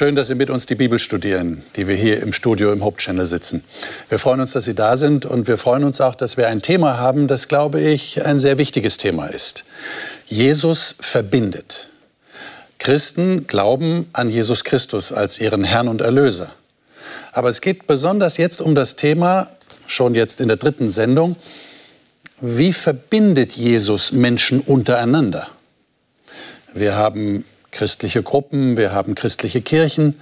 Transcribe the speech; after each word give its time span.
Schön, 0.00 0.14
dass 0.16 0.28
Sie 0.28 0.34
mit 0.34 0.48
uns 0.48 0.64
die 0.64 0.76
Bibel 0.76 0.98
studieren, 0.98 1.62
die 1.76 1.86
wir 1.86 1.94
hier 1.94 2.22
im 2.22 2.32
Studio 2.32 2.72
im 2.72 2.82
Hope 2.82 2.96
Channel 2.96 3.26
sitzen. 3.26 3.62
Wir 4.08 4.18
freuen 4.18 4.40
uns, 4.40 4.52
dass 4.52 4.64
Sie 4.64 4.72
da 4.72 4.96
sind 4.96 5.26
und 5.26 5.46
wir 5.46 5.58
freuen 5.58 5.84
uns 5.84 6.00
auch, 6.00 6.14
dass 6.14 6.38
wir 6.38 6.48
ein 6.48 6.62
Thema 6.62 6.96
haben, 6.96 7.26
das, 7.26 7.48
glaube 7.48 7.82
ich, 7.82 8.24
ein 8.24 8.38
sehr 8.38 8.56
wichtiges 8.56 8.96
Thema 8.96 9.26
ist. 9.26 9.64
Jesus 10.26 10.94
verbindet. 11.00 11.90
Christen 12.78 13.46
glauben 13.46 14.06
an 14.14 14.30
Jesus 14.30 14.64
Christus 14.64 15.12
als 15.12 15.38
ihren 15.38 15.64
Herrn 15.64 15.86
und 15.86 16.00
Erlöser. 16.00 16.50
Aber 17.32 17.50
es 17.50 17.60
geht 17.60 17.86
besonders 17.86 18.38
jetzt 18.38 18.62
um 18.62 18.74
das 18.74 18.96
Thema, 18.96 19.50
schon 19.86 20.14
jetzt 20.14 20.40
in 20.40 20.48
der 20.48 20.56
dritten 20.56 20.88
Sendung, 20.88 21.36
wie 22.40 22.72
verbindet 22.72 23.52
Jesus 23.52 24.12
Menschen 24.12 24.60
untereinander? 24.60 25.48
Wir 26.72 26.94
haben 26.94 27.44
christliche 27.72 28.22
Gruppen, 28.22 28.76
wir 28.76 28.92
haben 28.92 29.14
christliche 29.14 29.60
Kirchen. 29.60 30.16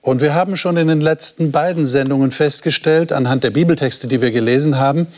Und 0.00 0.20
wir 0.20 0.34
haben 0.34 0.56
schon 0.56 0.76
in 0.76 0.86
den 0.88 1.00
letzten 1.00 1.50
beiden 1.50 1.84
Sendungen 1.84 2.30
festgestellt, 2.30 3.10
anhand 3.12 3.42
der 3.42 3.50
Bibeltexte, 3.50 4.06
die 4.06 4.20
wir 4.20 4.30
gelesen 4.30 4.78
haben, 4.78 5.08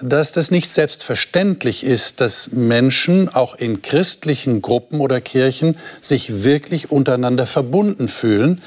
dass 0.00 0.32
das 0.32 0.50
nicht 0.50 0.70
selbstverständlich 0.70 1.84
ist, 1.84 2.20
dass 2.20 2.52
Menschen 2.52 3.28
auch 3.28 3.54
in 3.54 3.82
christlichen 3.82 4.60
Gruppen 4.60 5.00
oder 5.00 5.20
Kirchen 5.20 5.76
sich 6.00 6.42
wirklich 6.42 6.90
untereinander 6.90 7.46
verbunden 7.46 8.08
fühlen. 8.08 8.60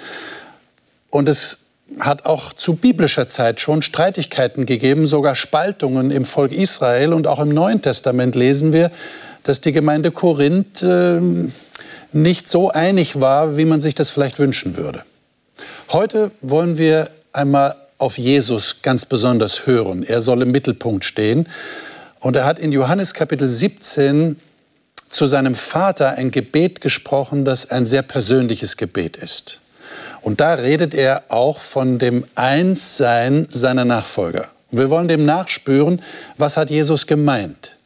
Und 1.10 1.28
es 1.28 1.58
hat 2.00 2.26
auch 2.26 2.54
zu 2.54 2.76
biblischer 2.76 3.28
Zeit 3.28 3.60
schon 3.60 3.82
Streitigkeiten 3.82 4.66
gegeben, 4.66 5.08
sogar 5.08 5.36
Spaltungen 5.36 6.12
im 6.12 6.26
Volk 6.26 6.52
Israel. 6.52 7.14
Und 7.14 7.28
auch 7.28 7.40
im 7.40 7.50
Neuen 7.50 7.82
Testament 7.82 8.36
lesen 8.36 8.74
wir, 8.74 8.92
dass 9.44 9.62
die 9.62 9.72
Gemeinde 9.72 10.12
Korinth 10.12 10.82
äh, 10.82 11.20
nicht 12.12 12.48
so 12.48 12.72
einig 12.72 13.20
war, 13.20 13.58
wie 13.58 13.66
man 13.66 13.82
sich 13.82 13.96
das 13.96 14.10
vielleicht 14.10 14.40
wünschen 14.40 14.78
würde. 14.78 15.04
Heute 15.92 16.32
wollen 16.42 16.78
wir 16.78 17.10
einmal 17.34 17.76
auf 17.98 18.18
Jesus 18.18 18.82
ganz 18.82 19.06
besonders 19.06 19.68
hören. 19.68 20.04
Er 20.04 20.22
soll 20.22 20.42
im 20.42 20.52
Mittelpunkt 20.52 21.06
stehen. 21.06 21.48
Und 22.20 22.36
er 22.36 22.46
hat 22.46 22.60
in 22.60 22.72
Johannes 22.72 23.14
Kapitel 23.14 23.48
17 23.48 24.40
zu 25.10 25.26
seinem 25.28 25.56
Vater 25.56 26.18
ein 26.18 26.32
Gebet 26.32 26.82
gesprochen, 26.82 27.46
das 27.46 27.70
ein 27.70 27.86
sehr 27.86 28.02
persönliches 28.02 28.78
Gebet 28.78 29.18
ist. 29.18 29.62
Und 30.22 30.42
da 30.42 30.56
redet 30.56 30.94
er 30.94 31.24
auch 31.30 31.60
von 31.60 32.00
dem 32.00 32.26
Einssein 32.34 33.48
seiner 33.50 33.86
Nachfolger. 33.86 34.50
Und 34.72 34.80
wir 34.80 34.90
wollen 34.90 35.08
dem 35.08 35.24
nachspüren, 35.26 36.02
was 36.38 36.58
hat 36.58 36.70
Jesus 36.70 37.06
gemeint? 37.06 37.78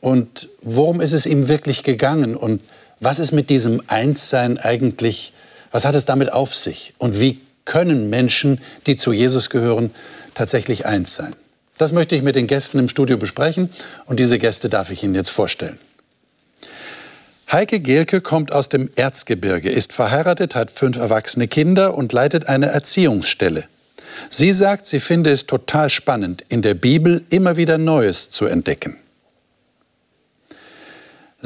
Und 0.00 0.50
worum 0.60 1.00
ist 1.00 1.12
es 1.12 1.24
ihm 1.24 1.48
wirklich 1.48 1.82
gegangen? 1.82 2.36
Und 2.36 2.60
was 3.04 3.18
ist 3.18 3.32
mit 3.32 3.50
diesem 3.50 3.82
Einssein 3.86 4.58
eigentlich, 4.58 5.32
was 5.70 5.84
hat 5.84 5.94
es 5.94 6.04
damit 6.04 6.32
auf 6.32 6.54
sich? 6.54 6.94
Und 6.98 7.20
wie 7.20 7.40
können 7.64 8.10
Menschen, 8.10 8.60
die 8.86 8.96
zu 8.96 9.12
Jesus 9.12 9.50
gehören, 9.50 9.90
tatsächlich 10.34 10.86
eins 10.86 11.14
sein? 11.14 11.34
Das 11.78 11.92
möchte 11.92 12.14
ich 12.14 12.22
mit 12.22 12.36
den 12.36 12.46
Gästen 12.46 12.78
im 12.78 12.88
Studio 12.88 13.16
besprechen 13.16 13.70
und 14.06 14.20
diese 14.20 14.38
Gäste 14.38 14.68
darf 14.68 14.90
ich 14.90 15.02
Ihnen 15.02 15.14
jetzt 15.14 15.30
vorstellen. 15.30 15.78
Heike 17.50 17.80
Gehlke 17.80 18.20
kommt 18.20 18.52
aus 18.52 18.68
dem 18.68 18.90
Erzgebirge, 18.96 19.70
ist 19.70 19.92
verheiratet, 19.92 20.54
hat 20.54 20.70
fünf 20.70 20.96
erwachsene 20.96 21.46
Kinder 21.46 21.94
und 21.94 22.12
leitet 22.12 22.48
eine 22.48 22.66
Erziehungsstelle. 22.66 23.64
Sie 24.30 24.52
sagt, 24.52 24.86
sie 24.86 25.00
finde 25.00 25.30
es 25.30 25.46
total 25.46 25.90
spannend, 25.90 26.44
in 26.48 26.62
der 26.62 26.74
Bibel 26.74 27.24
immer 27.30 27.56
wieder 27.56 27.78
Neues 27.78 28.30
zu 28.30 28.46
entdecken. 28.46 28.96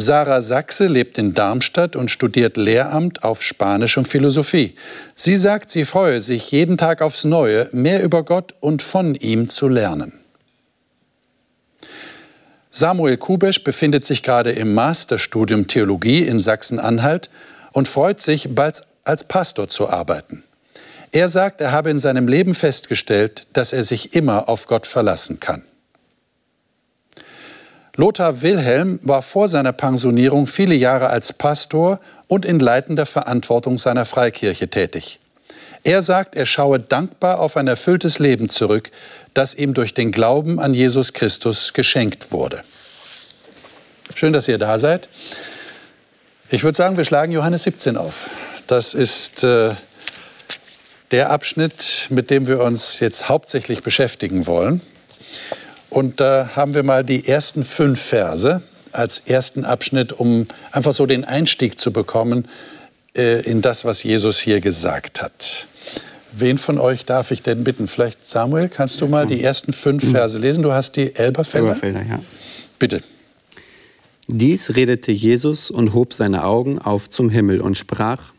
Sarah 0.00 0.42
Sachse 0.42 0.86
lebt 0.86 1.18
in 1.18 1.34
Darmstadt 1.34 1.96
und 1.96 2.08
studiert 2.08 2.56
Lehramt 2.56 3.24
auf 3.24 3.42
Spanisch 3.42 3.98
und 3.98 4.06
Philosophie. 4.06 4.76
Sie 5.16 5.36
sagt, 5.36 5.70
sie 5.70 5.84
freue 5.84 6.20
sich 6.20 6.52
jeden 6.52 6.76
Tag 6.76 7.02
aufs 7.02 7.24
Neue, 7.24 7.68
mehr 7.72 8.04
über 8.04 8.22
Gott 8.22 8.54
und 8.60 8.80
von 8.80 9.16
ihm 9.16 9.48
zu 9.48 9.66
lernen. 9.66 10.12
Samuel 12.70 13.16
Kubesch 13.16 13.64
befindet 13.64 14.04
sich 14.04 14.22
gerade 14.22 14.52
im 14.52 14.72
Masterstudium 14.72 15.66
Theologie 15.66 16.22
in 16.22 16.38
Sachsen-Anhalt 16.38 17.28
und 17.72 17.88
freut 17.88 18.20
sich, 18.20 18.54
bald 18.54 18.84
als 19.02 19.24
Pastor 19.24 19.68
zu 19.68 19.88
arbeiten. 19.88 20.44
Er 21.10 21.28
sagt, 21.28 21.60
er 21.60 21.72
habe 21.72 21.90
in 21.90 21.98
seinem 21.98 22.28
Leben 22.28 22.54
festgestellt, 22.54 23.48
dass 23.52 23.72
er 23.72 23.82
sich 23.82 24.14
immer 24.14 24.48
auf 24.48 24.68
Gott 24.68 24.86
verlassen 24.86 25.40
kann. 25.40 25.64
Lothar 27.98 28.42
Wilhelm 28.42 29.00
war 29.02 29.22
vor 29.22 29.48
seiner 29.48 29.72
Pensionierung 29.72 30.46
viele 30.46 30.76
Jahre 30.76 31.08
als 31.10 31.32
Pastor 31.32 31.98
und 32.28 32.46
in 32.46 32.60
leitender 32.60 33.06
Verantwortung 33.06 33.76
seiner 33.76 34.04
Freikirche 34.04 34.68
tätig. 34.68 35.18
Er 35.82 36.02
sagt, 36.02 36.36
er 36.36 36.46
schaue 36.46 36.78
dankbar 36.78 37.40
auf 37.40 37.56
ein 37.56 37.66
erfülltes 37.66 38.20
Leben 38.20 38.50
zurück, 38.50 38.92
das 39.34 39.54
ihm 39.54 39.74
durch 39.74 39.94
den 39.94 40.12
Glauben 40.12 40.60
an 40.60 40.74
Jesus 40.74 41.12
Christus 41.12 41.72
geschenkt 41.72 42.30
wurde. 42.30 42.62
Schön, 44.14 44.32
dass 44.32 44.46
ihr 44.46 44.58
da 44.58 44.78
seid. 44.78 45.08
Ich 46.50 46.62
würde 46.62 46.76
sagen, 46.76 46.96
wir 46.96 47.04
schlagen 47.04 47.32
Johannes 47.32 47.64
17 47.64 47.96
auf. 47.96 48.30
Das 48.68 48.94
ist 48.94 49.42
äh, 49.42 49.74
der 51.10 51.30
Abschnitt, 51.30 52.06
mit 52.10 52.30
dem 52.30 52.46
wir 52.46 52.60
uns 52.60 53.00
jetzt 53.00 53.28
hauptsächlich 53.28 53.82
beschäftigen 53.82 54.46
wollen. 54.46 54.82
Und 55.90 56.20
da 56.20 56.50
haben 56.54 56.74
wir 56.74 56.82
mal 56.82 57.04
die 57.04 57.26
ersten 57.26 57.64
fünf 57.64 58.00
Verse 58.00 58.62
als 58.92 59.20
ersten 59.20 59.64
Abschnitt, 59.64 60.12
um 60.12 60.46
einfach 60.72 60.92
so 60.92 61.06
den 61.06 61.24
Einstieg 61.24 61.78
zu 61.78 61.92
bekommen 61.92 62.46
äh, 63.16 63.42
in 63.42 63.62
das, 63.62 63.84
was 63.84 64.02
Jesus 64.02 64.38
hier 64.38 64.60
gesagt 64.60 65.22
hat. 65.22 65.66
Wen 66.32 66.58
von 66.58 66.78
euch 66.78 67.04
darf 67.04 67.30
ich 67.30 67.42
denn 67.42 67.64
bitten? 67.64 67.88
Vielleicht 67.88 68.26
Samuel, 68.26 68.68
kannst 68.68 69.00
du 69.00 69.06
mal 69.06 69.26
die 69.26 69.42
ersten 69.42 69.72
fünf 69.72 70.04
mhm. 70.04 70.10
Verse 70.10 70.38
lesen? 70.38 70.62
Du 70.62 70.72
hast 70.72 70.96
die 70.96 71.14
Elberfelder. 71.14 71.68
Elberfelder, 71.68 72.02
ja. 72.02 72.20
Bitte. 72.78 73.02
Dies 74.28 74.76
redete 74.76 75.10
Jesus 75.10 75.70
und 75.70 75.94
hob 75.94 76.12
seine 76.12 76.44
Augen 76.44 76.78
auf 76.78 77.08
zum 77.08 77.30
Himmel 77.30 77.62
und 77.62 77.78
sprach, 77.78 78.34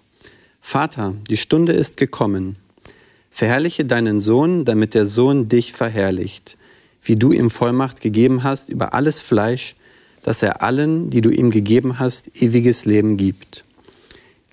Vater, 0.61 1.15
die 1.29 1.37
Stunde 1.37 1.73
ist 1.73 1.97
gekommen. 1.97 2.57
Verherrliche 3.31 3.85
deinen 3.85 4.19
Sohn, 4.19 4.65
damit 4.65 4.93
der 4.93 5.07
Sohn 5.07 5.49
dich 5.49 5.73
verherrlicht 5.73 6.57
wie 7.01 7.15
du 7.15 7.31
ihm 7.31 7.49
Vollmacht 7.49 8.01
gegeben 8.01 8.43
hast 8.43 8.69
über 8.69 8.93
alles 8.93 9.21
Fleisch, 9.21 9.75
dass 10.23 10.43
er 10.43 10.61
allen, 10.61 11.09
die 11.09 11.21
du 11.21 11.29
ihm 11.29 11.49
gegeben 11.49 11.99
hast, 11.99 12.41
ewiges 12.41 12.85
Leben 12.85 13.17
gibt. 13.17 13.65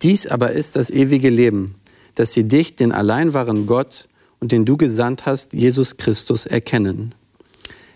Dies 0.03 0.27
aber 0.27 0.53
ist 0.53 0.77
das 0.77 0.91
ewige 0.91 1.31
Leben, 1.31 1.75
dass 2.15 2.33
sie 2.33 2.45
dich, 2.45 2.77
den 2.77 2.93
allein 2.93 3.35
wahren 3.35 3.67
Gott 3.67 4.09
und 4.41 4.53
den 4.53 4.65
du 4.65 4.77
gesandt 4.77 5.27
hast, 5.27 5.53
Jesus 5.55 5.97
Christus, 5.97 6.47
erkennen. 6.47 7.15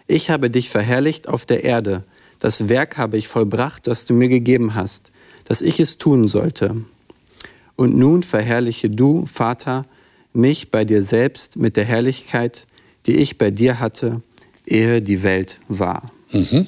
Ich 0.06 0.30
habe 0.30 0.50
dich 0.50 0.70
verherrlicht 0.70 1.28
auf 1.28 1.46
der 1.46 1.64
Erde, 1.64 2.04
das 2.40 2.70
Werk 2.70 2.96
habe 2.96 3.18
ich 3.18 3.28
vollbracht, 3.28 3.86
das 3.86 4.06
du 4.06 4.14
mir 4.14 4.28
gegeben 4.28 4.74
hast, 4.74 5.10
dass 5.44 5.60
ich 5.60 5.78
es 5.78 5.98
tun 5.98 6.26
sollte. 6.26 6.74
Und 7.76 7.96
nun 7.96 8.22
verherrliche 8.22 8.88
du, 8.88 9.26
Vater, 9.26 9.86
mich 10.32 10.70
bei 10.70 10.84
dir 10.84 11.02
selbst 11.02 11.56
mit 11.56 11.76
der 11.76 11.84
Herrlichkeit, 11.84 12.66
die 13.06 13.16
ich 13.16 13.36
bei 13.36 13.50
dir 13.50 13.78
hatte, 13.78 14.22
ehe 14.70 15.02
die 15.02 15.22
Welt 15.22 15.58
war. 15.68 16.10
Mhm. 16.32 16.66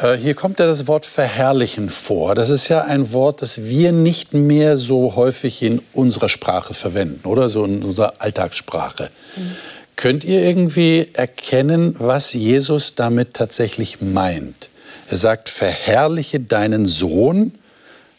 Äh, 0.00 0.16
hier 0.16 0.34
kommt 0.34 0.58
ja 0.58 0.66
das 0.66 0.86
Wort 0.86 1.06
verherrlichen 1.06 1.90
vor. 1.90 2.34
Das 2.34 2.48
ist 2.48 2.68
ja 2.68 2.82
ein 2.82 3.12
Wort, 3.12 3.42
das 3.42 3.64
wir 3.64 3.92
nicht 3.92 4.32
mehr 4.34 4.76
so 4.76 5.16
häufig 5.16 5.62
in 5.62 5.82
unserer 5.92 6.28
Sprache 6.28 6.74
verwenden, 6.74 7.26
oder 7.26 7.48
so 7.48 7.64
in 7.64 7.82
unserer 7.82 8.14
Alltagssprache. 8.18 9.10
Mhm. 9.36 9.56
Könnt 9.96 10.24
ihr 10.24 10.40
irgendwie 10.40 11.08
erkennen, 11.12 11.94
was 11.98 12.32
Jesus 12.32 12.94
damit 12.94 13.34
tatsächlich 13.34 14.00
meint? 14.00 14.70
Er 15.10 15.18
sagt, 15.18 15.50
verherrliche 15.50 16.40
deinen 16.40 16.86
Sohn, 16.86 17.52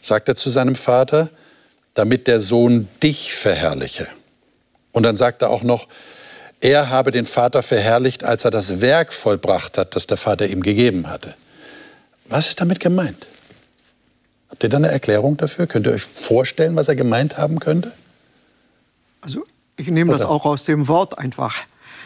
sagt 0.00 0.28
er 0.28 0.36
zu 0.36 0.50
seinem 0.50 0.76
Vater, 0.76 1.30
damit 1.94 2.28
der 2.28 2.38
Sohn 2.38 2.88
dich 3.02 3.34
verherrliche. 3.34 4.06
Und 4.92 5.02
dann 5.02 5.16
sagt 5.16 5.42
er 5.42 5.50
auch 5.50 5.62
noch, 5.62 5.88
er 6.62 6.90
habe 6.90 7.10
den 7.10 7.26
Vater 7.26 7.62
verherrlicht, 7.62 8.24
als 8.24 8.44
er 8.44 8.50
das 8.50 8.80
Werk 8.80 9.12
vollbracht 9.12 9.76
hat, 9.78 9.96
das 9.96 10.06
der 10.06 10.16
Vater 10.16 10.46
ihm 10.46 10.62
gegeben 10.62 11.08
hatte. 11.08 11.34
Was 12.26 12.48
ist 12.48 12.60
damit 12.60 12.80
gemeint? 12.80 13.26
Habt 14.48 14.62
ihr 14.62 14.68
da 14.68 14.76
eine 14.76 14.88
Erklärung 14.88 15.36
dafür? 15.36 15.66
Könnt 15.66 15.86
ihr 15.86 15.92
euch 15.92 16.02
vorstellen, 16.02 16.76
was 16.76 16.88
er 16.88 16.94
gemeint 16.94 17.36
haben 17.36 17.58
könnte? 17.58 17.92
Also 19.20 19.44
Ich 19.76 19.88
nehme 19.88 20.12
das 20.12 20.24
auch 20.24 20.44
aus 20.44 20.64
dem 20.64 20.88
Wort 20.88 21.18
einfach. 21.18 21.56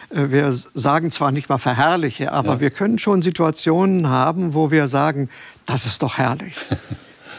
Äh, 0.09 0.31
wir 0.31 0.51
sagen 0.73 1.11
zwar 1.11 1.31
nicht 1.31 1.49
mal 1.49 1.59
verherrliche, 1.59 2.31
aber 2.31 2.53
ja. 2.53 2.59
wir 2.59 2.69
können 2.71 2.97
schon 2.97 3.21
Situationen 3.21 4.09
haben, 4.09 4.53
wo 4.55 4.71
wir 4.71 4.87
sagen, 4.87 5.29
das 5.65 5.85
ist 5.85 6.01
doch 6.03 6.17
herrlich. 6.17 6.55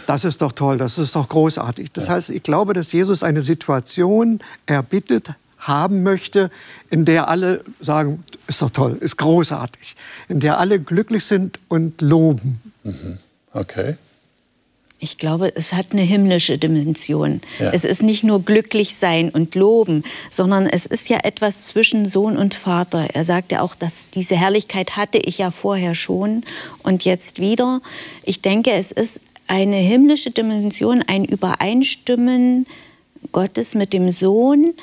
Das 0.06 0.24
ist 0.24 0.40
doch 0.40 0.52
toll, 0.52 0.78
das 0.78 0.96
ist 0.96 1.14
doch 1.14 1.28
großartig. 1.28 1.92
Das 1.92 2.08
heißt, 2.08 2.30
ich 2.30 2.42
glaube, 2.42 2.72
dass 2.72 2.92
Jesus 2.92 3.22
eine 3.22 3.42
Situation 3.42 4.40
erbittet 4.64 5.34
haben 5.58 6.02
möchte, 6.02 6.50
in 6.90 7.04
der 7.04 7.28
alle 7.28 7.64
sagen, 7.80 8.24
ist 8.46 8.62
doch 8.62 8.70
toll, 8.70 8.96
ist 9.00 9.16
großartig, 9.16 9.96
in 10.28 10.40
der 10.40 10.58
alle 10.58 10.80
glücklich 10.80 11.24
sind 11.24 11.58
und 11.68 12.00
loben. 12.00 12.60
Mhm. 12.84 13.18
Okay. 13.52 13.96
Ich 15.00 15.16
glaube, 15.16 15.54
es 15.54 15.72
hat 15.72 15.92
eine 15.92 16.02
himmlische 16.02 16.58
Dimension. 16.58 17.40
Ja. 17.60 17.70
Es 17.72 17.84
ist 17.84 18.02
nicht 18.02 18.24
nur 18.24 18.42
glücklich 18.42 18.96
sein 18.96 19.30
und 19.30 19.54
loben, 19.54 20.02
sondern 20.28 20.66
es 20.66 20.86
ist 20.86 21.08
ja 21.08 21.18
etwas 21.22 21.66
zwischen 21.66 22.06
Sohn 22.06 22.36
und 22.36 22.52
Vater. 22.54 23.08
Er 23.14 23.24
sagt 23.24 23.52
ja 23.52 23.62
auch, 23.62 23.76
dass 23.76 24.10
diese 24.12 24.36
Herrlichkeit 24.36 24.96
hatte 24.96 25.18
ich 25.18 25.38
ja 25.38 25.52
vorher 25.52 25.94
schon 25.94 26.42
und 26.82 27.04
jetzt 27.04 27.38
wieder. 27.38 27.80
Ich 28.24 28.42
denke, 28.42 28.72
es 28.72 28.90
ist 28.90 29.20
eine 29.46 29.76
himmlische 29.76 30.32
Dimension, 30.32 31.02
ein 31.06 31.24
Übereinstimmen 31.24 32.66
Gottes 33.30 33.76
mit 33.76 33.92
dem 33.92 34.10
Sohn, 34.10 34.74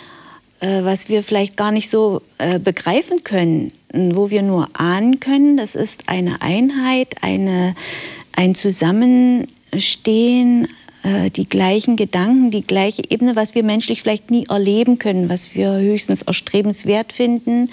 was 0.62 1.10
wir 1.10 1.24
vielleicht 1.24 1.57
gar 1.57 1.72
nicht 1.72 1.90
so 1.90 2.22
äh, 2.38 2.60
begreifen 2.60 3.24
können, 3.24 3.72
wo 3.94 4.30
wir 4.30 4.42
nur 4.42 4.69
ahnen 4.74 5.19
können. 5.19 5.57
Das 5.57 5.75
ist 5.75 6.04
eine 6.07 6.42
Einheit, 6.42 7.16
eine, 7.22 7.75
ein 8.36 8.56
Zusammenhang 8.56 9.48
stehen, 9.78 10.68
äh, 11.04 11.30
die 11.30 11.48
gleichen 11.48 11.96
Gedanken, 11.96 12.52
die 12.52 12.66
gleiche 12.66 13.04
Ebene, 13.10 13.36
was 13.36 13.56
wir 13.56 13.63
menschlich 13.63 14.02
vielleicht 14.02 14.31
nie 14.31 14.48
erleben 14.50 14.98
können, 14.98 15.30
was 15.30 15.54
wir 15.54 15.74
höchstens 15.74 16.24
erstrebenswert 16.24 17.13
finden 17.13 17.69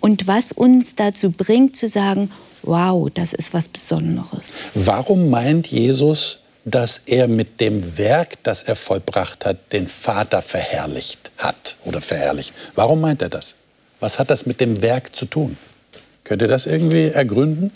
und 0.00 0.26
was 0.26 0.52
uns 0.52 0.94
dazu 0.94 1.30
bringt 1.30 1.76
zu 1.76 1.88
sagen, 1.88 2.30
wow, 2.62 3.08
das 3.12 3.32
ist 3.32 3.54
was 3.54 3.68
Besonderes. 3.68 4.42
Warum 4.74 5.30
meint 5.30 5.66
Jesus, 5.66 6.38
dass 6.64 6.98
er 6.98 7.28
mit 7.28 7.60
dem 7.60 7.98
Werk, 7.98 8.42
das 8.42 8.62
er 8.62 8.76
vollbracht 8.76 9.44
hat, 9.44 9.72
den 9.72 9.86
Vater 9.86 10.42
verherrlicht 10.42 11.30
hat 11.36 11.76
oder 11.84 12.00
verherrlicht? 12.00 12.54
Warum 12.74 13.00
meint 13.00 13.22
er 13.22 13.28
das? 13.28 13.54
Was 14.00 14.18
hat 14.18 14.30
das 14.30 14.46
mit 14.46 14.60
dem 14.60 14.82
Werk 14.82 15.14
zu 15.14 15.26
tun? 15.26 15.56
Könnt 16.24 16.42
ihr 16.42 16.48
das 16.48 16.66
irgendwie 16.66 17.08
ergründen? 17.08 17.70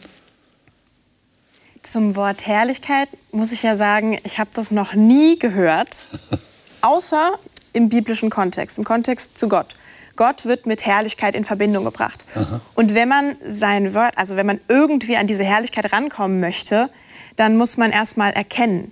Zum 1.83 2.17
Wort 2.17 2.47
Herrlichkeit 2.47 3.09
muss 3.31 3.53
ich 3.53 3.63
ja 3.63 3.77
sagen, 3.77 4.19
ich 4.25 4.39
habe 4.39 4.51
das 4.55 4.71
noch 4.71 4.95
nie 4.95 5.37
gehört, 5.37 6.11
außer 6.81 7.33
im 7.73 7.89
biblischen 7.89 8.31
Kontext, 8.31 8.79
im 8.79 8.85
Kontext 8.85 9.37
zu 9.37 9.49
Gott. 9.49 9.75
Gott 10.17 10.47
wird 10.47 10.67
mit 10.67 10.85
Herrlichkeit 10.85 11.37
in 11.37 11.45
Verbindung 11.45 11.85
gebracht. 11.85 12.25
Aha. 12.35 12.61
Und 12.75 12.95
wenn 12.95 13.09
man 13.09 13.37
sein 13.47 13.95
Wort, 13.95 14.19
also 14.19 14.35
wenn 14.35 14.47
man 14.47 14.61
irgendwie 14.67 15.17
an 15.17 15.29
diese 15.29 15.45
Herrlichkeit 15.45 15.93
rankommen 15.93 16.41
möchte, 16.41 16.91
dann 17.39 17.57
muss 17.57 17.77
man 17.77 17.93
erstmal 17.93 18.33
erkennen, 18.33 18.91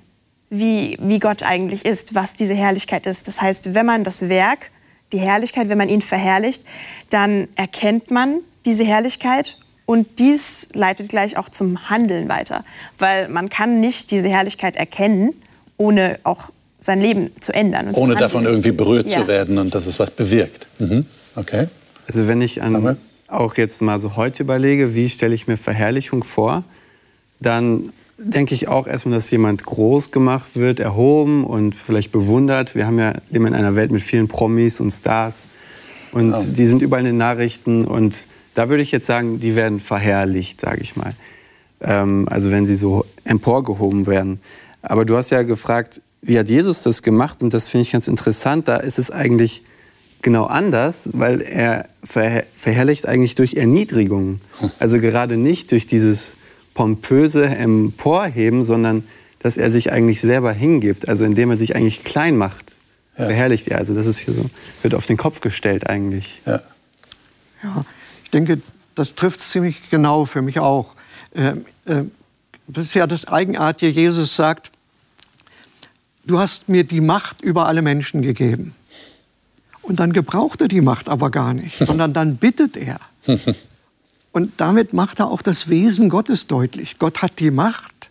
wie, 0.50 0.96
wie 1.00 1.18
Gott 1.18 1.42
eigentlich 1.42 1.84
ist, 1.84 2.14
was 2.14 2.34
diese 2.34 2.54
Herrlichkeit 2.54 3.04
ist. 3.06 3.26
Das 3.26 3.40
heißt, 3.40 3.74
wenn 3.74 3.84
man 3.84 4.04
das 4.04 4.28
Werk, 4.28 4.70
die 5.12 5.18
Herrlichkeit, 5.18 5.68
wenn 5.68 5.78
man 5.78 5.88
ihn 5.88 6.00
verherrlicht, 6.00 6.62
dann 7.10 7.48
erkennt 7.56 8.12
man 8.12 8.38
diese 8.64 8.84
Herrlichkeit 8.84 9.56
und 9.84 10.20
dies 10.20 10.68
leitet 10.74 11.08
gleich 11.08 11.36
auch 11.36 11.48
zum 11.48 11.90
Handeln 11.90 12.28
weiter, 12.28 12.64
weil 12.98 13.28
man 13.28 13.48
kann 13.48 13.80
nicht 13.80 14.12
diese 14.12 14.28
Herrlichkeit 14.28 14.76
erkennen, 14.76 15.34
ohne 15.76 16.18
auch 16.22 16.50
sein 16.78 17.00
Leben 17.00 17.32
zu 17.40 17.52
ändern. 17.52 17.94
ohne 17.94 18.14
davon 18.14 18.44
irgendwie 18.44 18.70
berührt 18.70 19.10
ja. 19.10 19.22
zu 19.22 19.26
werden 19.26 19.58
und 19.58 19.74
dass 19.74 19.86
es 19.86 19.98
was 19.98 20.12
bewirkt. 20.12 20.68
Mhm. 20.78 21.04
Okay. 21.34 21.66
Also 22.06 22.28
wenn 22.28 22.40
ich 22.40 22.62
an, 22.62 22.96
auch 23.26 23.56
jetzt 23.56 23.82
mal 23.82 23.98
so 23.98 24.14
heute 24.14 24.44
überlege, 24.44 24.94
wie 24.94 25.08
stelle 25.08 25.34
ich 25.34 25.48
mir 25.48 25.56
Verherrlichung 25.56 26.22
vor, 26.22 26.62
dann 27.40 27.92
denke 28.18 28.54
ich 28.54 28.68
auch 28.68 28.86
erstmal, 28.86 29.16
dass 29.16 29.30
jemand 29.30 29.64
groß 29.64 30.10
gemacht 30.10 30.56
wird, 30.56 30.80
erhoben 30.80 31.44
und 31.44 31.74
vielleicht 31.74 32.12
bewundert. 32.12 32.74
Wir 32.74 32.86
haben 32.86 32.98
ja 32.98 33.14
leben 33.30 33.46
in 33.46 33.54
einer 33.54 33.74
Welt 33.74 33.90
mit 33.90 34.02
vielen 34.02 34.28
Promis 34.28 34.80
und 34.80 34.90
Stars 34.90 35.46
und 36.12 36.32
oh. 36.32 36.42
die 36.42 36.66
sind 36.66 36.82
überall 36.82 37.02
in 37.02 37.06
den 37.06 37.18
Nachrichten 37.18 37.84
und 37.84 38.26
da 38.54 38.70
würde 38.70 38.82
ich 38.82 38.90
jetzt 38.90 39.06
sagen, 39.06 39.38
die 39.38 39.54
werden 39.54 39.80
verherrlicht, 39.80 40.62
sage 40.62 40.80
ich 40.80 40.96
mal. 40.96 41.12
Ähm, 41.82 42.26
also 42.30 42.50
wenn 42.50 42.64
sie 42.64 42.76
so 42.76 43.04
emporgehoben 43.24 44.06
werden. 44.06 44.40
Aber 44.80 45.04
du 45.04 45.16
hast 45.16 45.30
ja 45.30 45.42
gefragt, 45.42 46.00
wie 46.22 46.38
hat 46.38 46.48
Jesus 46.48 46.82
das 46.82 47.02
gemacht? 47.02 47.42
Und 47.42 47.52
das 47.52 47.68
finde 47.68 47.82
ich 47.82 47.92
ganz 47.92 48.08
interessant. 48.08 48.66
Da 48.66 48.78
ist 48.78 48.98
es 48.98 49.10
eigentlich 49.10 49.62
genau 50.22 50.44
anders, 50.44 51.10
weil 51.12 51.42
er 51.42 51.86
verher 52.02 52.44
verherrlicht 52.54 53.06
eigentlich 53.06 53.34
durch 53.34 53.54
Erniedrigung. 53.54 54.40
Also 54.78 54.98
gerade 55.00 55.36
nicht 55.36 55.70
durch 55.70 55.86
dieses 55.86 56.36
pompöse 56.76 57.46
Emporheben, 57.46 58.62
sondern 58.62 59.02
dass 59.38 59.56
er 59.56 59.70
sich 59.70 59.92
eigentlich 59.92 60.20
selber 60.20 60.52
hingibt, 60.52 61.08
also 61.08 61.24
indem 61.24 61.50
er 61.50 61.56
sich 61.56 61.74
eigentlich 61.74 62.04
klein 62.04 62.36
macht. 62.36 62.76
Ja. 63.16 63.24
Verherrlicht 63.24 63.68
er. 63.68 63.78
Also 63.78 63.94
das 63.94 64.04
ist 64.04 64.18
hier 64.18 64.34
so, 64.34 64.44
wird 64.82 64.94
auf 64.94 65.06
den 65.06 65.16
Kopf 65.16 65.40
gestellt 65.40 65.88
eigentlich. 65.88 66.42
Ja. 66.44 66.60
ja. 67.62 67.84
Ich 68.24 68.30
denke, 68.30 68.60
das 68.94 69.14
trifft 69.14 69.40
es 69.40 69.50
ziemlich 69.50 69.88
genau 69.88 70.26
für 70.26 70.42
mich 70.42 70.58
auch. 70.58 70.94
Ähm, 71.34 71.64
äh, 71.86 72.02
das 72.68 72.84
ist 72.84 72.94
ja 72.94 73.06
das 73.06 73.26
Eigenartige. 73.26 73.98
Jesus 73.98 74.36
sagt, 74.36 74.70
du 76.26 76.38
hast 76.38 76.68
mir 76.68 76.84
die 76.84 77.00
Macht 77.00 77.40
über 77.40 77.66
alle 77.66 77.80
Menschen 77.80 78.20
gegeben. 78.20 78.74
Und 79.80 79.98
dann 79.98 80.12
gebraucht 80.12 80.60
er 80.60 80.68
die 80.68 80.82
Macht 80.82 81.08
aber 81.08 81.30
gar 81.30 81.54
nicht, 81.54 81.78
sondern 81.86 82.12
dann 82.12 82.36
bittet 82.36 82.76
er. 82.76 83.00
Und 84.36 84.52
damit 84.58 84.92
macht 84.92 85.20
er 85.20 85.30
auch 85.30 85.40
das 85.40 85.70
Wesen 85.70 86.10
Gottes 86.10 86.46
deutlich. 86.46 86.98
Gott 86.98 87.22
hat 87.22 87.40
die 87.40 87.50
Macht, 87.50 88.10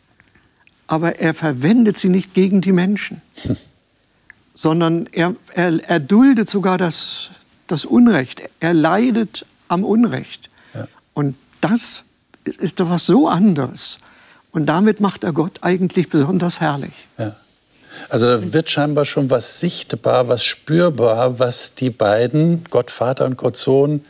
aber 0.88 1.20
er 1.20 1.36
verwendet 1.36 2.00
sie 2.00 2.10
nicht 2.10 2.34
gegen 2.34 2.62
die 2.62 2.72
Menschen, 2.72 3.22
sondern 4.56 5.08
er, 5.12 5.36
er, 5.54 5.88
er 5.88 6.00
duldet 6.00 6.50
sogar 6.50 6.80
das, 6.80 7.30
das 7.68 7.86
Unrecht. 7.86 8.42
Er 8.60 8.74
leidet 8.74 9.46
am 9.68 9.84
Unrecht. 9.84 10.50
Ja. 10.74 10.88
Und 11.14 11.36
das 11.62 12.02
ist 12.44 12.80
doch 12.80 12.90
was 12.90 13.06
so 13.06 13.28
anderes. 13.28 14.00
Und 14.52 14.66
damit 14.66 15.02
macht 15.02 15.24
er 15.24 15.32
Gott 15.32 15.60
eigentlich 15.62 16.10
besonders 16.10 16.60
herrlich. 16.60 17.06
Ja. 17.20 17.36
Also 18.10 18.26
da 18.26 18.52
wird 18.52 18.72
scheinbar 18.72 19.06
schon 19.06 19.30
was 19.30 19.60
sichtbar, 19.60 20.28
was 20.28 20.44
spürbar, 20.44 21.38
was 21.38 21.76
die 21.76 21.92
beiden, 21.92 22.64
Gott 22.72 22.90
Vater 22.90 23.26
und 23.26 23.38
Gott 23.38 23.58
Sohn, 23.58 24.04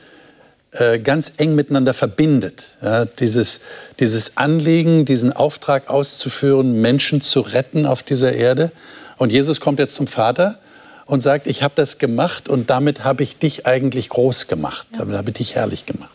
äh, 0.80 1.00
ganz 1.00 1.34
eng 1.38 1.56
miteinander 1.56 1.94
verbindet. 1.94 2.70
Ja, 2.82 3.06
dieses, 3.06 3.62
dieses 4.00 4.38
Anliegen, 4.38 5.06
diesen 5.06 5.34
Auftrag 5.34 5.90
auszuführen, 5.90 6.82
Menschen 6.82 7.22
zu 7.22 7.42
retten 7.42 7.86
auf 7.86 8.04
dieser 8.04 8.34
Erde. 8.34 8.72
Und 9.18 9.32
Jesus 9.32 9.60
kommt 9.60 9.80
jetzt 9.80 9.96
zum 9.96 10.08
Vater 10.08 10.60
und 11.06 11.22
sagt, 11.22 11.48
ich 11.48 11.64
habe 11.64 11.74
das 11.76 11.98
gemacht 11.98 12.50
und 12.50 12.70
damit 12.70 13.04
habe 13.04 13.24
ich 13.24 13.38
dich 13.38 13.66
eigentlich 13.66 14.10
groß 14.10 14.48
gemacht, 14.48 14.88
ja. 14.92 15.00
damit 15.00 15.18
habe 15.18 15.30
ich 15.30 15.38
dich 15.38 15.56
herrlich 15.56 15.86
gemacht. 15.86 16.10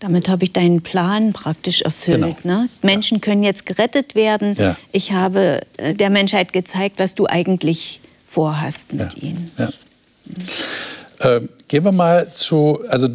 Damit 0.00 0.28
habe 0.28 0.44
ich 0.44 0.52
deinen 0.52 0.82
Plan 0.82 1.32
praktisch 1.32 1.82
erfüllt. 1.82 2.20
Genau. 2.20 2.36
Ne? 2.44 2.68
Menschen 2.82 3.16
ja. 3.16 3.20
können 3.20 3.42
jetzt 3.42 3.66
gerettet 3.66 4.14
werden. 4.14 4.54
Ja. 4.56 4.76
Ich 4.92 5.12
habe 5.12 5.62
äh, 5.76 5.94
der 5.94 6.10
Menschheit 6.10 6.52
gezeigt, 6.52 6.98
was 6.98 7.16
du 7.16 7.26
eigentlich 7.26 8.00
vorhast 8.28 8.92
mit 8.92 9.20
ihnen. 9.20 9.50
Ähm, 11.20 11.48
gehen 11.66 11.84
wir 11.84 11.90
mal 11.90 12.32
zu, 12.32 12.80
also 12.88 13.08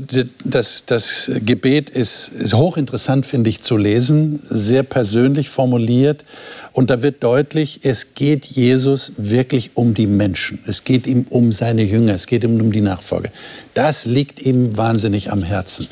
das, 0.43 0.86
das 0.86 1.31
Gebet 1.45 1.89
ist, 1.89 2.27
ist 2.29 2.53
hochinteressant, 2.53 3.25
finde 3.25 3.50
ich, 3.50 3.62
zu 3.62 3.77
lesen, 3.77 4.41
sehr 4.50 4.83
persönlich 4.83 5.50
formuliert. 5.50 6.25
Und 6.74 6.89
da 6.89 7.01
wird 7.01 7.24
deutlich, 7.24 7.79
es 7.83 8.13
geht 8.13 8.45
Jesus 8.45 9.13
wirklich 9.15 9.72
um 9.75 9.93
die 9.93 10.07
Menschen. 10.07 10.60
Es 10.67 10.83
geht 10.83 11.07
ihm 11.07 11.25
um 11.29 11.53
seine 11.53 11.83
Jünger, 11.83 12.13
es 12.13 12.27
geht 12.27 12.43
ihm 12.43 12.60
um 12.60 12.72
die 12.74 12.81
Nachfolge. 12.81 13.31
Das 13.74 14.05
liegt 14.05 14.41
ihm 14.41 14.75
wahnsinnig 14.75 15.31
am 15.31 15.41
Herzen. 15.41 15.88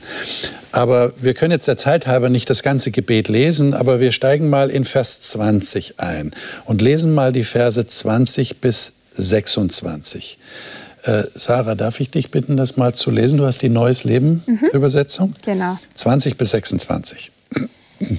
Aber 0.74 1.14
wir 1.18 1.34
können 1.34 1.52
jetzt 1.52 1.68
der 1.68 1.78
Zeit 1.78 2.08
halber 2.08 2.30
nicht 2.30 2.50
das 2.50 2.62
ganze 2.62 2.92
Gebet 2.92 3.30
lesen, 3.30 3.74
aber 3.74 4.00
wir 4.00 4.12
steigen 4.12 4.50
mal 4.50 4.70
in 4.70 4.84
Vers 4.86 5.22
20 5.22 6.00
ein 6.00 6.34
und 6.66 6.82
lesen 6.82 7.14
mal 7.14 7.32
die 7.32 7.44
Verse 7.44 7.86
20 7.86 8.60
bis 8.60 8.94
26. 9.14 10.38
Äh, 11.04 11.24
Sarah, 11.34 11.76
darf 11.76 12.00
ich 12.00 12.12
dich 12.12 12.30
bitten, 12.30 12.58
das 12.58 12.78
mal 12.78 12.94
zu 12.94 13.10
lesen? 13.10 13.38
Du 13.38 13.46
hast 13.46 13.62
die 13.62 13.70
Neues 13.70 14.04
Leben 14.04 14.44
mhm. 14.46 14.70
Übersetzung. 14.74 15.34
Genau. 15.44 15.78
20 15.96 16.38
bis 16.38 16.52
26. 16.52 17.32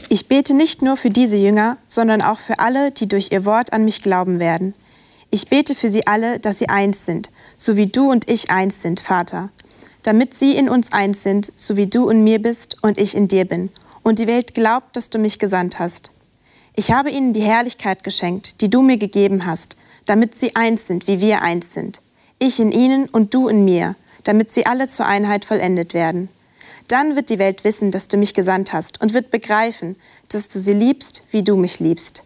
Ich 0.08 0.28
bete 0.28 0.54
nicht 0.54 0.82
nur 0.82 0.96
für 0.96 1.10
diese 1.10 1.36
Jünger, 1.36 1.76
sondern 1.86 2.22
auch 2.22 2.38
für 2.38 2.58
alle, 2.58 2.90
die 2.90 3.08
durch 3.08 3.30
ihr 3.32 3.44
Wort 3.44 3.72
an 3.72 3.84
mich 3.84 4.02
glauben 4.02 4.38
werden. 4.38 4.74
Ich 5.30 5.48
bete 5.48 5.74
für 5.74 5.88
sie 5.88 6.06
alle, 6.06 6.38
dass 6.38 6.58
sie 6.58 6.68
eins 6.68 7.06
sind, 7.06 7.30
so 7.56 7.76
wie 7.76 7.86
du 7.86 8.10
und 8.10 8.28
ich 8.28 8.50
eins 8.50 8.82
sind, 8.82 9.00
Vater. 9.00 9.50
Damit 10.02 10.34
sie 10.34 10.56
in 10.56 10.68
uns 10.68 10.92
eins 10.92 11.22
sind, 11.22 11.52
so 11.54 11.76
wie 11.76 11.86
du 11.86 12.08
in 12.10 12.22
mir 12.22 12.40
bist 12.40 12.76
und 12.82 13.00
ich 13.00 13.16
in 13.16 13.28
dir 13.28 13.44
bin. 13.44 13.70
Und 14.02 14.18
die 14.18 14.26
Welt 14.26 14.54
glaubt, 14.54 14.96
dass 14.96 15.10
du 15.10 15.18
mich 15.18 15.38
gesandt 15.38 15.78
hast. 15.78 16.10
Ich 16.74 16.90
habe 16.90 17.10
ihnen 17.10 17.32
die 17.32 17.42
Herrlichkeit 17.42 18.02
geschenkt, 18.02 18.60
die 18.60 18.70
du 18.70 18.82
mir 18.82 18.98
gegeben 18.98 19.46
hast, 19.46 19.76
damit 20.06 20.34
sie 20.34 20.54
eins 20.56 20.86
sind, 20.86 21.06
wie 21.06 21.20
wir 21.20 21.42
eins 21.42 21.72
sind 21.72 22.00
ich 22.42 22.60
in 22.60 22.72
ihnen 22.72 23.08
und 23.08 23.34
du 23.34 23.48
in 23.48 23.64
mir, 23.64 23.94
damit 24.24 24.52
sie 24.52 24.66
alle 24.66 24.88
zur 24.88 25.06
Einheit 25.06 25.44
vollendet 25.44 25.94
werden. 25.94 26.28
Dann 26.88 27.16
wird 27.16 27.30
die 27.30 27.38
Welt 27.38 27.64
wissen, 27.64 27.90
dass 27.90 28.08
du 28.08 28.16
mich 28.16 28.34
gesandt 28.34 28.72
hast 28.72 29.00
und 29.00 29.14
wird 29.14 29.30
begreifen, 29.30 29.96
dass 30.28 30.48
du 30.48 30.58
sie 30.58 30.74
liebst, 30.74 31.22
wie 31.30 31.42
du 31.42 31.56
mich 31.56 31.80
liebst. 31.80 32.24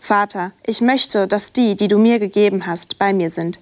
Vater, 0.00 0.52
ich 0.64 0.80
möchte, 0.80 1.26
dass 1.26 1.52
die, 1.52 1.76
die 1.76 1.88
du 1.88 1.98
mir 1.98 2.18
gegeben 2.18 2.66
hast, 2.66 2.98
bei 2.98 3.12
mir 3.12 3.30
sind, 3.30 3.60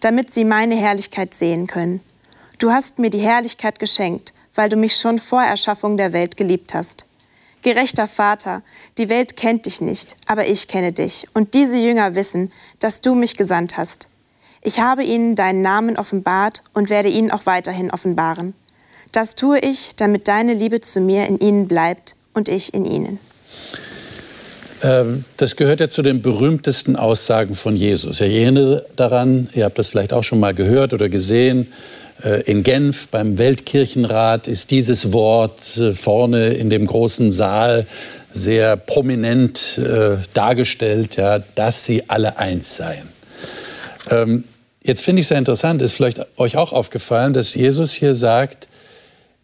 damit 0.00 0.32
sie 0.32 0.44
meine 0.44 0.76
Herrlichkeit 0.76 1.34
sehen 1.34 1.66
können. 1.66 2.00
Du 2.58 2.70
hast 2.70 2.98
mir 2.98 3.10
die 3.10 3.18
Herrlichkeit 3.18 3.78
geschenkt, 3.78 4.34
weil 4.54 4.68
du 4.68 4.76
mich 4.76 4.96
schon 4.96 5.18
vor 5.18 5.42
Erschaffung 5.42 5.96
der 5.96 6.12
Welt 6.12 6.36
geliebt 6.36 6.74
hast. 6.74 7.06
Gerechter 7.62 8.06
Vater, 8.06 8.62
die 8.98 9.08
Welt 9.08 9.36
kennt 9.36 9.66
dich 9.66 9.80
nicht, 9.80 10.16
aber 10.26 10.46
ich 10.46 10.68
kenne 10.68 10.92
dich, 10.92 11.26
und 11.34 11.54
diese 11.54 11.76
Jünger 11.76 12.14
wissen, 12.14 12.52
dass 12.78 13.00
du 13.00 13.14
mich 13.14 13.36
gesandt 13.36 13.76
hast. 13.76 14.08
Ich 14.68 14.80
habe 14.80 15.02
ihnen 15.02 15.34
deinen 15.34 15.62
Namen 15.62 15.96
offenbart 15.96 16.62
und 16.74 16.90
werde 16.90 17.08
ihn 17.08 17.30
auch 17.30 17.46
weiterhin 17.46 17.90
offenbaren. 17.90 18.52
Das 19.12 19.34
tue 19.34 19.58
ich, 19.60 19.92
damit 19.96 20.28
deine 20.28 20.52
Liebe 20.52 20.82
zu 20.82 21.00
mir 21.00 21.26
in 21.26 21.38
ihnen 21.38 21.68
bleibt 21.68 22.16
und 22.34 22.50
ich 22.50 22.74
in 22.74 22.84
ihnen. 22.84 23.18
Ähm, 24.82 25.24
das 25.38 25.56
gehört 25.56 25.80
ja 25.80 25.88
zu 25.88 26.02
den 26.02 26.20
berühmtesten 26.20 26.96
Aussagen 26.96 27.54
von 27.54 27.76
Jesus. 27.76 28.20
Ich 28.20 28.34
erinnere 28.34 28.84
daran, 28.94 29.48
ihr 29.54 29.64
habt 29.64 29.78
das 29.78 29.88
vielleicht 29.88 30.12
auch 30.12 30.22
schon 30.22 30.38
mal 30.38 30.52
gehört 30.52 30.92
oder 30.92 31.08
gesehen, 31.08 31.72
äh, 32.22 32.42
in 32.42 32.62
Genf 32.62 33.08
beim 33.08 33.38
Weltkirchenrat 33.38 34.48
ist 34.48 34.70
dieses 34.70 35.14
Wort 35.14 35.78
äh, 35.78 35.94
vorne 35.94 36.48
in 36.48 36.68
dem 36.68 36.84
großen 36.84 37.32
Saal 37.32 37.86
sehr 38.30 38.76
prominent 38.76 39.78
äh, 39.78 40.18
dargestellt, 40.34 41.16
dass 41.54 41.86
sie 41.86 42.10
alle 42.10 42.38
eins 42.38 42.76
seien. 42.76 43.08
Jetzt 44.88 45.02
finde 45.02 45.20
ich 45.20 45.26
sehr 45.26 45.36
interessant, 45.36 45.82
ist 45.82 45.92
vielleicht 45.92 46.24
euch 46.38 46.56
auch 46.56 46.72
aufgefallen, 46.72 47.34
dass 47.34 47.54
Jesus 47.54 47.92
hier 47.92 48.14
sagt, 48.14 48.68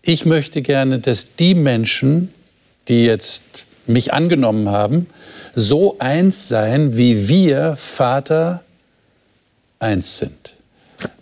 ich 0.01 0.25
möchte 0.25 0.63
gerne, 0.63 1.01
dass 1.01 1.37
die 1.37 1.55
Menschen, 1.55 2.33
die 2.89 3.05
jetzt 3.05 3.67
mich 3.87 4.15
angenommen 4.15 4.71
haben, 4.71 5.07
so 5.55 5.97
eins 5.99 6.49
sein, 6.49 6.97
wie 6.97 7.29
wir, 7.29 7.77
Vater, 7.77 8.65
eins 9.81 10.17
sind. 10.17 10.55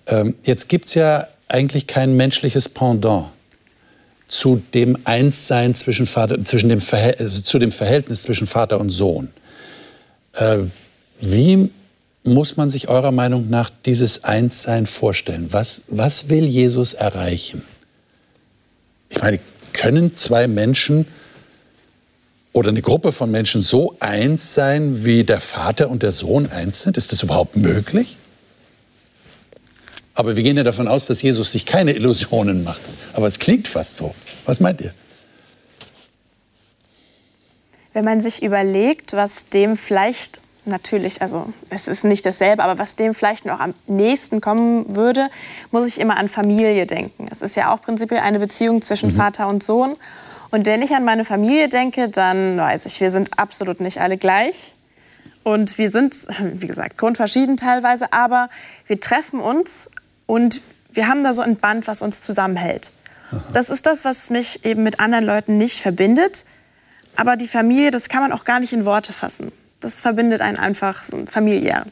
Ähm, 0.07 0.37
jetzt 0.45 0.69
gibt 0.69 0.87
es 0.87 0.95
ja 0.95 1.26
eigentlich 1.49 1.88
kein 1.88 2.14
menschliches 2.14 2.69
Pendant 2.69 3.26
zu 4.29 4.62
dem 4.73 4.99
Einssein 5.02 5.75
zwischen 5.75 6.07
Vater, 6.07 6.45
zwischen 6.45 6.69
dem 6.69 6.81
also 7.19 7.43
zu 7.43 7.59
dem 7.59 7.73
Verhältnis 7.73 8.23
zwischen 8.23 8.47
Vater 8.47 8.79
und 8.79 8.91
Sohn. 8.91 9.31
Äh, 10.35 10.59
wie 11.21 11.73
muss 12.25 12.57
man 12.57 12.69
sich 12.69 12.88
eurer 12.88 13.12
Meinung 13.12 13.50
nach 13.50 13.71
dieses 13.85 14.25
Einssein 14.25 14.87
vorstellen? 14.87 15.49
Was, 15.50 15.83
was 15.88 16.29
will 16.29 16.45
Jesus 16.45 16.95
erreichen? 16.95 17.62
Ich 19.09 19.21
meine, 19.21 19.41
können 19.73 20.14
zwei 20.14 20.47
Menschen 20.47 21.07
oder 22.52 22.69
eine 22.69 22.83
Gruppe 22.83 23.12
von 23.12 23.31
Menschen 23.31 23.61
so 23.61 23.97
eins 23.99 24.55
sein, 24.55 25.05
wie 25.05 25.25
der 25.25 25.41
Vater 25.41 25.88
und 25.88 26.02
der 26.02 26.12
Sohn 26.12 26.50
eins 26.50 26.83
sind? 26.83 26.97
Ist 26.97 27.12
das 27.12 27.23
überhaupt 27.23 27.57
möglich? 27.57 28.17
Aber 30.14 30.37
wir 30.37 30.43
gehen 30.43 30.59
ja 30.59 30.62
davon 30.62 30.88
aus, 30.88 31.07
dass 31.07 31.23
Jesus 31.23 31.52
sich 31.52 31.64
keine 31.64 31.93
Illusionen 31.93 32.62
macht. 32.62 32.83
Aber 33.14 33.26
es 33.26 33.38
klingt 33.38 33.67
fast 33.67 33.97
so. 33.97 34.14
Was 34.45 34.61
meint 34.61 34.83
ihr? 34.83 34.93
Wenn 37.95 38.05
man 38.05 38.21
sich 38.21 38.43
überlegt, 38.43 39.14
was 39.14 39.47
dem 39.47 39.76
vielleicht 39.76 40.41
natürlich, 40.64 41.23
also 41.23 41.52
es 41.71 41.88
ist 41.88 42.04
nicht 42.04 42.25
dasselbe, 42.25 42.62
aber 42.62 42.78
was 42.78 42.97
dem 42.97 43.14
vielleicht 43.14 43.45
noch 43.47 43.61
am 43.61 43.75
nächsten 43.87 44.40
kommen 44.40 44.97
würde, 44.97 45.28
muss 45.71 45.87
ich 45.87 46.00
immer 46.00 46.16
an 46.16 46.28
Familie 46.28 46.87
denken. 46.87 47.28
Es 47.31 47.42
ist 47.42 47.57
ja 47.57 47.73
auch 47.73 47.81
prinzipiell 47.81 48.21
eine 48.21 48.38
Beziehung 48.38 48.83
zwischen 48.83 49.11
mhm. 49.11 49.16
Vater 49.16 49.49
und 49.49 49.62
Sohn. 49.62 49.95
Und 50.50 50.66
wenn 50.66 50.83
ich 50.83 50.95
an 50.95 51.04
meine 51.04 51.25
Familie 51.25 51.69
denke, 51.69 52.09
dann 52.09 52.59
weiß 52.59 52.87
ich, 52.87 53.00
wir 53.00 53.11
sind 53.11 53.38
absolut 53.38 53.81
nicht 53.81 54.00
alle 54.00 54.19
gleich. 54.19 54.75
Und 55.42 55.78
wir 55.78 55.90
sind, 55.90 56.14
wie 56.40 56.66
gesagt, 56.66 56.99
grundverschieden 56.99 57.57
teilweise, 57.57 58.12
aber 58.12 58.49
wir 58.87 59.00
treffen 59.00 59.40
uns 59.40 59.90
und 60.26 60.62
wir 60.90 61.09
haben 61.09 61.25
da 61.25 61.33
so 61.33 61.42
ein 61.42 61.57
Band, 61.57 61.87
was 61.88 62.02
uns 62.02 62.21
zusammenhält. 62.21 62.92
Aha. 63.31 63.42
Das 63.54 63.71
ist 63.71 63.87
das, 63.87 64.04
was 64.04 64.31
mich 64.31 64.64
eben 64.64 64.83
mit 64.83 65.00
anderen 65.00 65.25
Leuten 65.25 65.57
nicht 65.57 65.81
verbindet. 65.81 66.45
Aber 67.16 67.37
die 67.37 67.49
Familie, 67.49 67.90
das 67.90 68.09
kann 68.09 68.23
man 68.23 68.33
auch 68.33 68.45
gar 68.45 68.61
nicht 68.61 68.73
in 68.73 68.85
Worte 68.85 69.12
fassen. 69.12 69.52
Das 69.82 70.00
verbindet 70.00 70.40
einen 70.40 70.58
einfach 70.58 71.04
so 71.04 71.24
familiär. 71.26 71.84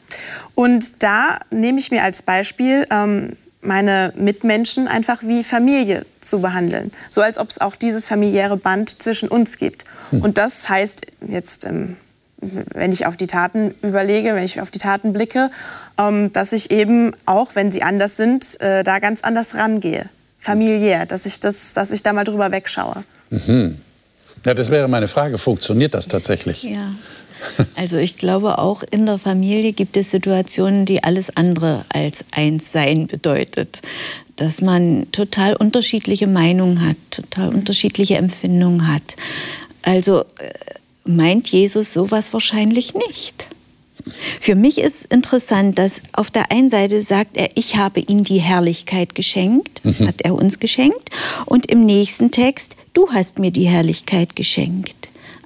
Und 0.55 1.03
da 1.03 1.39
nehme 1.49 1.79
ich 1.79 1.91
mir 1.91 2.03
als 2.03 2.21
Beispiel 2.21 2.87
ähm, 2.89 3.35
meine 3.61 4.13
Mitmenschen 4.15 4.87
einfach 4.87 5.21
wie 5.23 5.43
Familie 5.43 6.05
zu 6.19 6.41
behandeln. 6.41 6.91
So 7.09 7.21
als 7.21 7.37
ob 7.37 7.49
es 7.49 7.61
auch 7.61 7.75
dieses 7.75 8.07
familiäre 8.07 8.57
Band 8.57 9.01
zwischen 9.01 9.29
uns 9.29 9.57
gibt. 9.57 9.85
Hm. 10.09 10.21
Und 10.21 10.37
das 10.37 10.67
heißt 10.67 11.05
jetzt 11.27 11.65
ähm, 11.65 11.97
wenn 12.41 12.91
ich 12.91 13.05
auf 13.05 13.15
die 13.15 13.27
Taten 13.27 13.73
überlege, 13.81 14.33
wenn 14.33 14.43
ich 14.43 14.61
auf 14.61 14.71
die 14.71 14.79
Taten 14.79 15.13
blicke, 15.13 15.51
ähm, 15.99 16.31
dass 16.31 16.53
ich 16.53 16.71
eben 16.71 17.11
auch, 17.25 17.55
wenn 17.55 17.71
sie 17.71 17.83
anders 17.83 18.17
sind, 18.17 18.59
äh, 18.61 18.83
da 18.83 18.99
ganz 18.99 19.23
anders 19.23 19.55
rangehe, 19.55 20.09
familiär, 20.39 21.05
dass 21.05 21.25
ich, 21.25 21.39
das, 21.39 21.73
dass 21.73 21.91
ich 21.91 22.01
da 22.01 22.13
mal 22.13 22.23
drüber 22.23 22.51
wegschaue. 22.51 23.03
Mhm. 23.29 23.77
Ja, 24.43 24.55
das 24.55 24.71
wäre 24.71 24.87
meine 24.87 25.07
Frage. 25.07 25.37
Funktioniert 25.37 25.93
das 25.93 26.07
tatsächlich? 26.07 26.63
Ja. 26.63 26.95
Also 27.75 27.97
ich 27.97 28.17
glaube, 28.17 28.57
auch 28.59 28.83
in 28.89 29.05
der 29.05 29.17
Familie 29.17 29.73
gibt 29.73 29.97
es 29.97 30.11
Situationen, 30.11 30.85
die 30.85 31.03
alles 31.03 31.35
andere 31.35 31.85
als 31.89 32.25
eins 32.31 32.71
sein 32.71 33.07
bedeutet. 33.07 33.81
Dass 34.35 34.61
man 34.61 35.11
total 35.11 35.55
unterschiedliche 35.55 36.27
Meinungen 36.27 36.85
hat, 36.87 36.97
total 37.11 37.49
unterschiedliche 37.49 38.17
Empfindungen 38.17 38.87
hat. 38.87 39.15
Also 39.81 40.21
äh, 40.21 40.53
meint 41.03 41.47
Jesus 41.47 41.93
sowas 41.93 42.33
wahrscheinlich 42.33 42.93
nicht. 42.93 43.47
Für 44.39 44.55
mich 44.55 44.79
ist 44.79 45.05
interessant, 45.05 45.77
dass 45.77 46.01
auf 46.13 46.31
der 46.31 46.51
einen 46.51 46.69
Seite 46.69 47.01
sagt 47.01 47.37
er, 47.37 47.49
ich 47.55 47.75
habe 47.75 47.99
ihm 47.99 48.23
die 48.23 48.39
Herrlichkeit 48.39 49.15
geschenkt, 49.15 49.83
mhm. 49.83 50.07
hat 50.07 50.21
er 50.21 50.33
uns 50.33 50.59
geschenkt, 50.59 51.09
und 51.45 51.67
im 51.67 51.85
nächsten 51.85 52.31
Text, 52.31 52.75
du 52.93 53.11
hast 53.11 53.39
mir 53.39 53.51
die 53.51 53.67
Herrlichkeit 53.67 54.35
geschenkt. 54.35 55.00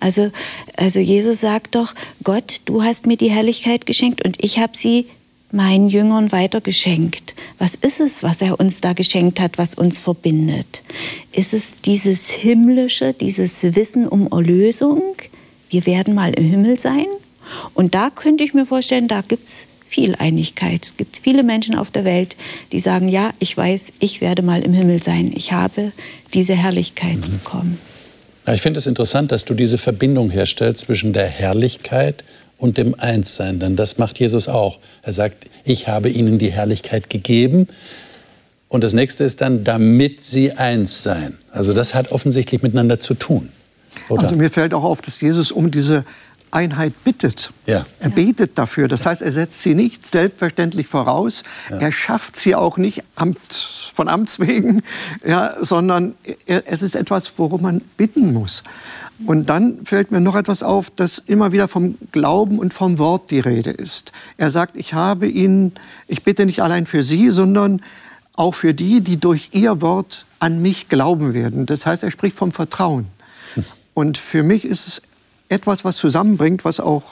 Also, 0.05 0.31
also 0.77 1.00
Jesus 1.00 1.41
sagt 1.41 1.75
doch, 1.75 1.95
Gott, 2.24 2.62
du 2.65 2.83
hast 2.83 3.07
mir 3.07 3.17
die 3.17 3.31
Herrlichkeit 3.31 3.85
geschenkt 3.85 4.24
und 4.24 4.43
ich 4.43 4.59
habe 4.59 4.77
sie 4.77 5.07
meinen 5.51 5.89
Jüngern 5.89 6.31
weitergeschenkt. 6.31 7.33
Was 7.59 7.75
ist 7.75 8.00
es, 8.00 8.24
was 8.24 8.41
er 8.41 8.59
uns 8.59 8.81
da 8.81 8.93
geschenkt 8.93 9.39
hat, 9.39 9.57
was 9.57 9.74
uns 9.74 10.00
verbindet? 10.00 10.83
Ist 11.31 11.53
es 11.53 11.81
dieses 11.83 12.29
himmlische, 12.29 13.13
dieses 13.13 13.75
Wissen 13.75 14.07
um 14.07 14.27
Erlösung? 14.31 15.01
wir 15.69 15.85
werden 15.85 16.13
mal 16.13 16.33
im 16.33 16.45
Himmel 16.50 16.79
sein. 16.79 17.05
Und 17.74 17.95
da 17.95 18.09
könnte 18.09 18.43
ich 18.43 18.53
mir 18.53 18.65
vorstellen, 18.65 19.07
da 19.07 19.21
gibt 19.21 19.47
es 19.47 19.67
viel 19.88 20.15
Einigkeit. 20.15 20.85
Es 20.85 20.97
gibt 20.97 21.17
viele 21.17 21.43
Menschen 21.43 21.75
auf 21.75 21.91
der 21.91 22.05
Welt, 22.05 22.35
die 22.71 22.79
sagen, 22.79 23.07
ja, 23.07 23.31
ich 23.39 23.55
weiß, 23.55 23.93
ich 24.00 24.21
werde 24.21 24.41
mal 24.41 24.62
im 24.62 24.74
Himmel 24.74 25.03
sein. 25.03 25.31
Ich 25.35 25.51
habe 25.51 25.91
diese 26.33 26.55
Herrlichkeit 26.55 27.17
mhm. 27.17 27.31
bekommen. 27.39 27.79
Ich 28.53 28.61
finde 28.61 28.77
es 28.79 28.85
interessant, 28.85 29.31
dass 29.31 29.45
du 29.45 29.55
diese 29.55 29.77
Verbindung 29.77 30.29
herstellst 30.29 30.81
zwischen 30.81 31.13
der 31.13 31.25
Herrlichkeit 31.25 32.23
und 32.57 32.77
dem 32.77 32.93
Einssein. 32.97 33.59
Denn 33.59 33.75
das 33.75 33.97
macht 33.97 34.19
Jesus 34.19 34.47
auch. 34.47 34.79
Er 35.01 35.13
sagt, 35.13 35.45
ich 35.63 35.87
habe 35.87 36.09
ihnen 36.09 36.37
die 36.37 36.51
Herrlichkeit 36.51 37.09
gegeben. 37.09 37.67
Und 38.69 38.83
das 38.83 38.93
nächste 38.93 39.23
ist 39.23 39.41
dann, 39.41 39.63
damit 39.63 40.21
sie 40.21 40.51
eins 40.51 41.01
sein. 41.01 41.37
Also 41.51 41.73
das 41.73 41.95
hat 41.95 42.11
offensichtlich 42.11 42.61
miteinander 42.61 42.99
zu 42.99 43.15
tun. 43.15 43.49
Oder? 44.09 44.23
Also 44.23 44.35
mir 44.35 44.51
fällt 44.51 44.73
auch 44.73 44.83
auf, 44.83 45.01
dass 45.01 45.21
Jesus 45.21 45.51
um 45.51 45.71
diese 45.71 46.05
Einheit 46.55 47.03
bittet. 47.03 47.51
Ja. 47.65 47.85
Er 48.00 48.09
betet 48.09 48.57
dafür. 48.57 48.88
Das 48.88 49.05
heißt, 49.05 49.21
er 49.21 49.31
setzt 49.31 49.62
sie 49.62 49.75
nicht 49.75 50.07
selbstverständlich 50.07 50.88
voraus. 50.88 51.43
Ja. 51.69 51.77
Er 51.77 51.91
schafft 51.91 52.38
sie 52.38 52.55
auch 52.55 52.77
nicht 52.77 53.03
von 53.93 54.07
Amts 54.07 54.39
wegen, 54.39 54.81
ja, 55.25 55.55
sondern 55.59 56.15
er, 56.45 56.63
es 56.65 56.81
ist 56.81 56.95
etwas, 56.95 57.33
worum 57.38 57.62
man 57.63 57.81
bitten 57.97 58.33
muss. 58.33 58.63
Und 59.25 59.50
dann 59.50 59.85
fällt 59.85 60.12
mir 60.12 60.19
noch 60.19 60.35
etwas 60.35 60.63
auf, 60.63 60.89
dass 60.89 61.19
immer 61.19 61.51
wieder 61.51 61.67
vom 61.67 61.97
Glauben 62.12 62.59
und 62.59 62.74
vom 62.74 62.97
Wort 63.00 63.31
die 63.31 63.39
Rede 63.39 63.71
ist. 63.71 64.12
Er 64.38 64.50
sagt, 64.50 64.75
ich 64.75 64.93
habe 64.93 65.27
ihn, 65.27 65.74
ich 66.07 66.24
bitte 66.24 66.45
nicht 66.45 66.62
allein 66.62 66.85
für 66.85 67.03
Sie, 67.03 67.29
sondern 67.29 67.81
auch 68.35 68.55
für 68.55 68.74
die, 68.74 69.01
die 69.01 69.17
durch 69.17 69.50
Ihr 69.51 69.81
Wort 69.81 70.25
an 70.39 70.62
mich 70.62 70.89
glauben 70.89 71.33
werden. 71.33 71.65
Das 71.65 71.85
heißt, 71.85 72.03
er 72.03 72.12
spricht 72.12 72.38
vom 72.38 72.51
Vertrauen. 72.51 73.07
Und 73.93 74.17
für 74.17 74.43
mich 74.43 74.65
ist 74.65 74.88
es 74.88 75.01
etwas, 75.49 75.85
was 75.85 75.97
zusammenbringt, 75.97 76.65
was 76.65 76.79
auch 76.79 77.03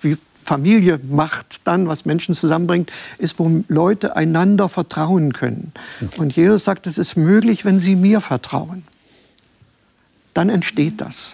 wie 0.00 0.16
Familie 0.34 1.00
macht 1.02 1.60
dann, 1.64 1.88
was 1.88 2.04
Menschen 2.04 2.34
zusammenbringt, 2.34 2.92
ist, 3.18 3.38
wo 3.38 3.64
Leute 3.68 4.14
einander 4.14 4.68
vertrauen 4.68 5.32
können. 5.32 5.72
Und 6.18 6.36
Jesus 6.36 6.64
sagt, 6.64 6.86
es 6.86 6.98
ist 6.98 7.16
möglich, 7.16 7.64
wenn 7.64 7.78
sie 7.78 7.96
mir 7.96 8.20
vertrauen. 8.20 8.84
Dann 10.34 10.50
entsteht 10.50 11.00
das. 11.00 11.32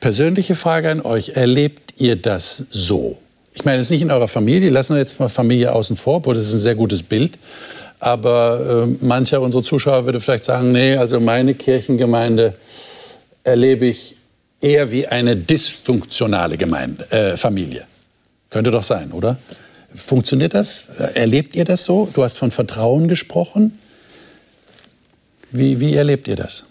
Persönliche 0.00 0.54
Frage 0.54 0.90
an 0.90 1.00
euch. 1.00 1.30
Erlebt 1.30 1.94
ihr 1.96 2.16
das 2.16 2.56
so? 2.70 3.18
Ich 3.52 3.64
meine, 3.64 3.80
es 3.80 3.86
ist 3.86 3.90
nicht 3.90 4.02
in 4.02 4.10
eurer 4.10 4.28
Familie, 4.28 4.70
lassen 4.70 4.94
wir 4.94 4.98
jetzt 4.98 5.18
mal 5.18 5.28
Familie 5.28 5.72
außen 5.72 5.96
vor, 5.96 6.16
obwohl 6.16 6.34
das 6.34 6.46
ist 6.46 6.52
ein 6.52 6.58
sehr 6.58 6.74
gutes 6.74 7.02
Bild. 7.02 7.38
Aber 7.98 8.86
äh, 8.86 9.04
mancher 9.04 9.40
unserer 9.40 9.62
Zuschauer 9.62 10.04
würde 10.04 10.20
vielleicht 10.20 10.44
sagen, 10.44 10.70
nee, 10.70 10.96
also 10.96 11.18
meine 11.18 11.54
Kirchengemeinde 11.54 12.54
erlebe 13.46 13.86
ich 13.86 14.16
eher 14.60 14.90
wie 14.90 15.06
eine 15.06 15.36
dysfunktionale 15.36 16.56
Gemeinde, 16.56 17.10
äh, 17.10 17.36
Familie. 17.36 17.84
Könnte 18.50 18.70
doch 18.70 18.82
sein, 18.82 19.12
oder? 19.12 19.38
Funktioniert 19.94 20.54
das? 20.54 20.86
Erlebt 21.14 21.56
ihr 21.56 21.64
das 21.64 21.84
so? 21.84 22.08
Du 22.12 22.22
hast 22.22 22.38
von 22.38 22.50
Vertrauen 22.50 23.08
gesprochen. 23.08 23.78
Wie, 25.50 25.80
wie 25.80 25.94
erlebt 25.94 26.28
ihr 26.28 26.36
das? 26.36 26.64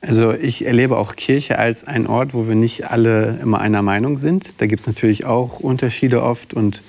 Also 0.00 0.32
ich 0.32 0.66
erlebe 0.66 0.98
auch 0.98 1.16
Kirche 1.16 1.58
als 1.58 1.84
ein 1.84 2.06
Ort, 2.06 2.34
wo 2.34 2.46
wir 2.46 2.54
nicht 2.54 2.90
alle 2.90 3.38
immer 3.40 3.60
einer 3.60 3.80
Meinung 3.80 4.18
sind. 4.18 4.60
Da 4.60 4.66
gibt 4.66 4.80
es 4.80 4.86
natürlich 4.86 5.24
auch 5.24 5.60
Unterschiede 5.60 6.22
oft 6.22 6.52
und 6.52 6.82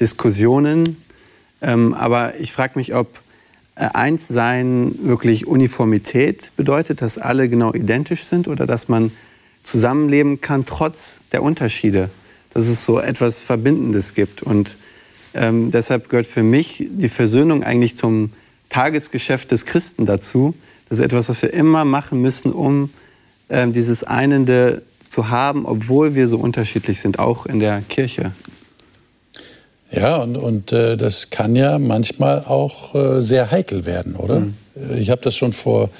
Diskussionen. 0.00 1.02
Ähm, 1.62 1.94
aber 1.94 2.38
ich 2.40 2.52
frage 2.52 2.72
mich, 2.76 2.94
ob 2.94 3.08
Einssein 3.78 4.94
wirklich 5.02 5.46
Uniformität 5.46 6.52
bedeutet, 6.56 7.02
dass 7.02 7.18
alle 7.18 7.48
genau 7.48 7.72
identisch 7.72 8.24
sind 8.24 8.48
oder 8.48 8.66
dass 8.66 8.88
man 8.88 9.12
zusammenleben 9.62 10.40
kann 10.40 10.64
trotz 10.64 11.20
der 11.32 11.42
Unterschiede. 11.42 12.10
Dass 12.54 12.66
es 12.66 12.84
so 12.84 12.98
etwas 12.98 13.42
Verbindendes 13.42 14.14
gibt. 14.14 14.42
Und 14.42 14.76
ähm, 15.34 15.70
deshalb 15.70 16.08
gehört 16.08 16.26
für 16.26 16.42
mich 16.42 16.88
die 16.90 17.08
Versöhnung 17.08 17.62
eigentlich 17.62 17.96
zum 17.96 18.32
Tagesgeschäft 18.68 19.50
des 19.50 19.64
Christen 19.64 20.06
dazu. 20.06 20.54
Das 20.88 20.98
ist 20.98 21.04
etwas, 21.04 21.28
was 21.28 21.42
wir 21.42 21.52
immer 21.52 21.84
machen 21.84 22.20
müssen, 22.20 22.52
um 22.52 22.90
äh, 23.48 23.68
dieses 23.68 24.04
Einende 24.04 24.82
zu 25.06 25.28
haben, 25.28 25.66
obwohl 25.66 26.14
wir 26.14 26.28
so 26.28 26.38
unterschiedlich 26.38 27.00
sind, 27.00 27.18
auch 27.18 27.46
in 27.46 27.60
der 27.60 27.82
Kirche. 27.82 28.32
Ja, 29.90 30.16
und, 30.16 30.36
und 30.36 30.72
äh, 30.72 30.96
das 30.96 31.30
kann 31.30 31.56
ja 31.56 31.78
manchmal 31.78 32.40
auch 32.40 32.94
äh, 32.94 33.22
sehr 33.22 33.50
heikel 33.50 33.86
werden, 33.86 34.16
oder? 34.16 34.40
Mhm. 34.40 34.54
Ich 34.96 35.10
habe 35.10 35.22
das 35.22 35.34
schon 35.34 35.52
vor, 35.52 35.90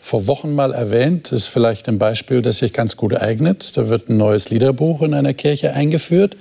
vor 0.00 0.26
Wochen 0.26 0.54
mal 0.54 0.72
erwähnt. 0.72 1.30
Das 1.30 1.42
ist 1.42 1.46
vielleicht 1.46 1.88
ein 1.88 1.98
Beispiel, 1.98 2.42
das 2.42 2.58
sich 2.58 2.72
ganz 2.72 2.96
gut 2.96 3.14
eignet. 3.14 3.76
Da 3.76 3.88
wird 3.88 4.08
ein 4.08 4.16
neues 4.16 4.50
Liederbuch 4.50 5.02
in 5.02 5.14
einer 5.14 5.32
Kirche 5.32 5.72
eingeführt. 5.72 6.36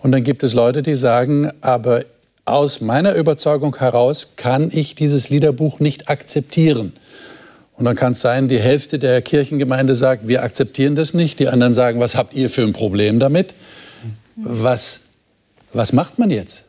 Und 0.00 0.12
dann 0.12 0.24
gibt 0.24 0.42
es 0.42 0.54
Leute, 0.54 0.82
die 0.82 0.96
sagen, 0.96 1.50
aber 1.60 2.02
aus 2.44 2.80
meiner 2.80 3.14
Überzeugung 3.14 3.76
heraus 3.78 4.34
kann 4.36 4.68
ich 4.70 4.94
dieses 4.94 5.30
Liederbuch 5.30 5.80
nicht 5.80 6.10
akzeptieren. 6.10 6.92
Und 7.76 7.86
dann 7.86 7.96
kann 7.96 8.12
es 8.12 8.20
sein, 8.20 8.48
die 8.48 8.60
Hälfte 8.60 8.98
der 8.98 9.22
Kirchengemeinde 9.22 9.94
sagt, 9.94 10.28
wir 10.28 10.42
akzeptieren 10.42 10.94
das 10.94 11.14
nicht. 11.14 11.38
Die 11.38 11.48
anderen 11.48 11.74
sagen, 11.74 12.00
was 12.00 12.14
habt 12.14 12.34
ihr 12.34 12.50
für 12.50 12.62
ein 12.62 12.72
Problem 12.72 13.18
damit? 13.18 13.54
Was, 14.36 15.00
was 15.74 15.92
macht 15.92 16.18
man 16.18 16.30
jetzt, 16.30 16.64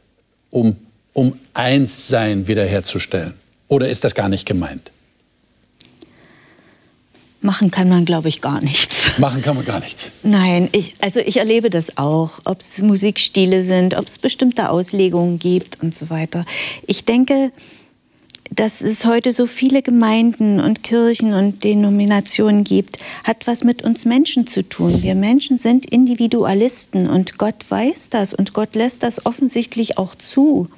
um, 0.50 0.76
um 1.14 1.38
Einssein 1.54 2.48
wiederherzustellen? 2.48 3.36
Oder 3.68 3.90
ist 3.90 4.04
das 4.04 4.16
gar 4.16 4.30
nicht 4.30 4.46
gemeint? 4.46 4.92
Machen 7.42 7.70
kann 7.70 7.88
man, 7.90 8.06
glaube 8.06 8.28
ich, 8.28 8.42
gar 8.42 8.60
nichts. 8.60 9.12
Machen 9.20 9.44
kann 9.44 9.56
man 9.56 9.66
gar 9.66 9.80
nichts. 9.80 10.12
Nein, 10.24 10.68
ich, 10.72 10.96
also 11.00 11.20
ich 11.20 11.38
erlebe 11.38 11.70
das 11.70 11.98
auch, 11.98 12.40
ob 12.44 12.62
es 12.62 12.80
Musikstile 12.80 13.62
sind, 13.62 13.96
ob 13.96 14.08
es 14.08 14.18
bestimmte 14.18 14.70
Auslegungen 14.70 15.38
gibt 15.38 15.82
und 15.84 15.94
so 15.94 16.10
weiter. 16.10 16.44
Ich 16.88 17.06
denke, 17.06 17.52
dass 18.52 18.82
es 18.82 19.06
heute 19.06 19.32
so 19.32 19.48
viele 19.48 19.82
Gemeinden 19.82 20.60
und 20.60 20.84
Kirchen 20.84 21.34
und 21.34 21.64
Denominationen 21.64 22.64
gibt, 22.64 23.00
hat 23.24 23.48
was 23.48 23.64
mit 23.64 23.84
uns 23.84 24.06
Menschen 24.06 24.48
zu 24.48 24.68
tun. 24.68 25.02
Wir 25.02 25.16
Menschen 25.16 25.58
sind 25.58 25.86
Individualisten 25.86 27.10
und 27.10 27.38
Gott 27.38 27.66
weiß 27.70 28.10
das 28.10 28.34
und 28.34 28.54
Gott 28.54 28.76
lässt 28.76 29.04
das 29.04 29.26
offensichtlich 29.26 29.98
auch 29.98 30.16
zu 30.16 30.70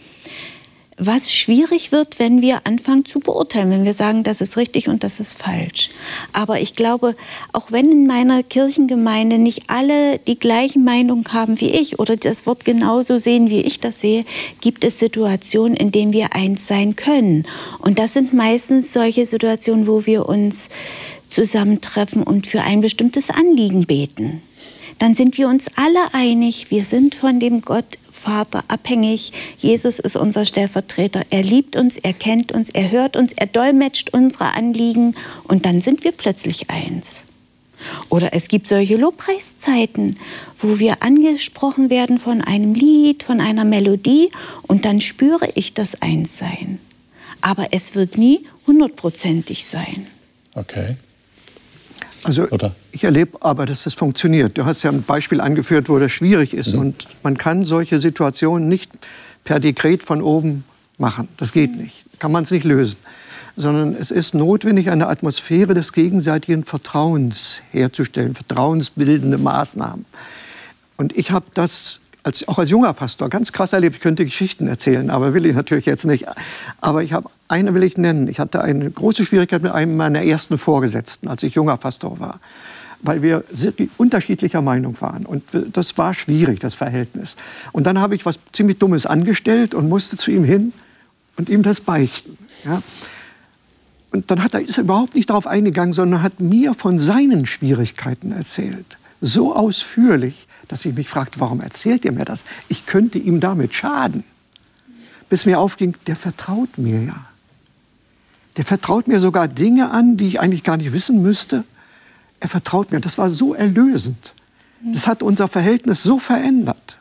was 1.00 1.32
schwierig 1.32 1.92
wird, 1.92 2.18
wenn 2.18 2.42
wir 2.42 2.66
anfangen 2.66 3.06
zu 3.06 3.20
beurteilen, 3.20 3.70
wenn 3.70 3.86
wir 3.86 3.94
sagen, 3.94 4.24
das 4.24 4.42
ist 4.42 4.58
richtig 4.58 4.90
und 4.90 5.04
das 5.04 5.20
ist 5.20 5.38
falsch. 5.38 5.92
Aber 6.34 6.60
ich 6.60 6.76
glaube, 6.76 7.16
auch 7.54 7.72
wenn 7.72 7.92
in 7.92 8.08
meiner 8.08 8.42
Kirchengemeinde 8.42 9.38
nicht 9.38 9.70
alle 9.70 10.18
die 10.18 10.40
gleichen 10.40 10.84
Meinungen 10.84 11.26
haben 11.32 11.62
wie 11.62 11.70
ich 11.70 12.00
oder 12.00 12.18
das 12.18 12.48
Wort 12.48 12.66
genauso 12.66 13.20
sehen, 13.20 13.52
wie 13.52 13.62
ich 13.62 13.80
das 13.80 14.02
sehe, 14.02 14.26
gibt 14.60 14.84
es 14.84 14.98
Situationen, 14.98 15.78
in 15.78 15.92
denen 15.92 16.14
wir 16.14 16.34
eins 16.34 16.68
sein 16.68 16.96
können. 16.96 17.46
Und 17.78 18.00
das 18.00 18.14
sind 18.14 18.34
meistens 18.34 18.92
solche 18.92 19.28
Situationen, 19.28 19.86
wo 19.86 20.08
wir 20.08 20.28
uns 20.28 20.70
zusammentreffen 21.30 22.24
und 22.24 22.48
für 22.48 22.62
ein 22.62 22.82
bestimmtes 22.82 23.30
Anliegen 23.30 23.86
beten. 23.86 24.42
Dann 24.98 25.14
sind 25.14 25.38
wir 25.38 25.48
uns 25.48 25.68
alle 25.76 26.12
einig, 26.14 26.72
wir 26.72 26.84
sind 26.84 27.14
von 27.14 27.40
dem 27.40 27.62
Gott 27.62 27.86
Vater 28.18 28.64
abhängig. 28.68 29.32
Jesus 29.58 30.00
ist 30.00 30.16
unser 30.16 30.46
Stellvertreter. 30.46 31.22
Er 31.30 31.44
liebt 31.44 31.76
uns, 31.76 31.98
er 31.98 32.14
kennt 32.14 32.52
uns, 32.52 32.70
er 32.70 32.92
hört 32.92 33.16
uns, 33.16 33.34
er 33.34 33.48
dolmetscht 33.48 34.10
unsere 34.14 34.54
Anliegen 34.54 35.16
und 35.44 35.66
dann 35.66 35.82
sind 35.82 36.04
wir 36.04 36.12
plötzlich 36.12 36.70
eins. 36.70 37.26
Oder 38.10 38.34
es 38.34 38.48
gibt 38.48 38.68
solche 38.68 38.98
Lobpreiszeiten, 38.98 40.18
wo 40.60 40.80
wir 40.80 41.04
angesprochen 41.04 41.90
werden 41.90 42.20
von 42.20 42.42
einem 42.42 42.74
Lied, 42.74 43.24
von 43.24 43.40
einer 43.40 43.66
Melodie 43.66 44.32
und 44.64 44.84
dann 44.86 45.00
spüre 45.00 45.48
ich 45.56 45.74
das 45.74 46.02
Einssein. 46.02 46.80
Aber 47.42 47.68
es 47.72 47.94
wird 47.94 48.18
nie 48.18 48.46
hundertprozentig 48.66 49.66
sein. 49.66 50.08
Okay. 50.56 50.96
Also 52.24 52.48
Oder? 52.50 52.76
ich 52.92 53.04
erlebe 53.04 53.38
aber, 53.42 53.66
dass 53.66 53.84
das 53.84 53.94
funktioniert. 53.94 54.58
Du 54.58 54.66
hast 54.66 54.84
ja 54.84 54.92
ein 54.92 55.04
Beispiel 55.04 55.42
angeführt, 55.42 55.90
wo 55.90 56.00
das 56.00 56.12
schwierig 56.12 56.54
ist. 56.54 56.74
Mhm. 56.74 56.80
Und 56.80 57.08
man 57.24 57.38
kann 57.38 57.66
solche 57.66 58.00
Situationen 58.00 58.68
nicht 58.68 58.92
per 59.44 59.60
Dekret 59.60 60.04
von 60.04 60.22
oben 60.22 60.64
machen. 60.98 61.28
Das 61.38 61.52
geht 61.52 61.76
nicht. 61.78 62.06
Kann 62.20 62.32
man 62.32 62.44
es 62.44 62.52
nicht 62.52 62.64
lösen. 62.64 62.98
Sondern 63.56 63.96
es 63.96 64.12
ist 64.12 64.34
notwendig, 64.34 64.90
eine 64.90 65.08
Atmosphäre 65.08 65.74
des 65.74 65.94
gegenseitigen 65.94 66.64
Vertrauens 66.64 67.62
herzustellen, 67.72 68.36
vertrauensbildende 68.36 69.38
Maßnahmen. 69.38 70.06
Und 70.98 71.16
ich 71.18 71.32
habe 71.32 71.46
das 71.54 72.02
als, 72.28 72.46
auch 72.50 72.60
als 72.60 72.70
junger 72.70 72.92
Pastor 72.92 73.30
ganz 73.30 73.54
krass 73.54 73.72
erlebt. 73.72 73.96
Ich 73.96 74.02
könnte 74.02 74.26
Geschichten 74.26 74.68
erzählen, 74.68 75.10
aber 75.10 75.34
will 75.34 75.46
ich 75.46 75.56
natürlich 75.56 75.86
jetzt 75.86 76.06
nicht. 76.06 76.26
Aber 76.82 77.02
ich 77.02 77.14
habe 77.14 77.30
eine 77.48 77.74
will 77.74 77.84
ich 77.84 77.98
nennen. 77.98 78.28
Ich 78.28 78.42
hatte 78.42 78.62
eine 78.62 78.92
große 78.92 79.26
Schwierigkeit 79.26 79.64
mit 79.64 79.72
einem 79.72 79.96
meiner 79.96 80.22
ersten 80.22 80.58
Vorgesetzten, 80.58 81.30
als 81.30 81.42
ich 81.44 81.56
junger 81.56 81.78
Pastor 81.78 82.20
war, 82.20 82.42
weil 83.02 83.22
wir 83.22 83.46
unterschiedlicher 83.96 84.62
Meinung 84.62 85.00
waren 85.00 85.26
und 85.26 85.44
das 85.72 85.98
war 85.98 86.14
schwierig 86.14 86.60
das 86.60 86.74
Verhältnis. 86.74 87.38
Und 87.72 87.88
dann 87.88 88.02
habe 88.02 88.14
ich 88.14 88.26
was 88.26 88.40
ziemlich 88.52 88.78
Dummes 88.78 89.06
angestellt 89.06 89.74
und 89.74 89.88
musste 89.88 90.18
zu 90.18 90.30
ihm 90.30 90.44
hin 90.44 90.74
und 91.38 91.48
ihm 91.48 91.64
das 91.64 91.80
beichten. 91.80 92.38
Ja. 92.66 92.84
Und 94.12 94.30
dann 94.32 94.44
hat 94.44 94.54
er, 94.54 94.62
ist 94.62 94.78
er 94.78 94.84
überhaupt 94.84 95.16
nicht 95.16 95.30
darauf 95.30 95.48
eingegangen, 95.48 95.94
sondern 95.94 96.24
hat 96.24 96.42
mir 96.42 96.74
von 96.74 97.00
seinen 97.00 97.46
Schwierigkeiten 97.46 98.34
erzählt. 98.34 98.98
So 99.22 99.56
ausführlich, 99.56 100.47
dass 100.68 100.86
ich 100.86 100.96
mich 100.96 101.10
fragte, 101.10 101.40
warum 101.40 101.62
erzählt 101.62 102.06
ihr 102.06 102.12
mir 102.12 102.26
das? 102.26 102.44
Ich 102.70 102.86
könnte 102.86 103.18
ihm 103.18 103.40
damit 103.40 103.74
schaden. 103.74 104.24
Bis 105.30 105.46
mir 105.46 105.60
aufging, 105.60 105.96
der 106.08 106.16
vertraut 106.16 106.78
mir 106.78 107.04
ja. 107.04 107.26
Der 108.56 108.66
vertraut 108.66 109.08
mir 109.08 109.20
sogar 109.20 109.48
Dinge 109.48 109.92
an, 109.92 110.18
die 110.18 110.28
ich 110.28 110.40
eigentlich 110.40 110.64
gar 110.64 110.78
nicht 110.78 110.94
wissen 110.94 111.22
müsste. 111.22 111.64
Er 112.40 112.50
vertraut 112.50 112.92
mir. 112.92 113.00
Das 113.00 113.18
war 113.18 113.30
so 113.30 113.54
erlösend. 113.54 114.34
Das 114.82 115.08
hat 115.08 115.24
unser 115.24 115.48
Verhältnis 115.48 116.04
so 116.04 116.20
verändert. 116.20 116.98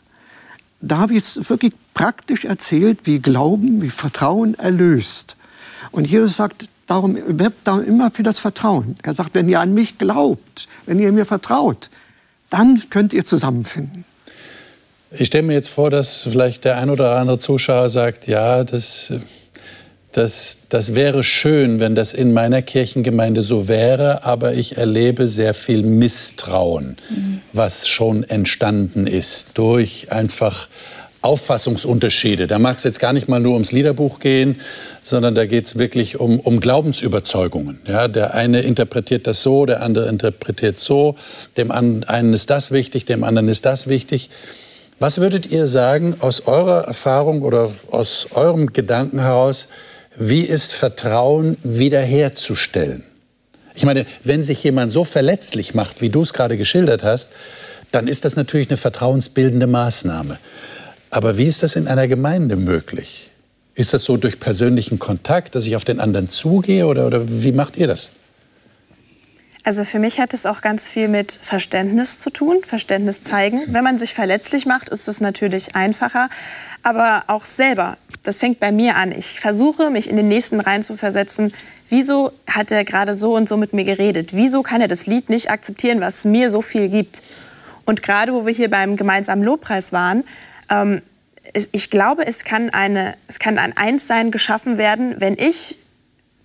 Da 0.81 0.99
habe 0.99 1.13
ich 1.13 1.19
jetzt 1.19 1.49
wirklich 1.49 1.73
praktisch 1.95 2.45
erzählt, 2.45 3.01
wie 3.05 3.21
Glauben, 3.21 3.81
wie 3.83 3.91
Vertrauen 3.91 4.55
erlöst. 4.55 5.37
Und 5.91 6.07
Jesus 6.07 6.37
sagt, 6.37 6.69
darum 6.87 7.17
darum 7.65 7.85
immer 7.85 8.11
für 8.11 8.23
das 8.23 8.39
Vertrauen. 8.39 8.97
Er 9.03 9.15
sagt, 9.15 9.35
wenn 9.35 9.49
ihr 9.49 9.61
an 9.61 9.75
mich 9.75 9.99
glaubt, 9.99 10.67
wenn 10.85 10.99
ihr 10.99 11.13
mir 11.13 11.27
vertraut, 11.27 11.91
dann 12.57 12.83
könnt 12.91 13.13
ihr 13.13 13.25
zusammenfinden. 13.25 14.05
Ich 15.11 15.29
stelle 15.29 15.45
mir 15.45 15.55
jetzt 15.55 15.69
vor, 15.69 15.91
dass 15.91 16.25
vielleicht 16.25 16.65
der 16.65 16.79
ein 16.79 16.91
oder 16.91 17.17
andere 17.17 17.39
Zuschauer 17.39 17.89
sagt, 17.89 18.27
ja, 18.27 18.65
das, 18.65 19.13
das, 20.13 20.61
das 20.69 20.95
wäre 20.95 21.23
schön, 21.23 21.81
wenn 21.81 21.95
das 21.95 22.13
in 22.13 22.33
meiner 22.33 22.63
Kirchengemeinde 22.63 23.43
so 23.43 23.69
wäre, 23.69 24.25
aber 24.25 24.55
ich 24.55 24.79
erlebe 24.79 25.29
sehr 25.29 25.55
viel 25.55 25.83
Misstrauen, 25.83 26.97
mhm. 27.11 27.41
was 27.53 27.89
schon 27.89 28.25
entstanden 28.25 29.07
ist 29.07 29.59
durch 29.59 30.11
einfach 30.11 30.69
Auffassungsunterschiede. 31.27 32.47
Da 32.47 32.61
mag 32.61 32.79
es 32.79 32.85
jetzt 32.85 33.01
gar 33.01 33.13
nicht 33.13 33.29
mal 33.29 33.41
nur 33.41 33.55
ums 33.55 33.73
Liederbuch 33.73 34.21
gehen, 34.21 34.61
sondern 35.03 35.35
da 35.35 35.45
geht 35.45 35.67
es 35.67 35.77
wirklich 35.77 36.21
um, 36.21 36.39
um 36.39 36.61
Glaubensüberzeugungen. 36.61 37.81
Ja, 37.87 38.07
der 38.07 38.35
eine 38.35 38.61
interpretiert 38.61 39.27
das 39.27 39.43
so, 39.43 39.67
der 39.67 39.83
andere 39.83 40.09
interpretiert 40.09 40.79
so. 40.79 41.17
Dem 41.57 41.73
einen 41.73 42.33
ist 42.33 42.51
das 42.51 42.71
wichtig, 42.71 43.07
dem 43.07 43.25
anderen 43.25 43.49
ist 43.49 43.67
das 43.67 43.89
wichtig. 43.89 44.31
Was 45.01 45.19
würdet 45.19 45.47
ihr 45.47 45.67
sagen 45.67 46.15
aus 46.21 46.47
eurer 46.47 46.85
Erfahrung 46.85 47.43
oder 47.43 47.71
aus 47.91 48.29
eurem 48.33 48.73
Gedanken 48.73 49.19
heraus, 49.19 49.69
wie 50.17 50.43
ist 50.43 50.73
Vertrauen 50.73 51.57
wiederherzustellen? 51.65 53.03
Ich 53.75 53.85
meine, 53.85 54.07
wenn 54.23 54.43
sich 54.43 54.63
jemand 54.63 54.93
so 54.93 55.03
verletzlich 55.03 55.75
macht, 55.75 56.01
wie 56.01 56.09
du 56.09 56.23
es 56.23 56.33
gerade 56.33 56.57
geschildert 56.57 57.03
hast, 57.03 57.31
dann 57.91 58.09
ist 58.09 58.25
das 58.25 58.37
natürlich 58.37 58.71
eine 58.71 58.77
vertrauensbildende 58.77 59.67
Maßnahme. 59.67 60.39
Aber 61.17 61.39
wie 61.39 61.47
ist 61.47 61.63
das 61.63 61.77
in 61.77 61.89
einer 61.89 62.09
Gemeinde 62.09 62.57
möglich? 62.57 63.31
Ist 63.75 63.95
das 63.95 64.05
so 64.05 64.19
durch 64.19 64.39
persönlichen 64.39 64.99
Kontakt, 64.99 65.55
dass 65.55 65.65
ich 65.65 65.75
auf 65.75 65.83
den 65.83 65.99
anderen 65.99 66.29
zugehe 66.29 66.87
oder, 66.87 67.07
oder 67.07 67.23
wie 67.27 67.53
macht 67.53 67.79
ihr 67.79 67.87
das? 67.87 68.11
Also 69.65 69.85
für 69.85 69.99
mich 69.99 70.21
hat 70.21 70.35
es 70.35 70.45
auch 70.45 70.61
ganz 70.61 70.93
viel 70.93 71.09
mit 71.09 71.33
Verständnis 71.33 72.19
zu 72.19 72.29
tun, 72.29 72.59
Verständnis 72.67 73.23
zeigen. 73.23 73.63
Wenn 73.69 73.83
man 73.83 73.97
sich 73.97 74.13
verletzlich 74.13 74.67
macht, 74.67 74.91
ist 74.91 75.09
es 75.09 75.23
natürlich 75.23 75.75
einfacher, 75.75 76.29
aber 76.83 77.25
auch 77.29 77.47
selber. 77.47 77.97
Das 78.23 78.39
fängt 78.39 78.61
bei 78.61 78.71
mir 78.71 78.97
an. 78.97 79.11
Ich 79.11 79.41
versuche, 79.41 79.89
mich 79.89 80.11
in 80.11 80.17
den 80.19 80.29
nächsten 80.29 80.61
reinzuversetzen. 80.61 81.55
Wieso 81.89 82.31
hat 82.47 82.71
er 82.73 82.85
gerade 82.85 83.15
so 83.15 83.35
und 83.35 83.49
so 83.49 83.57
mit 83.57 83.73
mir 83.73 83.85
geredet? 83.85 84.35
Wieso 84.35 84.63
kann 84.63 84.83
er 84.83 84.89
das 84.89 85.07
Lied 85.07 85.31
nicht 85.31 85.51
akzeptieren, 85.51 86.03
was 86.03 86.27
mir 86.27 86.51
so 86.51 86.61
viel 86.61 86.91
gibt? 86.91 87.23
Und 87.87 88.03
gerade 88.03 88.35
wo 88.35 88.45
wir 88.45 88.53
hier 88.53 88.69
beim 88.69 88.97
gemeinsamen 88.97 89.43
Lobpreis 89.43 89.93
waren, 89.93 90.23
ähm, 90.71 91.03
ich 91.73 91.91
glaube, 91.91 92.27
es 92.27 92.45
kann, 92.45 92.71
eine, 92.71 93.15
es 93.29 93.39
kann 93.39 93.59
ein 93.59 93.77
Einssein 93.77 94.31
geschaffen 94.31 94.79
werden, 94.79 95.17
wenn 95.19 95.35
ich 95.39 95.79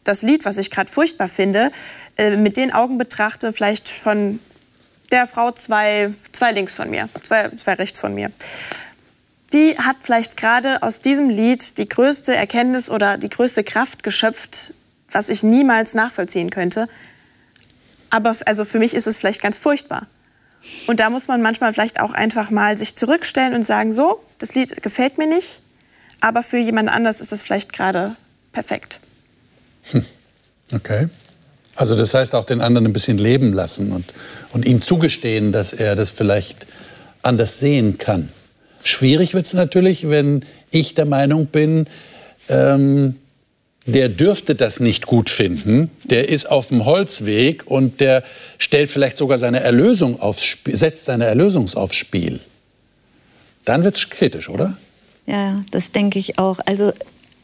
das 0.03 0.21
Lied, 0.21 0.45
was 0.45 0.57
ich 0.57 0.71
gerade 0.71 0.91
furchtbar 0.91 1.27
finde, 1.27 1.71
äh, 2.17 2.37
mit 2.37 2.57
den 2.57 2.71
Augen 2.71 2.97
betrachte, 2.97 3.53
vielleicht 3.53 3.89
von 3.89 4.39
der 5.11 5.27
Frau 5.27 5.51
zwei, 5.51 6.13
zwei 6.31 6.51
links 6.51 6.75
von 6.75 6.89
mir, 6.89 7.09
zwei, 7.21 7.49
zwei 7.49 7.73
rechts 7.73 7.99
von 7.99 8.13
mir. 8.13 8.31
Die 9.53 9.77
hat 9.77 9.97
vielleicht 10.01 10.37
gerade 10.37 10.81
aus 10.81 11.01
diesem 11.01 11.29
Lied 11.29 11.77
die 11.77 11.87
größte 11.87 12.33
Erkenntnis 12.33 12.89
oder 12.89 13.17
die 13.17 13.29
größte 13.29 13.63
Kraft 13.63 14.03
geschöpft, 14.03 14.73
was 15.09 15.29
ich 15.29 15.43
niemals 15.43 15.93
nachvollziehen 15.93 16.49
könnte. 16.49 16.87
Aber 18.09 18.35
also 18.45 18.63
für 18.63 18.79
mich 18.79 18.93
ist 18.93 19.07
es 19.07 19.19
vielleicht 19.19 19.41
ganz 19.41 19.59
furchtbar. 19.59 20.07
Und 20.87 20.99
da 20.99 21.09
muss 21.09 21.27
man 21.27 21.41
manchmal 21.41 21.73
vielleicht 21.73 21.99
auch 21.99 22.13
einfach 22.13 22.51
mal 22.51 22.77
sich 22.77 22.95
zurückstellen 22.95 23.53
und 23.53 23.63
sagen, 23.63 23.93
so, 23.93 24.21
das 24.37 24.55
Lied 24.55 24.81
gefällt 24.81 25.17
mir 25.17 25.27
nicht, 25.27 25.61
aber 26.19 26.43
für 26.43 26.57
jemand 26.57 26.89
anders 26.89 27.21
ist 27.21 27.31
es 27.31 27.41
vielleicht 27.41 27.73
gerade 27.73 28.15
perfekt. 28.51 28.99
Hm. 29.91 30.05
Okay. 30.73 31.09
Also 31.75 31.95
das 31.95 32.13
heißt 32.13 32.35
auch 32.35 32.45
den 32.45 32.61
anderen 32.61 32.87
ein 32.87 32.93
bisschen 32.93 33.17
leben 33.17 33.53
lassen 33.53 33.91
und, 33.91 34.13
und 34.51 34.65
ihm 34.65 34.81
zugestehen, 34.81 35.51
dass 35.51 35.73
er 35.73 35.95
das 35.95 36.09
vielleicht 36.09 36.67
anders 37.23 37.59
sehen 37.59 37.97
kann. 37.97 38.29
Schwierig 38.83 39.33
wird 39.33 39.45
es 39.45 39.53
natürlich, 39.53 40.09
wenn 40.09 40.45
ich 40.69 40.95
der 40.95 41.05
Meinung 41.05 41.47
bin, 41.47 41.87
ähm, 42.49 43.20
der 43.85 44.09
dürfte 44.09 44.55
das 44.55 44.79
nicht 44.79 45.07
gut 45.07 45.29
finden, 45.29 45.89
der 46.03 46.29
ist 46.29 46.49
auf 46.49 46.67
dem 46.67 46.85
Holzweg 46.85 47.65
und 47.65 47.99
der 47.99 48.23
stellt 48.57 48.89
vielleicht 48.91 49.17
sogar 49.17 49.37
seine 49.37 49.61
Erlösung 49.61 50.19
aufs 50.19 50.43
Spiel, 50.43 50.75
setzt 50.75 51.05
seine 51.05 51.25
Erlösung 51.25 51.67
aufs 51.73 51.95
Spiel. 51.95 52.39
Dann 53.65 53.83
wird 53.83 53.95
es 53.95 54.09
kritisch, 54.09 54.49
oder? 54.49 54.77
Ja, 55.25 55.63
das 55.71 55.91
denke 55.91 56.19
ich 56.19 56.37
auch. 56.37 56.59
Also 56.65 56.93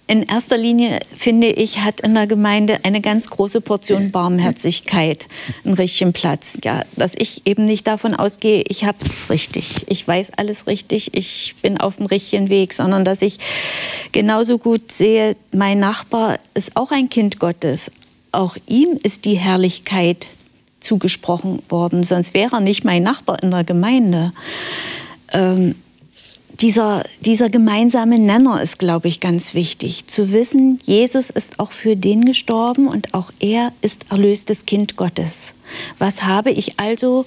in 0.08 0.24
erster 0.24 0.58
Linie, 0.58 1.02
finde 1.15 1.48
ich, 1.48 1.80
hat 1.80 2.00
in 2.00 2.15
der 2.15 2.28
Gemeinde 2.28 2.80
eine 2.84 3.02
ganz 3.02 3.30
große 3.30 3.60
Portion 3.60 4.12
Barmherzigkeit 4.12 5.28
einen 5.65 5.74
richtigen 5.74 6.13
Platz. 6.13 6.60
Ja, 6.63 6.84
dass 6.96 7.13
ich 7.15 7.46
eben 7.46 7.65
nicht 7.65 7.86
davon 7.88 8.15
ausgehe, 8.15 8.63
ich 8.67 8.86
habe 8.86 8.98
es 9.06 9.30
richtig, 9.30 9.86
ich 9.88 10.08
weiß 10.08 10.32
alles 10.38 10.65
richtig, 10.65 11.13
ich 11.13 11.56
bin 11.62 11.78
auf 11.78 11.98
dem 11.98 12.06
richtigen 12.06 12.50
Weg, 12.50 12.74
sondern 12.74 13.04
dass 13.04 13.22
ich 13.22 13.38
genauso 14.13 14.58
gut 14.58 14.93
sehe, 14.93 15.36
mein 15.52 15.80
Nachbar 15.80 16.39
ist 16.54 16.78
auch 16.78 16.91
ein 16.91 17.10
Kind 17.10 17.39
Gottes. 17.39 17.91
Auch 18.32 18.56
ihm 18.65 18.98
ist 19.04 19.26
die 19.26 19.36
Herrlichkeit 19.36 20.28
zugesprochen 20.80 21.62
worden, 21.67 22.06
sonst 22.06 22.34
wäre 22.34 22.56
er 22.56 22.62
nicht 22.62 22.86
mein 22.86 23.04
Nachbar 23.04 23.43
in 23.43 23.52
der 23.52 23.65
Gemeinde. 23.65 24.32
Ähm, 25.34 25.76
dieser, 26.60 27.04
dieser 27.22 27.50
gemeinsame 27.50 28.20
Nenner 28.20 28.62
ist, 28.62 28.80
glaube 28.80 29.08
ich, 29.08 29.20
ganz 29.20 29.54
wichtig. 29.54 30.08
Zu 30.08 30.32
wissen, 30.32 30.80
Jesus 30.86 31.30
ist 31.30 31.60
auch 31.60 31.72
für 31.72 31.96
den 31.96 32.26
gestorben 32.26 32.88
und 32.88 33.13
auch 33.13 33.32
er 33.39 33.72
ist 33.82 34.06
erlöstes 34.10 34.65
Kind 34.65 34.96
Gottes. 34.96 35.54
Was 36.00 36.24
habe 36.24 36.52
ich 36.52 36.80
also 36.80 37.26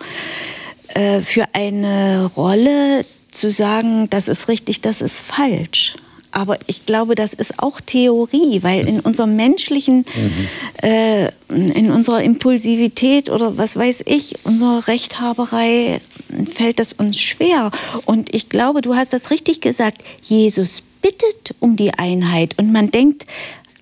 äh, 0.89 1.21
für 1.21 1.47
eine 1.53 2.31
Rolle 2.37 3.05
zu 3.31 3.51
sagen, 3.51 4.11
das 4.11 4.29
ist 4.29 4.49
richtig, 4.49 4.81
das 4.81 5.01
ist 5.01 5.21
falsch? 5.21 5.95
Aber 6.33 6.59
ich 6.67 6.87
glaube, 6.87 7.15
das 7.15 7.33
ist 7.33 7.59
auch 7.59 7.81
Theorie, 7.81 8.63
weil 8.63 8.87
in 8.87 9.01
unserer 9.01 9.27
menschlichen, 9.27 10.05
mhm. 10.15 10.89
äh, 10.89 11.29
in 11.49 11.91
unserer 11.91 12.23
Impulsivität 12.23 13.31
oder 13.31 13.59
was 13.59 13.77
weiß 13.77 14.05
ich, 14.07 14.37
unserer 14.45 14.87
Rechthaberei 14.87 16.01
fällt 16.47 16.81
es 16.81 16.93
uns 16.93 17.19
schwer. 17.19 17.71
Und 18.05 18.35
ich 18.35 18.49
glaube, 18.49 18.83
du 18.83 18.95
hast 18.95 19.13
das 19.13 19.31
richtig 19.31 19.61
gesagt. 19.61 20.03
Jesus 20.23 20.83
bittet 21.03 21.55
um 21.61 21.77
die 21.77 21.95
Einheit 21.95 22.59
und 22.59 22.73
man 22.73 22.91
denkt, 22.91 23.25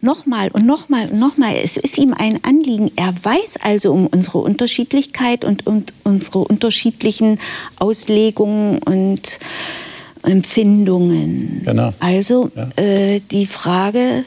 nochmal 0.00 0.50
und 0.52 0.66
nochmal 0.66 1.08
und 1.08 1.18
nochmal. 1.18 1.56
Es 1.56 1.76
ist 1.76 1.98
ihm 1.98 2.14
ein 2.14 2.42
Anliegen. 2.44 2.90
Er 2.96 3.12
weiß 3.22 3.58
also 3.62 3.92
um 3.92 4.06
unsere 4.06 4.38
Unterschiedlichkeit 4.38 5.44
und, 5.44 5.66
und 5.66 5.92
unsere 6.04 6.40
unterschiedlichen 6.40 7.40
Auslegungen 7.78 8.78
und 8.78 9.38
Empfindungen. 10.22 11.62
Genau. 11.64 11.90
Also 12.00 12.50
ja. 12.54 12.68
äh, 12.82 13.20
die 13.30 13.46
Frage 13.46 14.24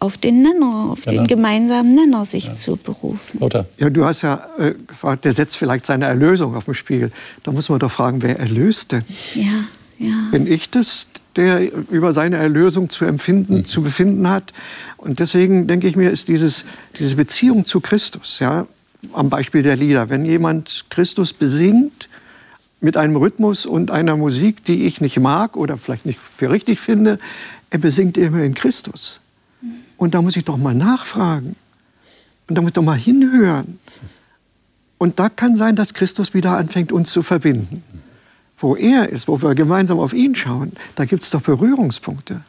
auf 0.00 0.16
den 0.16 0.42
Nenner, 0.42 0.90
auf 0.90 1.02
genau. 1.02 1.22
den 1.22 1.26
gemeinsamen 1.26 1.94
Nenner 1.94 2.24
sich 2.24 2.46
ja. 2.46 2.56
zu 2.56 2.76
berufen. 2.76 3.40
Lothar. 3.40 3.66
Ja, 3.78 3.90
du 3.90 4.04
hast 4.04 4.22
ja 4.22 4.46
äh, 4.58 4.74
gefragt, 4.86 5.24
der 5.24 5.32
setzt 5.32 5.56
vielleicht 5.56 5.86
seine 5.86 6.06
Erlösung 6.06 6.54
auf 6.54 6.66
dem 6.66 6.74
Spiel. 6.74 7.10
Da 7.42 7.52
muss 7.52 7.68
man 7.68 7.78
doch 7.78 7.90
fragen, 7.90 8.22
wer 8.22 8.38
erlöst 8.38 8.92
denn? 8.92 9.04
Ja, 9.34 9.64
ja. 9.98 10.28
Bin 10.30 10.46
ich 10.46 10.70
das, 10.70 11.08
der 11.34 11.72
über 11.90 12.12
seine 12.12 12.36
Erlösung 12.36 12.90
zu 12.90 13.04
empfinden, 13.04 13.56
mhm. 13.56 13.64
zu 13.64 13.82
befinden 13.82 14.28
hat? 14.28 14.52
Und 14.96 15.18
deswegen 15.18 15.66
denke 15.66 15.88
ich 15.88 15.96
mir, 15.96 16.10
ist 16.10 16.28
dieses, 16.28 16.64
diese 16.98 17.16
Beziehung 17.16 17.64
zu 17.66 17.80
Christus, 17.80 18.38
ja, 18.38 18.66
am 19.12 19.30
Beispiel 19.30 19.62
der 19.62 19.76
Lieder, 19.76 20.10
wenn 20.10 20.24
jemand 20.24 20.84
Christus 20.90 21.32
besingt, 21.32 22.08
mit 22.80 22.96
einem 22.96 23.16
Rhythmus 23.16 23.66
und 23.66 23.90
einer 23.90 24.16
Musik, 24.16 24.62
die 24.62 24.86
ich 24.86 25.00
nicht 25.00 25.18
mag 25.18 25.56
oder 25.56 25.76
vielleicht 25.76 26.06
nicht 26.06 26.20
für 26.20 26.50
richtig 26.50 26.78
finde, 26.78 27.18
er 27.70 27.78
besingt 27.78 28.16
immerhin 28.16 28.54
Christus. 28.54 29.20
Und 29.98 30.14
da 30.14 30.22
muss 30.22 30.36
ich 30.36 30.44
doch 30.44 30.56
mal 30.56 30.74
nachfragen. 30.74 31.56
Und 32.48 32.54
da 32.56 32.62
muss 32.62 32.70
ich 32.70 32.74
doch 32.74 32.82
mal 32.82 32.96
hinhören. 32.96 33.78
Und 34.96 35.18
da 35.18 35.28
kann 35.28 35.56
sein, 35.56 35.76
dass 35.76 35.92
Christus 35.92 36.32
wieder 36.32 36.56
anfängt, 36.56 36.92
uns 36.92 37.10
zu 37.10 37.22
verbinden. 37.22 37.84
Wo 38.56 38.74
er 38.74 39.10
ist, 39.10 39.28
wo 39.28 39.42
wir 39.42 39.54
gemeinsam 39.54 40.00
auf 40.00 40.14
ihn 40.14 40.34
schauen, 40.34 40.72
da 40.94 41.04
gibt 41.04 41.24
es 41.24 41.30
doch 41.30 41.42
Berührungspunkte. 41.42 42.40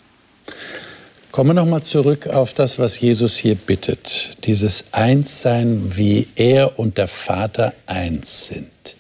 Kommen 1.32 1.52
wir 1.52 1.54
nochmal 1.54 1.84
zurück 1.84 2.28
auf 2.28 2.54
das, 2.54 2.80
was 2.80 3.00
Jesus 3.00 3.36
hier 3.38 3.56
bittet. 3.56 4.38
Dieses 4.46 4.94
Einssein, 4.94 5.96
wie 5.96 6.28
er 6.36 6.80
und 6.80 6.98
der 6.98 7.08
Vater 7.08 7.74
eins 7.86 8.48
sind. 8.48 8.96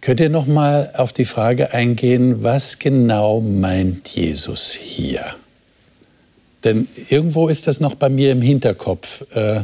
Könnt 0.00 0.20
ihr 0.20 0.30
nochmal 0.30 0.92
auf 0.96 1.12
die 1.12 1.24
Frage 1.24 1.74
eingehen, 1.74 2.42
was 2.42 2.78
genau 2.78 3.40
meint 3.40 4.08
Jesus 4.08 4.72
hier? 4.72 5.36
Denn 6.68 6.86
irgendwo 7.08 7.48
ist 7.48 7.66
das 7.66 7.80
noch 7.80 7.94
bei 7.94 8.10
mir 8.10 8.30
im 8.30 8.42
Hinterkopf. 8.42 9.24
Äh, 9.34 9.62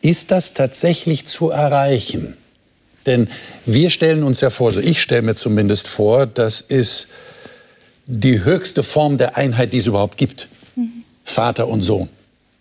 ist 0.00 0.30
das 0.30 0.54
tatsächlich 0.54 1.26
zu 1.26 1.50
erreichen? 1.50 2.34
Denn 3.04 3.28
wir 3.66 3.90
stellen 3.90 4.22
uns 4.22 4.40
ja 4.40 4.48
vor, 4.48 4.70
so 4.70 4.80
ich 4.80 5.02
stelle 5.02 5.20
mir 5.20 5.34
zumindest 5.34 5.86
vor, 5.86 6.24
das 6.24 6.62
ist 6.62 7.08
die 8.06 8.42
höchste 8.42 8.82
Form 8.82 9.18
der 9.18 9.36
Einheit, 9.36 9.74
die 9.74 9.78
es 9.78 9.86
überhaupt 9.86 10.16
gibt. 10.16 10.48
Mhm. 10.76 11.04
Vater 11.24 11.68
und 11.68 11.82
Sohn. 11.82 12.08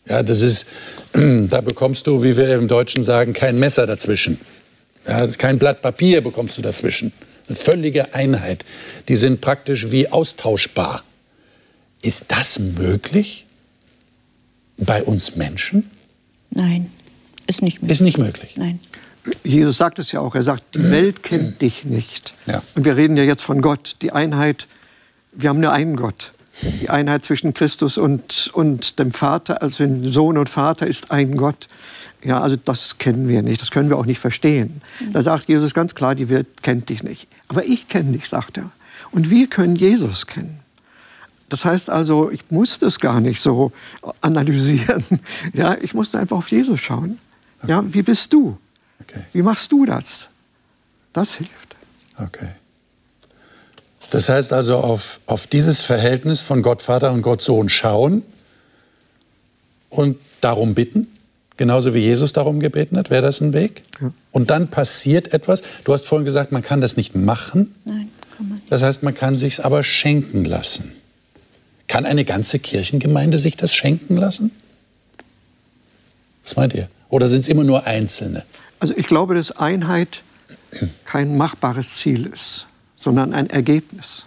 Ja, 0.06 0.22
das 0.22 0.42
ist, 0.42 0.66
da 1.14 1.62
bekommst 1.62 2.06
du, 2.08 2.22
wie 2.22 2.36
wir 2.36 2.54
im 2.54 2.68
Deutschen 2.68 3.02
sagen, 3.02 3.32
kein 3.32 3.58
Messer 3.58 3.88
dazwischen. 3.88 4.42
Ja, 5.08 5.26
kein 5.28 5.58
Blatt 5.58 5.82
Papier 5.82 6.20
bekommst 6.20 6.58
du 6.58 6.62
dazwischen. 6.62 7.14
Eine 7.48 7.56
völlige 7.56 8.14
Einheit. 8.14 8.66
Die 9.08 9.16
sind 9.16 9.40
praktisch 9.40 9.90
wie 9.92 10.10
austauschbar. 10.10 11.02
Ist 12.06 12.32
das 12.32 12.60
möglich 12.60 13.48
bei 14.78 15.04
uns 15.04 15.38
Menschen? 15.38 15.90
Nein, 16.52 16.92
ist 17.48 17.64
nicht 17.64 17.82
möglich. 17.82 17.92
Ist 17.92 18.02
nicht 18.02 18.18
möglich. 18.20 18.58
Nein. 18.58 18.80
Jesus 19.44 19.80
sagt 19.80 19.98
es 19.98 20.12
ja 20.12 20.20
auch. 20.20 20.36
Er 20.36 20.44
sagt, 20.44 20.76
die 20.76 20.84
Welt 20.84 21.24
kennt 21.24 21.64
dich 21.64 21.84
nicht. 21.84 22.36
Ja. 22.46 22.62
Und 22.76 22.86
wir 22.86 22.96
reden 22.96 23.18
ja 23.18 23.24
jetzt 23.24 23.42
von 23.42 23.60
Gott. 23.60 23.96
Die 24.04 24.12
Einheit, 24.12 24.68
wir 25.32 25.50
haben 25.50 25.60
nur 25.60 25.72
einen 25.72 25.96
Gott. 25.96 26.32
Die 26.80 26.92
Einheit 26.92 27.26
zwischen 27.26 27.56
Christus 27.56 27.98
und, 27.98 28.52
und 28.54 29.00
dem 29.00 29.12
Vater, 29.12 29.64
also 29.64 29.84
Sohn 30.04 30.38
und 30.38 30.48
Vater, 30.48 30.86
ist 30.86 31.10
ein 31.10 31.36
Gott. 31.38 31.68
Ja, 32.24 32.40
also 32.40 32.56
das 32.56 33.00
kennen 33.00 33.28
wir 33.28 33.42
nicht, 33.42 33.62
das 33.62 33.72
können 33.72 33.90
wir 33.90 33.98
auch 33.98 34.06
nicht 34.06 34.20
verstehen. 34.20 34.82
Da 35.12 35.24
sagt 35.24 35.50
Jesus 35.50 35.74
ganz 35.74 35.96
klar, 35.96 36.14
die 36.14 36.30
Welt 36.30 36.62
kennt 36.62 36.90
dich 36.90 37.02
nicht. 37.02 37.28
Aber 37.48 37.66
ich 37.66 37.88
kenne 37.88 38.12
dich, 38.12 38.30
sagt 38.30 38.58
er. 38.58 38.70
Und 39.10 39.32
wir 39.32 39.48
können 39.48 39.76
Jesus 39.76 40.28
kennen. 40.28 40.60
Das 41.56 41.64
heißt 41.64 41.90
also, 41.90 42.32
ich 42.32 42.42
muss 42.50 42.80
das 42.80 43.00
gar 43.00 43.22
nicht 43.22 43.40
so 43.40 43.72
analysieren. 44.20 45.06
Ja, 45.54 45.78
ich 45.80 45.94
musste 45.94 46.20
einfach 46.20 46.36
auf 46.36 46.52
Jesus 46.52 46.82
schauen. 46.82 47.18
Ja, 47.66 47.82
wie 47.88 48.02
bist 48.02 48.34
du? 48.34 48.58
Okay. 49.00 49.22
Wie 49.32 49.42
machst 49.42 49.72
du 49.72 49.86
das? 49.86 50.28
Das 51.14 51.36
hilft. 51.36 51.78
Okay. 52.18 52.50
Das 54.10 54.28
heißt 54.28 54.52
also, 54.52 54.80
auf, 54.80 55.22
auf 55.28 55.48
dieses 55.48 55.82
Verhältnis 55.82 56.42
von 56.42 56.62
Gott 56.62 56.82
Vater 56.82 57.14
und 57.14 57.22
Gott 57.22 57.42
Sohn 57.42 57.70
schauen 57.70 58.24
und 59.90 60.18
darum 60.42 60.74
bitten, 60.74 61.08
genauso 61.56 61.94
wie 61.94 62.00
Jesus 62.00 62.34
darum 62.34 62.60
gebeten 62.60 62.98
hat, 62.98 63.10
wäre 63.12 63.22
das 63.22 63.40
ein 63.40 63.54
Weg? 63.54 63.84
Ja. 64.02 64.12
Und 64.34 64.50
dann 64.50 64.68
passiert 64.68 65.34
etwas. 65.34 65.64
Du 65.86 65.94
hast 65.94 66.06
vorhin 66.06 66.26
gesagt, 66.26 66.52
man 66.52 66.64
kann 66.64 66.82
das 66.82 66.98
nicht 66.98 67.16
machen. 67.16 67.74
Nein, 67.86 68.10
kann 68.36 68.50
man 68.50 68.58
nicht. 68.58 68.70
Das 68.70 68.84
heißt, 68.84 69.04
man 69.04 69.14
kann 69.14 69.38
sich 69.38 69.64
aber 69.64 69.84
schenken 69.84 70.44
lassen. 70.44 70.92
Kann 71.88 72.06
eine 72.06 72.26
ganze 72.26 72.60
Kirchengemeinde 72.60 73.38
sich 73.38 73.58
das 73.58 73.76
schenken 73.76 74.18
lassen? 74.18 74.52
Was 76.44 76.56
meint 76.56 76.74
ihr? 76.74 76.90
Oder 77.10 77.28
sind 77.28 77.42
es 77.42 77.48
immer 77.48 77.64
nur 77.64 77.86
Einzelne? 77.86 78.44
Also 78.80 78.94
ich 78.98 79.08
glaube, 79.08 79.36
dass 79.36 79.52
Einheit 79.52 80.24
kein 81.06 81.38
machbares 81.38 81.98
Ziel 81.98 82.26
ist, 82.26 82.68
sondern 82.98 83.34
ein 83.34 83.50
Ergebnis. 83.50 84.26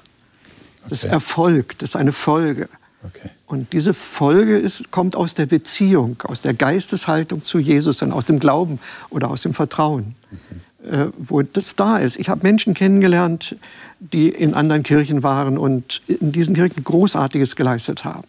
Das 0.89 1.05
okay. 1.05 1.13
Erfolg, 1.13 1.79
das 1.79 1.91
ist 1.91 1.97
eine 1.97 2.13
Folge. 2.13 2.69
Okay. 3.05 3.31
Und 3.47 3.73
diese 3.73 3.95
Folge 3.95 4.59
ist, 4.59 4.91
kommt 4.91 5.15
aus 5.15 5.35
der 5.35 5.47
Beziehung, 5.47 6.17
aus 6.25 6.41
der 6.41 6.55
Geisteshaltung 6.55 7.45
zu 7.45 7.59
Jesus 7.59 8.03
und 8.03 8.13
aus 8.13 8.25
dem 8.25 8.41
Glauben 8.41 8.81
oder 9.11 9.31
aus 9.31 9.43
dem 9.43 9.55
Vertrauen, 9.55 10.17
mhm. 10.31 10.61
Äh, 10.89 11.11
wo 11.17 11.43
das 11.43 11.77
da 11.77 11.99
ist. 11.99 12.19
Ich 12.19 12.29
habe 12.29 12.43
Menschen 12.43 12.75
kennengelernt, 12.75 13.57
die 14.01 14.29
in 14.29 14.55
anderen 14.55 14.83
Kirchen 14.83 15.23
waren 15.23 15.59
und 15.59 16.03
in 16.07 16.33
diesen 16.33 16.55
Kirchen 16.55 16.83
Großartiges 16.83 17.57
geleistet 17.57 18.05
haben. 18.05 18.27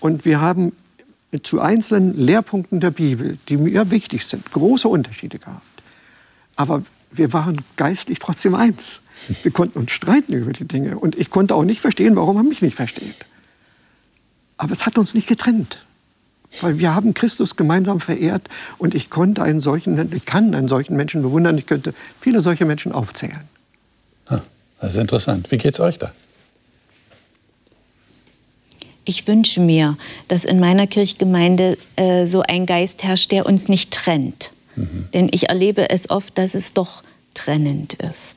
Und 0.00 0.24
wir 0.24 0.40
haben 0.40 0.72
zu 1.42 1.60
einzelnen 1.60 2.16
Lehrpunkten 2.16 2.80
der 2.80 2.90
Bibel, 2.90 3.38
die 3.48 3.56
mir 3.56 3.90
wichtig 3.90 4.26
sind, 4.26 4.50
große 4.50 4.88
Unterschiede 4.88 5.38
gehabt. 5.38 5.62
Aber 6.56 6.82
wir 7.12 7.32
waren 7.32 7.62
geistlich 7.76 8.18
trotzdem 8.18 8.54
eins. 8.54 9.02
Wir 9.42 9.52
konnten 9.52 9.78
uns 9.78 9.90
streiten 9.90 10.32
über 10.32 10.52
die 10.52 10.66
Dinge. 10.66 10.98
Und 10.98 11.16
ich 11.16 11.30
konnte 11.30 11.54
auch 11.54 11.64
nicht 11.64 11.80
verstehen, 11.80 12.16
warum 12.16 12.36
man 12.36 12.48
mich 12.48 12.62
nicht 12.62 12.76
versteht. 12.76 13.26
Aber 14.56 14.72
es 14.72 14.86
hat 14.86 14.98
uns 14.98 15.14
nicht 15.14 15.28
getrennt. 15.28 15.84
Weil 16.60 16.78
wir 16.78 16.94
haben 16.94 17.14
Christus 17.14 17.56
gemeinsam 17.56 18.00
verehrt 18.00 18.48
und 18.78 18.94
ich 18.94 19.08
konnte 19.08 19.42
einen 19.42 19.60
solchen, 19.60 20.12
ich 20.14 20.24
kann 20.24 20.54
einen 20.54 20.68
solchen 20.68 20.96
Menschen 20.96 21.22
bewundern. 21.22 21.56
Ich 21.58 21.66
könnte 21.66 21.94
viele 22.20 22.40
solche 22.40 22.64
Menschen 22.64 22.92
aufzählen. 22.92 23.48
Das 24.80 24.94
ist 24.94 24.98
interessant. 24.98 25.50
Wie 25.50 25.58
geht 25.58 25.74
es 25.74 25.80
euch 25.80 25.98
da? 25.98 26.12
Ich 29.04 29.26
wünsche 29.26 29.60
mir, 29.60 29.96
dass 30.28 30.44
in 30.44 30.60
meiner 30.60 30.86
Kirchgemeinde 30.86 31.76
äh, 31.96 32.26
so 32.26 32.42
ein 32.42 32.66
Geist 32.66 33.02
herrscht, 33.02 33.30
der 33.32 33.46
uns 33.46 33.68
nicht 33.68 33.92
trennt. 33.92 34.50
Mhm. 34.76 35.08
Denn 35.12 35.28
ich 35.32 35.48
erlebe 35.48 35.90
es 35.90 36.10
oft, 36.10 36.36
dass 36.38 36.54
es 36.54 36.72
doch 36.72 37.02
trennend 37.34 37.94
ist. 37.94 38.36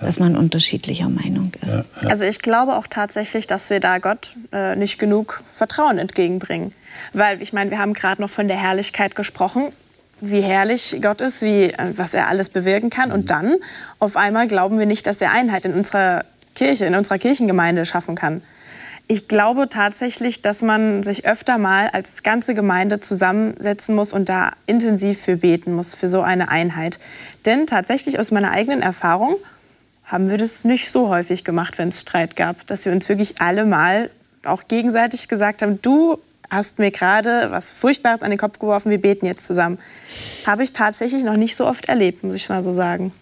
Dass 0.00 0.18
man 0.18 0.36
unterschiedlicher 0.36 1.08
Meinung 1.08 1.52
ist. 1.62 1.66
Ja, 1.66 1.84
ja. 2.02 2.08
Also 2.08 2.26
ich 2.26 2.40
glaube 2.40 2.76
auch 2.76 2.86
tatsächlich, 2.86 3.46
dass 3.46 3.70
wir 3.70 3.80
da 3.80 3.98
Gott 3.98 4.36
äh, 4.52 4.76
nicht 4.76 4.98
genug 4.98 5.42
Vertrauen 5.52 5.98
entgegenbringen. 5.98 6.72
Weil 7.12 7.40
ich 7.40 7.52
meine, 7.52 7.70
wir 7.70 7.78
haben 7.78 7.94
gerade 7.94 8.20
noch 8.20 8.30
von 8.30 8.46
der 8.46 8.60
Herrlichkeit 8.62 9.16
gesprochen 9.16 9.72
wie 10.20 10.40
herrlich 10.40 10.98
Gott 11.02 11.20
ist, 11.20 11.42
wie, 11.42 11.64
äh, 11.64 11.92
was 11.96 12.14
er 12.14 12.28
alles 12.28 12.48
bewirken 12.50 12.90
kann. 12.90 13.12
Und 13.12 13.24
mhm. 13.24 13.26
dann 13.26 13.54
auf 13.98 14.16
einmal 14.16 14.46
glauben 14.46 14.78
wir 14.78 14.86
nicht, 14.86 15.06
dass 15.06 15.20
er 15.20 15.32
Einheit 15.32 15.64
in 15.64 15.74
unserer 15.74 16.24
Kirche, 16.54 16.86
in 16.86 16.94
unserer 16.94 17.18
Kirchengemeinde 17.18 17.84
schaffen 17.84 18.14
kann. 18.14 18.42
Ich 19.08 19.28
glaube 19.28 19.68
tatsächlich, 19.68 20.42
dass 20.42 20.62
man 20.62 21.04
sich 21.04 21.26
öfter 21.26 21.58
mal 21.58 21.88
als 21.92 22.24
ganze 22.24 22.54
Gemeinde 22.54 22.98
zusammensetzen 22.98 23.94
muss 23.94 24.12
und 24.12 24.28
da 24.28 24.50
intensiv 24.66 25.20
für 25.20 25.36
beten 25.36 25.74
muss, 25.74 25.94
für 25.94 26.08
so 26.08 26.22
eine 26.22 26.48
Einheit. 26.48 26.98
Denn 27.44 27.66
tatsächlich 27.66 28.18
aus 28.18 28.32
meiner 28.32 28.50
eigenen 28.50 28.82
Erfahrung 28.82 29.36
haben 30.06 30.30
wir 30.30 30.38
das 30.38 30.64
nicht 30.64 30.90
so 30.90 31.08
häufig 31.08 31.44
gemacht, 31.44 31.78
wenn 31.78 31.88
es 31.88 32.00
Streit 32.00 32.36
gab, 32.36 32.66
dass 32.66 32.84
wir 32.84 32.92
uns 32.92 33.08
wirklich 33.08 33.40
alle 33.40 33.66
mal 33.66 34.10
auch 34.44 34.68
gegenseitig 34.68 35.26
gesagt 35.28 35.62
haben, 35.62 35.82
du 35.82 36.18
hast 36.48 36.78
mir 36.78 36.92
gerade 36.92 37.48
was 37.50 37.72
Furchtbares 37.72 38.22
an 38.22 38.30
den 38.30 38.38
Kopf 38.38 38.60
geworfen, 38.60 38.90
wir 38.90 39.00
beten 39.00 39.26
jetzt 39.26 39.44
zusammen. 39.46 39.78
Habe 40.46 40.62
ich 40.62 40.72
tatsächlich 40.72 41.24
noch 41.24 41.36
nicht 41.36 41.56
so 41.56 41.66
oft 41.66 41.88
erlebt, 41.88 42.22
muss 42.22 42.36
ich 42.36 42.48
mal 42.48 42.62
so 42.62 42.72
sagen. 42.72 43.12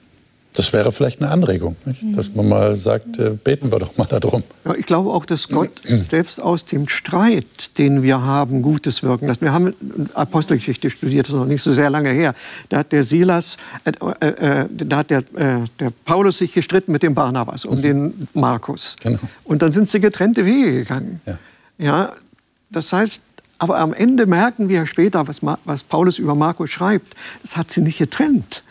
Das 0.54 0.72
wäre 0.72 0.92
vielleicht 0.92 1.20
eine 1.20 1.32
Anregung, 1.32 1.74
nicht? 1.84 2.16
dass 2.16 2.32
man 2.32 2.48
mal 2.48 2.76
sagt, 2.76 3.18
äh, 3.18 3.30
beten 3.30 3.72
wir 3.72 3.80
doch 3.80 3.96
mal 3.96 4.04
darum. 4.04 4.44
Ja, 4.64 4.74
ich 4.74 4.86
glaube 4.86 5.10
auch, 5.10 5.26
dass 5.26 5.48
Gott 5.48 5.82
selbst 6.08 6.40
aus 6.40 6.64
dem 6.64 6.86
Streit, 6.86 7.76
den 7.76 8.04
wir 8.04 8.22
haben, 8.22 8.62
Gutes 8.62 9.02
wirken 9.02 9.26
lässt. 9.26 9.40
Wir 9.40 9.52
haben 9.52 9.74
Apostelgeschichte 10.14 10.90
studiert, 10.90 11.26
das 11.26 11.34
ist 11.34 11.40
noch 11.40 11.46
nicht 11.46 11.62
so 11.62 11.72
sehr 11.72 11.90
lange 11.90 12.10
her. 12.10 12.34
Da 12.68 12.78
hat 12.78 12.92
der 12.92 13.02
Silas, 13.02 13.56
äh, 13.84 13.92
äh, 14.20 14.28
äh 14.62 14.66
da 14.70 14.98
hat 14.98 15.10
der, 15.10 15.18
äh, 15.34 15.64
der 15.80 15.92
Paulus 16.04 16.38
sich 16.38 16.52
gestritten 16.52 16.92
mit 16.92 17.02
dem 17.02 17.14
Barnabas 17.14 17.64
um 17.64 17.78
mhm. 17.78 17.82
den 17.82 18.28
Markus. 18.34 18.96
Genau. 19.02 19.18
Und 19.42 19.60
dann 19.60 19.72
sind 19.72 19.88
sie 19.88 19.98
getrennte 19.98 20.46
Wege 20.46 20.72
gegangen. 20.72 21.20
Ja. 21.26 21.38
ja, 21.78 22.12
das 22.70 22.92
heißt, 22.92 23.22
aber 23.58 23.78
am 23.78 23.92
Ende 23.92 24.26
merken 24.26 24.68
wir 24.68 24.86
später, 24.86 25.26
was, 25.28 25.40
was 25.64 25.84
Paulus 25.84 26.18
über 26.18 26.34
Markus 26.34 26.70
schreibt, 26.70 27.14
das 27.42 27.56
hat 27.56 27.70
sie 27.70 27.80
nicht 27.80 27.98
getrennt. 27.98 28.63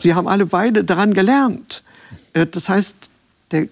Sie 0.00 0.14
haben 0.14 0.28
alle 0.28 0.46
beide 0.46 0.84
daran 0.84 1.14
gelernt. 1.14 1.82
Äh, 2.32 2.46
das 2.46 2.68
heißt, 2.68 2.96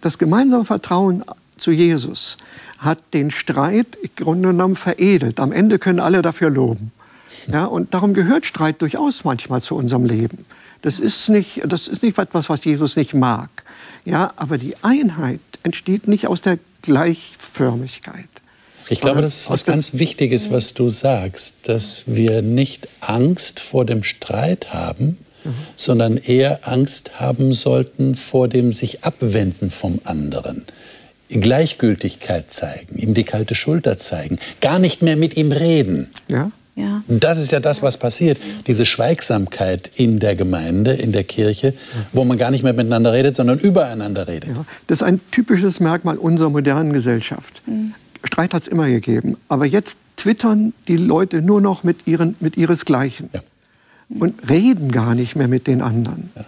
das 0.01 0.19
gemeinsame 0.19 0.65
Vertrauen 0.65 1.25
zu 1.57 1.71
Jesus 1.71 2.37
hat 2.79 2.99
den 3.13 3.31
Streit 3.31 3.87
im 4.03 4.11
Grunde 4.17 4.49
genommen 4.49 4.77
veredelt. 4.77 5.41
Am 5.41 5.53
Ende 5.53 5.79
können 5.79 6.01
alle 6.01 6.23
dafür 6.23 6.51
loben. 6.51 6.93
Ja, 7.47 7.65
und 7.65 7.95
darum 7.95 8.15
gehört 8.15 8.47
Streit 8.47 8.83
durchaus 8.83 9.25
manchmal 9.25 9.63
zu 9.63 9.75
unserem 9.75 10.05
Leben. 10.05 10.45
Das 10.83 11.01
ist 11.01 11.29
nicht, 11.29 11.63
das 11.67 11.89
ist 11.89 12.03
nicht 12.03 12.19
etwas, 12.19 12.49
was 12.49 12.65
Jesus 12.65 12.97
nicht 12.97 13.15
mag. 13.15 13.51
Ja, 14.05 14.33
aber 14.37 14.59
die 14.59 14.75
Einheit 14.83 15.41
entsteht 15.63 16.09
nicht 16.09 16.27
aus 16.27 16.43
der 16.43 16.59
Gleichförmigkeit. 16.83 18.29
Ich 18.91 19.01
glaube, 19.01 19.21
das 19.21 19.37
ist 19.37 19.51
was 19.51 19.65
ganz 19.65 19.95
Wichtiges, 19.95 20.51
was 20.51 20.73
du 20.73 20.89
sagst, 20.89 21.57
dass 21.65 22.05
wir 22.07 22.43
nicht 22.43 22.89
Angst 23.01 23.61
vor 23.61 23.85
dem 23.85 24.03
Streit 24.03 24.73
haben, 24.73 25.19
mhm. 25.49 25.55
sondern 25.77 26.17
eher 26.17 26.61
Angst 26.69 27.21
haben 27.21 27.53
sollten 27.53 28.15
vor 28.15 28.49
dem 28.49 28.73
sich 28.73 29.05
abwenden 29.05 29.71
vom 29.71 30.01
anderen. 30.05 30.65
Gleichgültigkeit 31.29 32.51
zeigen, 32.51 32.97
ihm 32.99 33.15
die 33.15 33.25
kalte 33.25 33.55
Schulter 33.55 33.99
zeigen, 33.99 34.39
gar 34.61 34.79
nicht 34.79 35.03
mehr 35.03 35.17
mit 35.17 35.37
ihm 35.37 35.53
reden. 35.53 36.09
Ja. 36.29 36.51
Ja. 36.75 37.03
Und 37.09 37.25
das 37.25 37.41
ist 37.41 37.51
ja 37.51 37.59
das, 37.59 37.83
was 37.83 37.97
passiert. 37.97 38.39
Diese 38.69 38.87
Schweigsamkeit 38.87 39.91
in 39.97 40.21
der 40.21 40.37
Gemeinde, 40.37 40.93
in 40.93 41.11
der 41.11 41.25
Kirche, 41.25 41.75
wo 42.13 42.23
man 42.23 42.39
gar 42.39 42.53
nicht 42.53 42.63
mehr 42.63 42.73
miteinander 42.73 43.13
redet, 43.13 43.35
sondern 43.35 43.59
übereinander 43.59 44.29
redet. 44.29 44.51
Ja. 44.51 44.65
Das 44.87 45.01
ist 45.01 45.03
ein 45.03 45.21
typisches 45.33 45.81
Merkmal 45.81 46.19
unserer 46.19 46.51
modernen 46.51 46.93
Gesellschaft. 46.93 47.63
Mhm. 47.67 47.95
Streit 48.23 48.55
hat 48.55 48.63
es 48.63 48.69
immer 48.69 48.87
gegeben. 48.87 49.37
Aber 49.49 49.67
jetzt 49.67 49.99
twittern 50.15 50.73
die 50.87 50.97
Leute 50.97 51.43
nur 51.43 51.61
noch 51.61 51.83
mit, 51.83 52.07
ihren, 52.07 52.37
mit 52.39 52.57
ihresgleichen. 52.57 53.29
Ja 53.33 53.43
und 54.09 54.49
reden 54.49 54.91
gar 54.91 55.15
nicht 55.15 55.37
mehr 55.37 55.49
mit 55.49 55.67
den 55.67 55.83
anderen. 55.83 56.31
Ja. 56.35 56.45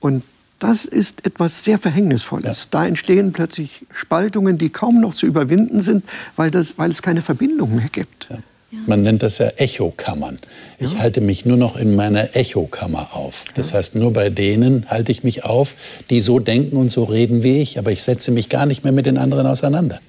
Und 0.00 0.22
das 0.58 0.84
ist 0.84 1.26
etwas 1.26 1.64
sehr 1.64 1.78
Verhängnisvolles. 1.78 2.64
Ja. 2.64 2.68
Da 2.70 2.86
entstehen 2.86 3.32
plötzlich 3.32 3.84
Spaltungen, 3.92 4.58
die 4.58 4.68
kaum 4.68 5.00
noch 5.00 5.14
zu 5.14 5.26
überwinden 5.26 5.80
sind, 5.80 6.04
weil, 6.36 6.50
das, 6.50 6.78
weil 6.78 6.90
es 6.90 7.02
keine 7.02 7.22
Verbindung 7.22 7.74
mehr 7.74 7.88
gibt. 7.90 8.28
Ja. 8.30 8.38
Man 8.86 9.02
nennt 9.02 9.22
das 9.24 9.38
ja 9.38 9.48
Echokammern. 9.56 10.38
Ich 10.78 10.96
halte 10.98 11.20
mich 11.20 11.44
nur 11.44 11.56
noch 11.56 11.76
in 11.76 11.96
meiner 11.96 12.36
Echokammer 12.36 13.08
auf. 13.14 13.46
Das 13.54 13.74
heißt, 13.74 13.96
nur 13.96 14.12
bei 14.12 14.30
denen 14.30 14.86
halte 14.88 15.10
ich 15.10 15.24
mich 15.24 15.44
auf, 15.44 15.74
die 16.08 16.20
so 16.20 16.38
denken 16.38 16.76
und 16.76 16.88
so 16.88 17.02
reden 17.02 17.42
wie 17.42 17.60
ich, 17.60 17.80
aber 17.80 17.90
ich 17.90 18.04
setze 18.04 18.30
mich 18.30 18.48
gar 18.48 18.66
nicht 18.66 18.84
mehr 18.84 18.92
mit 18.92 19.06
den 19.06 19.18
anderen 19.18 19.48
auseinander. 19.48 20.00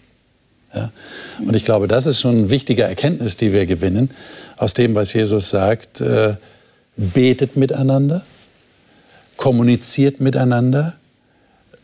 Ja? 0.76 0.92
Und 1.40 1.56
ich 1.56 1.66
glaube, 1.66 1.88
das 1.88 2.06
ist 2.06 2.22
schon 2.22 2.38
eine 2.38 2.50
wichtige 2.52 2.84
Erkenntnis, 2.84 3.36
die 3.36 3.52
wir 3.52 3.66
gewinnen 3.66 4.12
aus 4.58 4.76
dem, 4.76 4.94
was 4.94 5.14
Jesus 5.14 5.50
sagt. 5.50 6.00
Äh, 6.02 6.36
betet 6.98 7.56
miteinander, 7.56 8.24
kommuniziert 9.38 10.20
miteinander, 10.20 10.96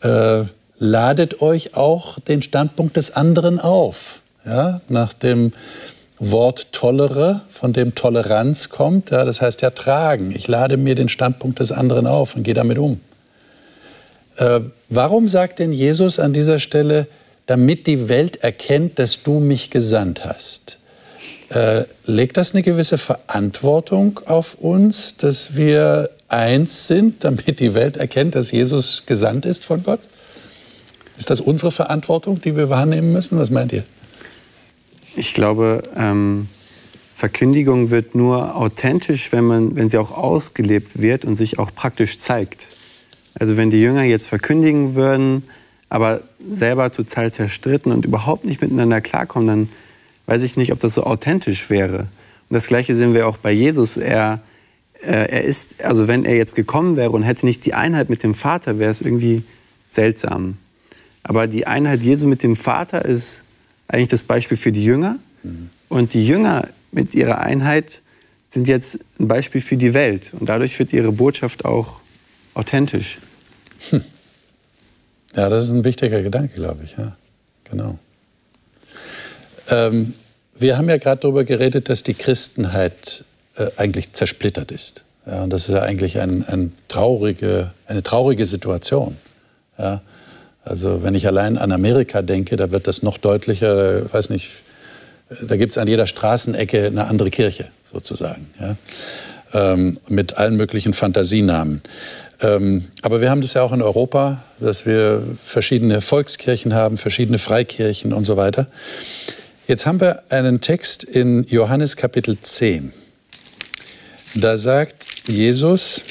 äh, 0.02 0.44
ladet 0.78 1.42
euch 1.42 1.74
auch 1.74 2.20
den 2.20 2.42
Standpunkt 2.42 2.96
des 2.96 3.16
anderen 3.16 3.58
auf. 3.58 4.22
Ja? 4.44 4.80
Nach 4.88 5.12
dem 5.12 5.52
Wort 6.18 6.72
tollere, 6.72 7.42
von 7.48 7.72
dem 7.72 7.94
Toleranz 7.94 8.68
kommt, 8.68 9.10
ja, 9.10 9.24
das 9.24 9.40
heißt 9.40 9.62
ja 9.62 9.70
tragen. 9.70 10.32
Ich 10.34 10.48
lade 10.48 10.76
mir 10.76 10.94
den 10.94 11.08
Standpunkt 11.08 11.60
des 11.60 11.72
anderen 11.72 12.06
auf 12.06 12.34
und 12.34 12.42
gehe 12.42 12.54
damit 12.54 12.78
um. 12.78 13.00
Äh, 14.36 14.60
warum 14.88 15.28
sagt 15.28 15.58
denn 15.58 15.72
Jesus 15.72 16.18
an 16.18 16.32
dieser 16.32 16.58
Stelle, 16.58 17.06
damit 17.46 17.86
die 17.86 18.08
Welt 18.08 18.42
erkennt, 18.42 18.98
dass 18.98 19.22
du 19.22 19.38
mich 19.40 19.70
gesandt 19.70 20.24
hast? 20.24 20.78
Äh, 21.50 21.84
legt 22.04 22.36
das 22.36 22.54
eine 22.54 22.62
gewisse 22.62 22.98
Verantwortung 22.98 24.20
auf 24.26 24.54
uns, 24.54 25.16
dass 25.16 25.56
wir 25.56 26.10
eins 26.28 26.86
sind, 26.86 27.24
damit 27.24 27.60
die 27.60 27.74
Welt 27.74 27.96
erkennt, 27.96 28.34
dass 28.34 28.50
Jesus 28.50 29.04
gesandt 29.06 29.46
ist 29.46 29.64
von 29.64 29.82
Gott? 29.82 30.00
Ist 31.16 31.30
das 31.30 31.40
unsere 31.40 31.72
Verantwortung, 31.72 32.40
die 32.40 32.54
wir 32.54 32.70
wahrnehmen 32.70 33.12
müssen? 33.12 33.38
Was 33.38 33.50
meint 33.50 33.72
ihr? 33.72 33.84
Ich 35.16 35.34
glaube, 35.34 35.82
ähm, 35.96 36.48
Verkündigung 37.14 37.90
wird 37.90 38.14
nur 38.14 38.54
authentisch, 38.54 39.32
wenn, 39.32 39.44
man, 39.44 39.74
wenn 39.74 39.88
sie 39.88 39.98
auch 39.98 40.12
ausgelebt 40.12 41.00
wird 41.00 41.24
und 41.24 41.34
sich 41.34 41.58
auch 41.58 41.74
praktisch 41.74 42.18
zeigt. 42.20 42.68
Also 43.36 43.56
wenn 43.56 43.70
die 43.70 43.80
Jünger 43.80 44.04
jetzt 44.04 44.28
verkündigen 44.28 44.94
würden, 44.94 45.42
aber 45.88 46.20
selber 46.48 46.92
total 46.92 47.32
zerstritten 47.32 47.90
und 47.90 48.04
überhaupt 48.04 48.44
nicht 48.44 48.60
miteinander 48.60 49.00
klarkommen, 49.00 49.48
dann 49.48 49.68
weiß 50.28 50.42
ich 50.42 50.58
nicht, 50.58 50.72
ob 50.72 50.80
das 50.80 50.94
so 50.94 51.04
authentisch 51.04 51.70
wäre. 51.70 52.00
Und 52.00 52.54
das 52.54 52.66
Gleiche 52.66 52.94
sehen 52.94 53.14
wir 53.14 53.26
auch 53.26 53.38
bei 53.38 53.50
Jesus. 53.50 53.96
Er, 53.96 54.40
äh, 55.02 55.06
er 55.10 55.42
ist, 55.42 55.82
also 55.82 56.06
wenn 56.06 56.26
er 56.26 56.36
jetzt 56.36 56.54
gekommen 56.54 56.96
wäre 56.96 57.10
und 57.10 57.22
hätte 57.22 57.46
nicht 57.46 57.64
die 57.64 57.72
Einheit 57.72 58.10
mit 58.10 58.22
dem 58.22 58.34
Vater, 58.34 58.78
wäre 58.78 58.90
es 58.90 59.00
irgendwie 59.00 59.42
seltsam. 59.88 60.58
Aber 61.22 61.46
die 61.46 61.66
Einheit 61.66 62.02
Jesu 62.02 62.26
mit 62.26 62.42
dem 62.42 62.56
Vater 62.56 63.06
ist 63.06 63.44
eigentlich 63.88 64.08
das 64.08 64.22
Beispiel 64.22 64.58
für 64.58 64.70
die 64.70 64.84
Jünger. 64.84 65.18
Mhm. 65.42 65.70
Und 65.88 66.12
die 66.12 66.26
Jünger 66.26 66.68
mit 66.92 67.14
ihrer 67.14 67.38
Einheit 67.38 68.02
sind 68.50 68.68
jetzt 68.68 69.00
ein 69.18 69.28
Beispiel 69.28 69.62
für 69.62 69.78
die 69.78 69.94
Welt. 69.94 70.34
Und 70.38 70.50
dadurch 70.50 70.78
wird 70.78 70.92
ihre 70.92 71.10
Botschaft 71.10 71.64
auch 71.64 72.00
authentisch. 72.52 73.18
Hm. 73.90 74.02
Ja, 75.34 75.48
das 75.48 75.64
ist 75.64 75.70
ein 75.70 75.84
wichtiger 75.84 76.22
Gedanke, 76.22 76.54
glaube 76.54 76.84
ich. 76.84 76.96
Ja, 76.96 77.16
genau. 77.64 77.98
Ähm, 79.68 80.14
wir 80.56 80.76
haben 80.76 80.88
ja 80.88 80.96
gerade 80.96 81.20
darüber 81.20 81.44
geredet, 81.44 81.88
dass 81.88 82.02
die 82.02 82.14
Christenheit 82.14 83.24
äh, 83.56 83.66
eigentlich 83.76 84.12
zersplittert 84.12 84.72
ist. 84.72 85.04
Ja, 85.26 85.42
und 85.42 85.52
das 85.52 85.68
ist 85.68 85.74
ja 85.74 85.82
eigentlich 85.82 86.18
ein, 86.20 86.44
ein 86.46 86.72
traurige, 86.88 87.72
eine 87.86 88.02
traurige 88.02 88.44
Situation. 88.44 89.16
Ja, 89.78 90.00
also 90.64 91.02
wenn 91.02 91.14
ich 91.14 91.26
allein 91.26 91.58
an 91.58 91.72
Amerika 91.72 92.22
denke, 92.22 92.56
da 92.56 92.70
wird 92.70 92.86
das 92.86 93.02
noch 93.02 93.18
deutlicher. 93.18 94.06
Ich 94.06 94.12
weiß 94.12 94.30
nicht, 94.30 94.50
da 95.42 95.56
gibt 95.56 95.72
es 95.72 95.78
an 95.78 95.88
jeder 95.88 96.06
Straßenecke 96.06 96.86
eine 96.86 97.06
andere 97.06 97.30
Kirche 97.30 97.66
sozusagen, 97.92 98.50
ja? 98.60 98.76
Ähm, 99.54 99.98
mit 100.08 100.36
allen 100.36 100.56
möglichen 100.56 100.92
Fantasienamen. 100.92 101.80
Ähm, 102.40 102.84
aber 103.00 103.22
wir 103.22 103.30
haben 103.30 103.40
das 103.40 103.54
ja 103.54 103.62
auch 103.62 103.72
in 103.72 103.80
Europa, 103.80 104.44
dass 104.60 104.84
wir 104.84 105.22
verschiedene 105.42 106.02
Volkskirchen 106.02 106.74
haben, 106.74 106.98
verschiedene 106.98 107.38
Freikirchen 107.38 108.12
und 108.12 108.24
so 108.24 108.36
weiter. 108.36 108.66
Jetzt 109.68 109.84
haben 109.84 110.00
wir 110.00 110.22
einen 110.30 110.62
Text 110.62 111.04
in 111.04 111.44
Johannes 111.44 111.98
Kapitel 111.98 112.40
10. 112.40 112.90
Da 114.34 114.56
sagt 114.56 115.04
Jesus, 115.26 116.04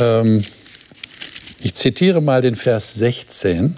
ähm, 0.00 0.42
ich 1.60 1.74
zitiere 1.74 2.22
mal 2.22 2.40
den 2.40 2.56
Vers 2.56 2.94
16. 2.94 3.76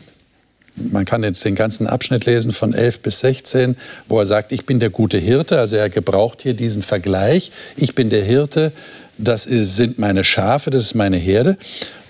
Man 0.77 1.05
kann 1.05 1.25
jetzt 1.25 1.45
den 1.45 1.57
ganzen 1.57 1.89
Abschnitt 1.89 2.25
lesen 2.25 2.53
von 2.53 2.73
11 2.73 3.01
bis 3.01 3.19
16, 3.19 3.77
wo 4.07 4.21
er 4.21 4.27
sagt, 4.27 4.53
ich 4.53 4.65
bin 4.65 4.79
der 4.79 4.91
gute 4.91 5.19
Hirte. 5.19 5.59
Also 5.59 5.75
er 5.75 5.91
gebraucht 5.91 6.43
hier 6.43 6.55
diesen 6.55 6.83
Vergleich. 6.83 7.51
Ich 7.75 7.97
bin 7.97 8.11
der 8.11 8.23
Hirte, 8.23 8.71
das 9.19 9.43
sind 9.43 9.99
meine 9.99 10.25
Schafe, 10.25 10.71
das 10.71 10.87
ist 10.87 10.95
meine 10.95 11.17
Herde. 11.17 11.57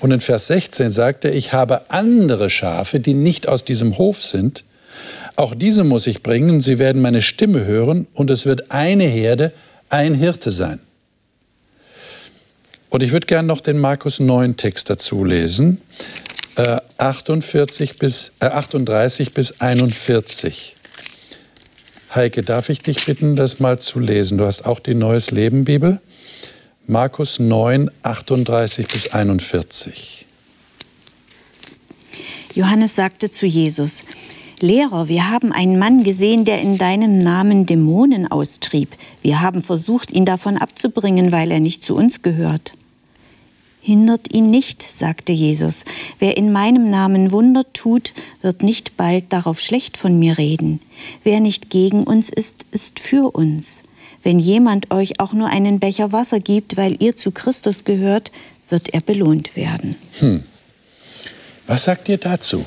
Und 0.01 0.13
in 0.13 0.21
Vers 0.21 0.47
16 0.49 0.93
sagt 0.93 1.25
er, 1.25 1.35
ich 1.35 1.53
habe 1.53 1.91
andere 1.91 2.51
Schafe, 2.51 3.01
die 3.01 3.15
nicht 3.15 3.49
aus 3.49 3.65
diesem 3.65 3.99
Hof 3.99 4.23
sind. 4.23 4.65
Auch 5.37 5.55
diese 5.55 5.85
muss 5.85 6.07
ich 6.07 6.23
bringen, 6.23 6.61
sie 6.61 6.79
werden 6.79 7.01
meine 7.01 7.23
Stimme 7.23 7.65
hören 7.65 8.07
und 8.15 8.31
es 8.31 8.45
wird 8.45 8.71
eine 8.71 9.05
Herde, 9.05 9.53
ein 9.89 10.15
Hirte 10.15 10.53
sein. 10.53 10.81
Und 12.91 13.03
ich 13.03 13.13
würde 13.13 13.27
gerne 13.27 13.47
noch 13.47 13.61
den 13.61 13.79
Markus 13.79 14.19
9 14.19 14.57
Text 14.57 14.91
dazu 14.91 15.25
lesen, 15.25 15.81
äh, 16.57 16.79
48 16.99 17.99
bis, 17.99 18.33
äh, 18.41 18.47
38 18.47 19.33
bis 19.35 19.61
41. 19.61 20.75
Heike, 22.15 22.43
darf 22.43 22.71
ich 22.71 22.81
dich 22.81 23.05
bitten, 23.05 23.37
das 23.37 23.61
mal 23.61 23.79
zu 23.79 24.01
lesen? 24.01 24.39
Du 24.39 24.45
hast 24.45 24.65
auch 24.65 24.81
die 24.81 24.95
Neues 24.95 25.31
Leben 25.31 25.65
Bibel. 25.65 26.01
Markus 26.91 27.39
9, 27.39 27.91
38 28.03 28.89
bis 28.89 29.13
41. 29.13 30.25
Johannes 32.55 32.97
sagte 32.97 33.31
zu 33.31 33.45
Jesus, 33.45 34.05
Lehrer, 34.61 35.07
wir 35.07 35.29
haben 35.29 35.53
einen 35.53 35.79
Mann 35.79 36.03
gesehen, 36.03 36.47
der 36.47 36.63
in 36.63 36.79
deinem 36.79 37.19
Namen 37.19 37.67
Dämonen 37.67 38.31
austrieb. 38.31 38.97
Wir 39.21 39.43
haben 39.43 39.61
versucht, 39.61 40.13
ihn 40.13 40.25
davon 40.25 40.57
abzubringen, 40.57 41.31
weil 41.31 41.51
er 41.51 41.61
nicht 41.61 41.85
zu 41.85 41.95
uns 41.95 42.23
gehört. 42.23 42.73
Hindert 43.83 44.33
ihn 44.33 44.49
nicht, 44.49 44.81
sagte 44.81 45.33
Jesus. 45.33 45.85
Wer 46.19 46.39
in 46.39 46.53
meinem 46.53 46.89
Namen 46.89 47.33
Wunder 47.33 47.71
tut, 47.75 48.15
wird 48.41 48.63
nicht 48.63 48.97
bald 48.97 49.31
darauf 49.31 49.61
schlecht 49.61 49.99
von 49.99 50.19
mir 50.19 50.39
reden. 50.39 50.81
Wer 51.23 51.41
nicht 51.41 51.69
gegen 51.69 52.05
uns 52.05 52.31
ist, 52.31 52.65
ist 52.71 52.99
für 52.99 53.31
uns. 53.37 53.83
Wenn 54.29 54.41
jemand 54.41 54.91
euch 54.91 55.21
auch 55.21 55.33
nur 55.33 55.49
einen 55.49 55.81
Becher 55.81 56.13
Wasser 56.13 56.39
gibt, 56.39 56.77
weil 56.77 57.03
ihr 57.03 57.17
zu 57.17 57.31
Christus 57.31 57.85
gehört, 57.85 58.31
wird 58.69 58.93
er 58.93 59.01
belohnt 59.01 59.57
werden. 59.57 59.97
Hm. 60.19 60.43
Was 61.67 61.85
sagt 61.85 62.11
ihr 62.11 62.19
dazu? 62.19 62.67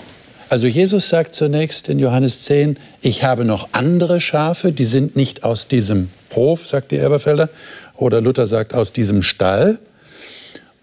Also 0.50 0.66
Jesus 0.66 1.10
sagt 1.10 1.36
zunächst 1.36 1.88
in 1.88 2.00
Johannes 2.00 2.42
10, 2.46 2.78
ich 3.02 3.24
habe 3.24 3.46
noch 3.46 3.70
andere 3.74 4.22
Schafe, 4.22 4.72
die 4.72 4.86
sind 4.86 5.16
nicht 5.16 5.44
aus 5.44 5.68
diesem 5.68 6.10
Hof, 6.34 6.66
sagt 6.66 6.90
die 6.90 6.98
Elberfelder, 6.98 7.48
oder 7.96 8.22
Luther 8.22 8.48
sagt 8.48 8.74
aus 8.74 8.92
diesem 8.92 9.22
Stall. 9.22 9.78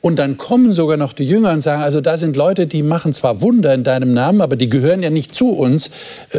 Und 0.00 0.20
dann 0.20 0.38
kommen 0.38 0.70
sogar 0.70 0.96
noch 0.96 1.12
die 1.12 1.26
Jünger 1.26 1.50
und 1.50 1.60
sagen, 1.60 1.82
also 1.82 2.00
da 2.00 2.16
sind 2.16 2.36
Leute, 2.36 2.68
die 2.68 2.84
machen 2.84 3.12
zwar 3.12 3.40
Wunder 3.40 3.74
in 3.74 3.82
deinem 3.82 4.14
Namen, 4.14 4.40
aber 4.40 4.54
die 4.54 4.70
gehören 4.70 5.02
ja 5.02 5.10
nicht 5.10 5.34
zu 5.34 5.48
uns. 5.48 5.90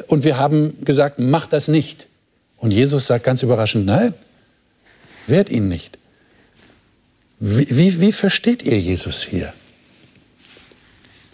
Und 0.08 0.23
wir 0.23 0.38
haben 0.38 0.78
gesagt, 0.86 1.19
mach 1.19 1.45
das 1.45 1.67
nicht. 1.67 2.08
Und 2.56 2.71
Jesus 2.71 3.08
sagt 3.08 3.25
ganz 3.25 3.43
überraschend, 3.43 3.86
nein, 3.86 4.13
wehrt 5.30 5.50
ihn 5.50 5.68
nicht. 5.68 5.98
Wie, 7.39 7.68
wie, 7.70 8.02
wie 8.02 8.12
versteht 8.12 8.63
ihr 8.63 8.80
Jesus 8.80 9.24
hier? 9.24 9.54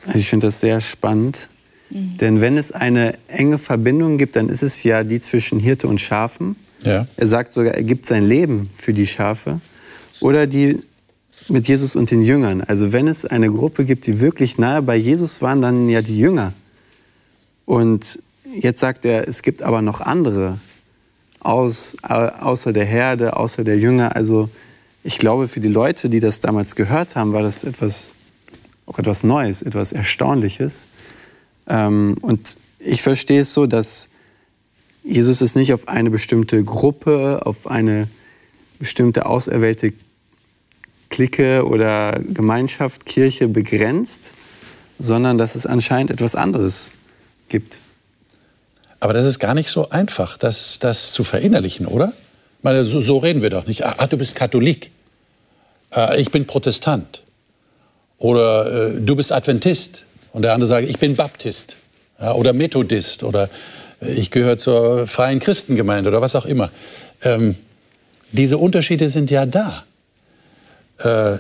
Also 0.06 0.20
ich 0.20 0.30
finde 0.30 0.48
das 0.48 0.62
sehr 0.62 0.82
spannend, 0.82 1.50
mhm. 1.90 2.18
denn 2.18 2.42
wenn 2.42 2.58
es 2.58 2.72
eine 2.72 3.18
enge 3.28 3.58
Verbindung 3.58 4.18
gibt, 4.18 4.36
dann 4.36 4.50
ist 4.50 4.62
es 4.62 4.84
ja 4.84 5.04
die 5.04 5.20
zwischen 5.20 5.60
Hirte 5.60 5.88
und 5.88 6.00
Schafen. 6.00 6.56
Ja. 6.84 7.08
Er 7.18 7.28
sagt 7.28 7.54
sogar, 7.54 7.74
er 7.74 7.84
gibt 7.84 8.06
sein 8.06 8.24
Leben 8.24 8.70
für 8.76 8.94
die 8.94 9.08
Schafe. 9.08 9.60
Oder 10.22 10.48
die 10.48 10.80
mit 11.50 11.68
Jesus 11.68 11.96
und 11.96 12.12
den 12.12 12.24
Jüngern. 12.24 12.62
Also 12.62 12.94
wenn 12.94 13.08
es 13.08 13.26
eine 13.26 13.50
Gruppe 13.50 13.86
gibt, 13.86 14.08
die 14.08 14.20
wirklich 14.20 14.58
nahe 14.58 14.82
bei 14.82 14.96
Jesus 14.96 15.42
waren, 15.42 15.62
dann 15.62 15.90
ja 15.90 16.02
die 16.02 16.18
Jünger. 16.18 16.54
Und 17.66 18.20
jetzt 18.54 18.80
sagt 18.80 19.06
er, 19.06 19.28
es 19.28 19.42
gibt 19.42 19.62
aber 19.62 19.82
noch 19.82 20.02
andere, 20.02 20.60
aus, 21.46 21.96
außer 22.02 22.74
der 22.74 22.86
Herde, 22.86 23.38
außer 23.38 23.64
der 23.64 23.78
Jünger. 23.78 24.16
Also 24.16 24.50
ich 25.04 25.20
glaube, 25.20 25.48
für 25.48 25.60
die 25.60 25.70
Leute, 25.70 26.10
die 26.10 26.20
das 26.20 26.40
damals 26.40 26.76
gehört 26.76 27.16
haben, 27.16 27.34
war 27.34 27.44
das 27.44 27.64
etwas, 27.64 28.14
auch 28.86 28.98
etwas 28.98 29.24
Neues, 29.24 29.62
etwas 29.62 29.92
Erstaunliches. 29.92 30.86
Ähm, 31.68 32.18
und 32.22 32.58
ich 32.80 33.02
verstehe 33.04 33.42
es 33.42 33.54
so, 33.54 33.68
dass 33.68 34.10
Jesus 35.04 35.42
es 35.42 35.56
nicht 35.56 35.72
auf 35.74 35.88
eine 35.88 36.10
bestimmte 36.10 36.64
Gruppe, 36.64 37.42
auf 37.46 37.68
eine 37.68 38.08
bestimmte 38.80 39.28
auserwählte 39.28 39.94
Clique 41.10 41.64
oder 41.66 42.20
Gemeinschaft, 42.20 43.06
Kirche 43.06 43.48
begrenzt, 43.48 44.32
sondern 44.98 45.38
dass 45.38 45.56
es 45.56 45.68
anscheinend 45.68 46.10
etwas 46.10 46.36
anderes 46.36 46.92
gibt. 47.50 47.78
Aber 49.00 49.14
das 49.14 49.26
ist 49.26 49.40
gar 49.40 49.54
nicht 49.54 49.70
so 49.70 49.90
einfach, 49.90 50.38
das, 50.38 50.80
das 50.80 51.12
zu 51.12 51.24
verinnerlichen, 51.24 51.86
oder? 51.86 52.14
Ich 52.60 52.64
meine, 52.64 52.86
so, 52.86 53.02
so 53.02 53.18
reden 53.18 53.42
wir 53.42 53.50
doch 53.50 53.68
nicht. 53.68 53.86
Ah, 53.86 54.08
du 54.08 54.18
bist 54.18 54.36
Katholik. 54.36 54.92
Äh, 55.96 56.22
ich 56.22 56.32
bin 56.32 56.48
Protestant. 56.48 57.22
Oder 58.18 58.90
äh, 58.90 59.02
du 59.02 59.16
bist 59.16 59.32
Adventist. 59.32 60.04
Und 60.32 60.42
der 60.42 60.54
andere 60.54 60.68
sagt, 60.68 60.88
ich 60.88 61.00
bin 61.00 61.16
Baptist. 61.16 61.76
Ja, 62.20 62.34
oder 62.34 62.54
Methodist. 62.54 63.24
Oder 63.24 63.50
äh, 64.02 64.14
ich 64.14 64.32
gehöre 64.32 64.58
zur 64.58 65.08
freien 65.08 65.40
Christengemeinde 65.40 66.10
oder 66.10 66.22
was 66.22 66.36
auch 66.36 66.46
immer. 66.46 66.72
Ähm, 67.22 67.56
diese 68.32 68.58
Unterschiede 68.58 69.10
sind 69.10 69.32
ja 69.32 69.46
da. 69.46 69.84
Äh, 71.00 71.40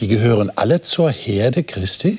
die 0.00 0.08
gehören 0.08 0.50
alle 0.54 0.82
zur 0.82 1.10
Herde 1.10 1.62
Christi? 1.62 2.18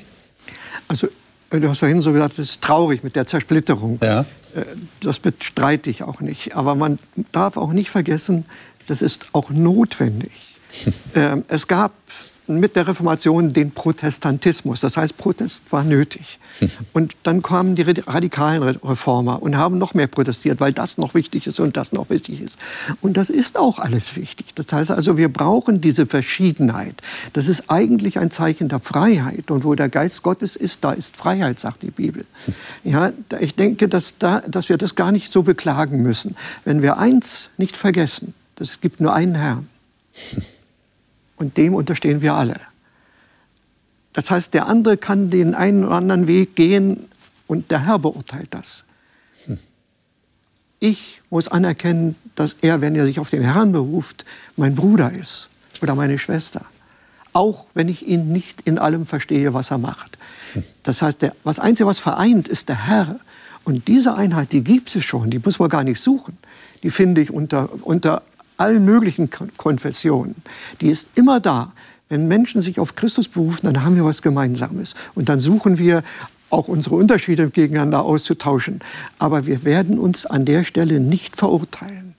Also 0.88 1.08
Du 1.50 1.68
hast 1.68 1.78
vorhin 1.78 2.00
so 2.00 2.12
gesagt, 2.12 2.32
es 2.34 2.50
ist 2.50 2.62
traurig 2.62 3.04
mit 3.04 3.14
der 3.16 3.26
Zersplitterung. 3.26 3.98
Ja. 4.02 4.20
Äh, 4.20 4.64
das 5.00 5.18
bestreite 5.18 5.90
ich 5.90 6.02
auch 6.02 6.20
nicht. 6.20 6.56
Aber 6.56 6.74
man 6.74 6.98
darf 7.32 7.56
auch 7.56 7.72
nicht 7.72 7.90
vergessen, 7.90 8.44
das 8.86 9.02
ist 9.02 9.28
auch 9.32 9.50
notwendig. 9.50 10.32
Ähm, 11.14 11.42
es 11.48 11.68
gab 11.68 11.92
mit 12.48 12.76
der 12.76 12.86
Reformation 12.86 13.52
den 13.52 13.70
Protestantismus. 13.72 14.80
Das 14.80 14.96
heißt, 14.96 15.16
Protest 15.16 15.62
war 15.70 15.84
nötig. 15.84 16.38
Und 16.92 17.14
dann 17.22 17.42
kamen 17.42 17.74
die 17.74 17.82
radikalen 17.82 18.62
Reformer 18.62 19.42
und 19.42 19.56
haben 19.56 19.78
noch 19.78 19.94
mehr 19.94 20.06
protestiert, 20.06 20.60
weil 20.60 20.72
das 20.72 20.96
noch 20.96 21.14
wichtig 21.14 21.46
ist 21.46 21.60
und 21.60 21.76
das 21.76 21.92
noch 21.92 22.08
wichtig 22.08 22.40
ist. 22.40 22.56
Und 23.02 23.16
das 23.16 23.28
ist 23.28 23.58
auch 23.58 23.78
alles 23.78 24.16
wichtig. 24.16 24.46
Das 24.54 24.72
heißt 24.72 24.90
also, 24.90 25.18
wir 25.18 25.28
brauchen 25.28 25.80
diese 25.80 26.06
Verschiedenheit. 26.06 26.94
Das 27.34 27.48
ist 27.48 27.64
eigentlich 27.68 28.18
ein 28.18 28.30
Zeichen 28.30 28.68
der 28.68 28.80
Freiheit. 28.80 29.50
Und 29.50 29.64
wo 29.64 29.74
der 29.74 29.88
Geist 29.88 30.22
Gottes 30.22 30.56
ist, 30.56 30.82
da 30.82 30.92
ist 30.92 31.16
Freiheit, 31.16 31.60
sagt 31.60 31.82
die 31.82 31.90
Bibel. 31.90 32.24
Ja, 32.84 33.12
ich 33.40 33.54
denke, 33.56 33.88
dass, 33.88 34.16
da, 34.18 34.40
dass 34.40 34.68
wir 34.68 34.78
das 34.78 34.94
gar 34.94 35.10
nicht 35.10 35.32
so 35.32 35.42
beklagen 35.42 36.02
müssen. 36.02 36.36
Wenn 36.64 36.82
wir 36.82 36.98
eins 36.98 37.50
nicht 37.56 37.76
vergessen, 37.76 38.32
es 38.60 38.80
gibt 38.80 39.00
nur 39.00 39.12
einen 39.12 39.34
Herrn. 39.34 39.68
Und 41.36 41.56
dem 41.56 41.74
unterstehen 41.74 42.20
wir 42.20 42.34
alle. 42.34 42.60
Das 44.12 44.30
heißt, 44.30 44.54
der 44.54 44.66
andere 44.66 44.96
kann 44.96 45.30
den 45.30 45.54
einen 45.54 45.84
oder 45.84 45.96
anderen 45.96 46.26
Weg 46.26 46.56
gehen 46.56 47.06
und 47.46 47.70
der 47.70 47.84
Herr 47.84 47.98
beurteilt 47.98 48.48
das. 48.54 48.84
Ich 50.78 51.22
muss 51.30 51.48
anerkennen, 51.48 52.16
dass 52.34 52.56
er, 52.60 52.80
wenn 52.80 52.94
er 52.94 53.06
sich 53.06 53.18
auf 53.18 53.30
den 53.30 53.42
Herrn 53.42 53.72
beruft, 53.72 54.24
mein 54.56 54.74
Bruder 54.74 55.12
ist 55.12 55.48
oder 55.82 55.94
meine 55.94 56.18
Schwester. 56.18 56.64
Auch 57.32 57.66
wenn 57.74 57.88
ich 57.88 58.06
ihn 58.06 58.32
nicht 58.32 58.62
in 58.62 58.78
allem 58.78 59.06
verstehe, 59.06 59.52
was 59.54 59.70
er 59.70 59.78
macht. 59.78 60.18
Das 60.82 61.02
heißt, 61.02 61.22
der, 61.22 61.34
was 61.44 61.58
Einzige, 61.58 61.86
was 61.86 61.98
vereint, 61.98 62.48
ist 62.48 62.68
der 62.68 62.86
Herr. 62.86 63.18
Und 63.64 63.88
diese 63.88 64.14
Einheit, 64.14 64.52
die 64.52 64.62
gibt 64.62 64.94
es 64.94 65.04
schon, 65.04 65.30
die 65.30 65.38
muss 65.38 65.58
man 65.58 65.68
gar 65.68 65.84
nicht 65.84 66.00
suchen. 66.00 66.38
Die 66.82 66.90
finde 66.90 67.20
ich 67.20 67.30
unter, 67.30 67.68
unter 67.82 68.22
allen 68.56 68.84
möglichen 68.84 69.30
Konfessionen. 69.56 70.36
Die 70.80 70.88
ist 70.88 71.08
immer 71.14 71.40
da. 71.40 71.72
Wenn 72.08 72.28
Menschen 72.28 72.62
sich 72.62 72.78
auf 72.78 72.94
Christus 72.94 73.28
berufen, 73.28 73.66
dann 73.66 73.82
haben 73.82 73.96
wir 73.96 74.04
was 74.04 74.22
Gemeinsames. 74.22 74.94
Und 75.14 75.28
dann 75.28 75.40
suchen 75.40 75.78
wir 75.78 76.02
auch 76.50 76.68
unsere 76.68 76.94
Unterschiede 76.94 77.50
gegeneinander 77.50 78.04
auszutauschen. 78.04 78.80
Aber 79.18 79.46
wir 79.46 79.64
werden 79.64 79.98
uns 79.98 80.26
an 80.26 80.44
der 80.44 80.64
Stelle 80.64 81.00
nicht 81.00 81.36
verurteilen, 81.36 82.14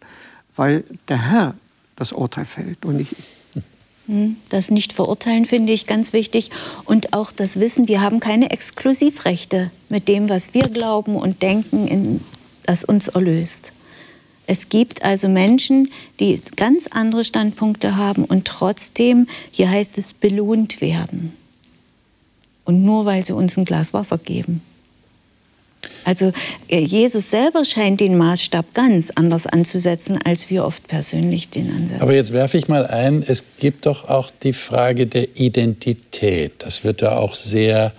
weil 0.55 0.83
der 1.07 1.29
Herr 1.29 1.53
das 1.95 2.11
Urteil 2.11 2.45
fällt 2.45 2.85
und 2.85 2.97
nicht 2.97 3.13
ich. 3.13 3.63
Hm, 4.07 4.37
das 4.49 4.71
Nicht-Verurteilen 4.71 5.45
finde 5.45 5.73
ich 5.73 5.85
ganz 5.85 6.13
wichtig. 6.13 6.49
Und 6.85 7.13
auch 7.13 7.31
das 7.31 7.59
Wissen, 7.59 7.89
wir 7.89 8.01
haben 8.01 8.21
keine 8.21 8.51
Exklusivrechte 8.51 9.69
mit 9.89 10.07
dem, 10.07 10.29
was 10.29 10.53
wir 10.53 10.63
glauben 10.63 11.17
und 11.17 11.41
denken, 11.41 11.87
in, 11.87 12.21
das 12.63 12.85
uns 12.85 13.09
erlöst. 13.09 13.73
Es 14.47 14.69
gibt 14.69 15.03
also 15.03 15.27
Menschen, 15.27 15.91
die 16.21 16.39
ganz 16.55 16.87
andere 16.87 17.25
Standpunkte 17.25 17.97
haben 17.97 18.23
und 18.23 18.45
trotzdem, 18.45 19.27
hier 19.51 19.69
heißt 19.69 19.97
es, 19.97 20.13
belohnt 20.13 20.79
werden. 20.79 21.33
Und 22.63 22.83
nur 22.83 23.05
weil 23.05 23.25
sie 23.25 23.33
uns 23.33 23.57
ein 23.57 23.65
Glas 23.65 23.93
Wasser 23.93 24.17
geben. 24.17 24.61
Also 26.05 26.31
äh, 26.69 26.79
Jesus 26.79 27.29
selber 27.29 27.65
scheint 27.65 27.99
den 27.99 28.17
Maßstab 28.17 28.73
ganz 28.73 29.11
anders 29.13 29.45
anzusetzen, 29.45 30.17
als 30.23 30.49
wir 30.49 30.63
oft 30.63 30.87
persönlich 30.87 31.49
den 31.49 31.69
ansetzen. 31.69 32.01
Aber 32.01 32.13
jetzt 32.13 32.31
werfe 32.31 32.57
ich 32.57 32.69
mal 32.69 32.87
ein, 32.87 33.23
es 33.27 33.43
gibt 33.59 33.85
doch 33.85 34.07
auch 34.07 34.31
die 34.43 34.53
Frage 34.53 35.07
der 35.07 35.27
Identität. 35.37 36.53
Das 36.59 36.85
wird 36.85 37.01
da 37.01 37.17
auch 37.17 37.35
sehr, 37.35 37.91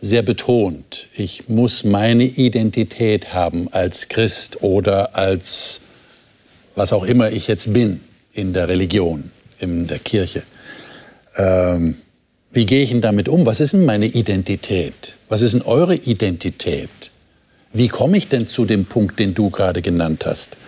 sehr 0.00 0.22
betont. 0.22 1.06
Ich 1.16 1.48
muss 1.48 1.84
meine 1.84 2.24
Identität 2.24 3.32
haben 3.32 3.68
als 3.72 4.08
Christ 4.08 4.62
oder 4.62 5.14
als 5.14 5.82
was 6.74 6.92
auch 6.92 7.04
immer 7.04 7.30
ich 7.30 7.48
jetzt 7.48 7.72
bin 7.72 8.00
in 8.32 8.52
der 8.52 8.68
Religion, 8.68 9.30
in 9.58 9.86
der 9.86 9.98
Kirche. 9.98 10.42
Ähm, 11.36 11.96
wie 12.52 12.66
gehe 12.66 12.82
ich 12.82 12.90
denn 12.90 13.00
damit 13.00 13.28
um? 13.28 13.46
Was 13.46 13.60
ist 13.60 13.72
denn 13.72 13.84
meine 13.84 14.06
Identität? 14.06 15.14
Was 15.28 15.42
ist 15.42 15.54
denn 15.54 15.62
eure 15.62 15.94
Identität? 15.94 16.90
Wie 17.72 17.88
komme 17.88 18.18
ich 18.18 18.28
denn 18.28 18.46
zu 18.46 18.66
dem 18.66 18.84
Punkt, 18.84 19.18
den 19.18 19.34
du 19.34 19.48
gerade 19.48 19.80
genannt 19.80 20.26
hast? 20.26 20.58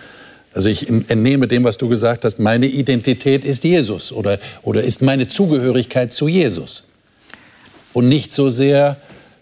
Also 0.53 0.69
ich 0.69 0.89
entnehme 0.89 1.47
dem, 1.47 1.63
was 1.63 1.77
du 1.77 1.89
gesagt 1.89 2.23
hast, 2.23 2.39
meine 2.39 2.65
Identität 2.65 3.43
ist 3.43 3.63
Jesus 3.63 4.11
oder, 4.11 4.39
oder 4.63 4.83
ist 4.83 5.01
meine 5.01 5.27
Zugehörigkeit 5.27 6.13
zu 6.13 6.27
Jesus. 6.27 6.85
Und 7.93 8.07
nicht 8.07 8.33
so 8.33 8.49
sehr 8.49 8.97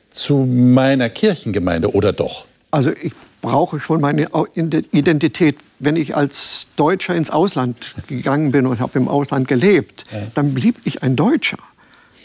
zu 0.10 0.46
meiner 0.46 1.10
Kirchengemeinde, 1.10 1.94
oder 1.94 2.14
doch? 2.14 2.46
Also 2.72 2.92
ich 2.92 3.14
brauche 3.44 3.80
schon 3.80 4.02
meine 4.02 4.30
Identität. 4.56 5.58
Wenn 5.78 5.96
ich 5.98 6.16
als 6.16 6.70
Deutscher 6.78 7.14
ins 7.14 7.30
Ausland 7.30 7.94
gegangen 8.08 8.52
bin 8.52 8.66
und 8.66 8.80
habe 8.80 8.98
im 8.98 9.08
Ausland 9.08 9.48
gelebt, 9.48 10.06
dann 10.34 10.56
blieb 10.56 10.78
ich 10.86 11.04
ein 11.04 11.16
Deutscher 11.16 11.60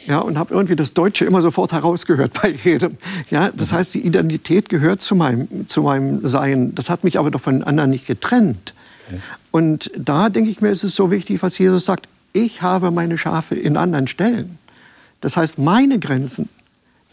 ja, 0.07 0.21
und 0.21 0.39
habe 0.39 0.55
irgendwie 0.55 0.77
das 0.77 0.95
Deutsche 0.95 1.27
immer 1.27 1.43
sofort 1.43 1.73
herausgehört 1.73 2.33
bei 2.43 2.55
jedem. 2.65 2.97
Ja, 3.31 3.51
das 3.51 3.73
heißt, 3.73 3.95
die 3.95 4.07
Identität 4.07 4.71
gehört 4.71 5.03
zu 5.03 5.15
meinem, 5.15 5.69
zu 5.69 5.83
meinem 5.83 6.27
Sein. 6.27 6.75
Das 6.75 6.89
hat 6.89 7.05
mich 7.05 7.19
aber 7.19 7.31
doch 7.31 7.41
von 7.41 7.63
anderen 7.63 7.91
nicht 7.91 8.07
getrennt. 8.07 8.75
Und 9.51 9.91
da 9.97 10.29
denke 10.29 10.51
ich 10.51 10.61
mir, 10.61 10.69
ist 10.69 10.85
es 10.85 10.95
so 10.95 11.11
wichtig, 11.11 11.43
was 11.43 11.59
Jesus 11.59 11.85
sagt. 11.85 12.09
Ich 12.33 12.63
habe 12.63 12.91
meine 12.91 13.17
Schafe 13.17 13.55
in 13.55 13.77
anderen 13.77 14.07
Stellen. 14.07 14.59
Das 15.21 15.37
heißt, 15.37 15.59
meine 15.59 15.99
Grenzen, 15.99 16.49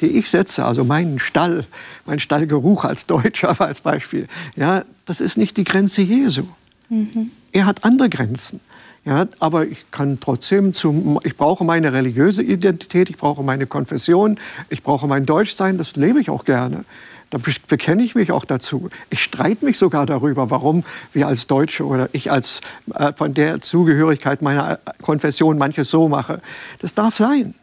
ich 0.02 0.30
setze, 0.30 0.66
also 0.66 0.84
meinen 0.84 1.20
Stall, 1.20 1.66
mein 2.06 2.20
Stallgeruch 2.20 2.86
als 2.86 3.06
Deutscher 3.06 3.60
als 3.62 3.82
Beispiel, 3.82 4.28
ja, 4.56 4.84
das 5.06 5.22
ist 5.22 5.38
nicht 5.38 5.58
die 5.58 5.64
Grenze 5.64 6.02
Jesu. 6.02 6.44
Mhm. 6.90 7.32
Er 7.52 7.66
hat 7.66 7.84
andere 7.84 8.10
Grenzen. 8.10 8.60
Ja, 9.06 9.28
aber 9.40 9.68
ich 9.68 9.92
kann 9.92 10.20
trotzdem 10.20 10.74
zum, 10.74 11.20
ich 11.24 11.38
brauche 11.38 11.64
meine 11.64 11.94
religiöse 11.94 12.42
Identität, 12.42 13.12
ich 13.12 13.18
brauche 13.18 13.44
meine 13.44 13.68
Konfession, 13.68 14.40
ich 14.70 14.82
brauche 14.82 15.08
mein 15.08 15.28
Deutschsein, 15.28 15.78
das 15.78 15.96
lebe 15.96 16.20
ich 16.20 16.32
auch 16.32 16.44
gerne. 16.44 16.86
Da 17.30 17.40
bekenne 17.68 18.02
ich 18.04 18.16
mich 18.16 18.32
auch 18.32 18.46
dazu. 18.46 18.90
Ich 19.12 19.22
streite 19.22 19.64
mich 19.64 19.78
sogar 19.78 20.08
darüber, 20.08 20.50
warum 20.50 20.84
wir 21.14 21.28
als 21.28 21.46
Deutsche 21.46 21.86
oder 21.86 22.10
ich 22.14 22.32
als 22.32 22.62
äh, 22.96 23.14
von 23.14 23.36
der 23.36 23.62
Zugehörigkeit 23.62 24.42
meiner 24.42 24.80
Konfession 25.02 25.60
manches 25.60 25.92
so 25.92 26.08
mache. 26.08 26.42
Das 26.80 26.96
darf 26.96 27.16
sein. 27.16 27.54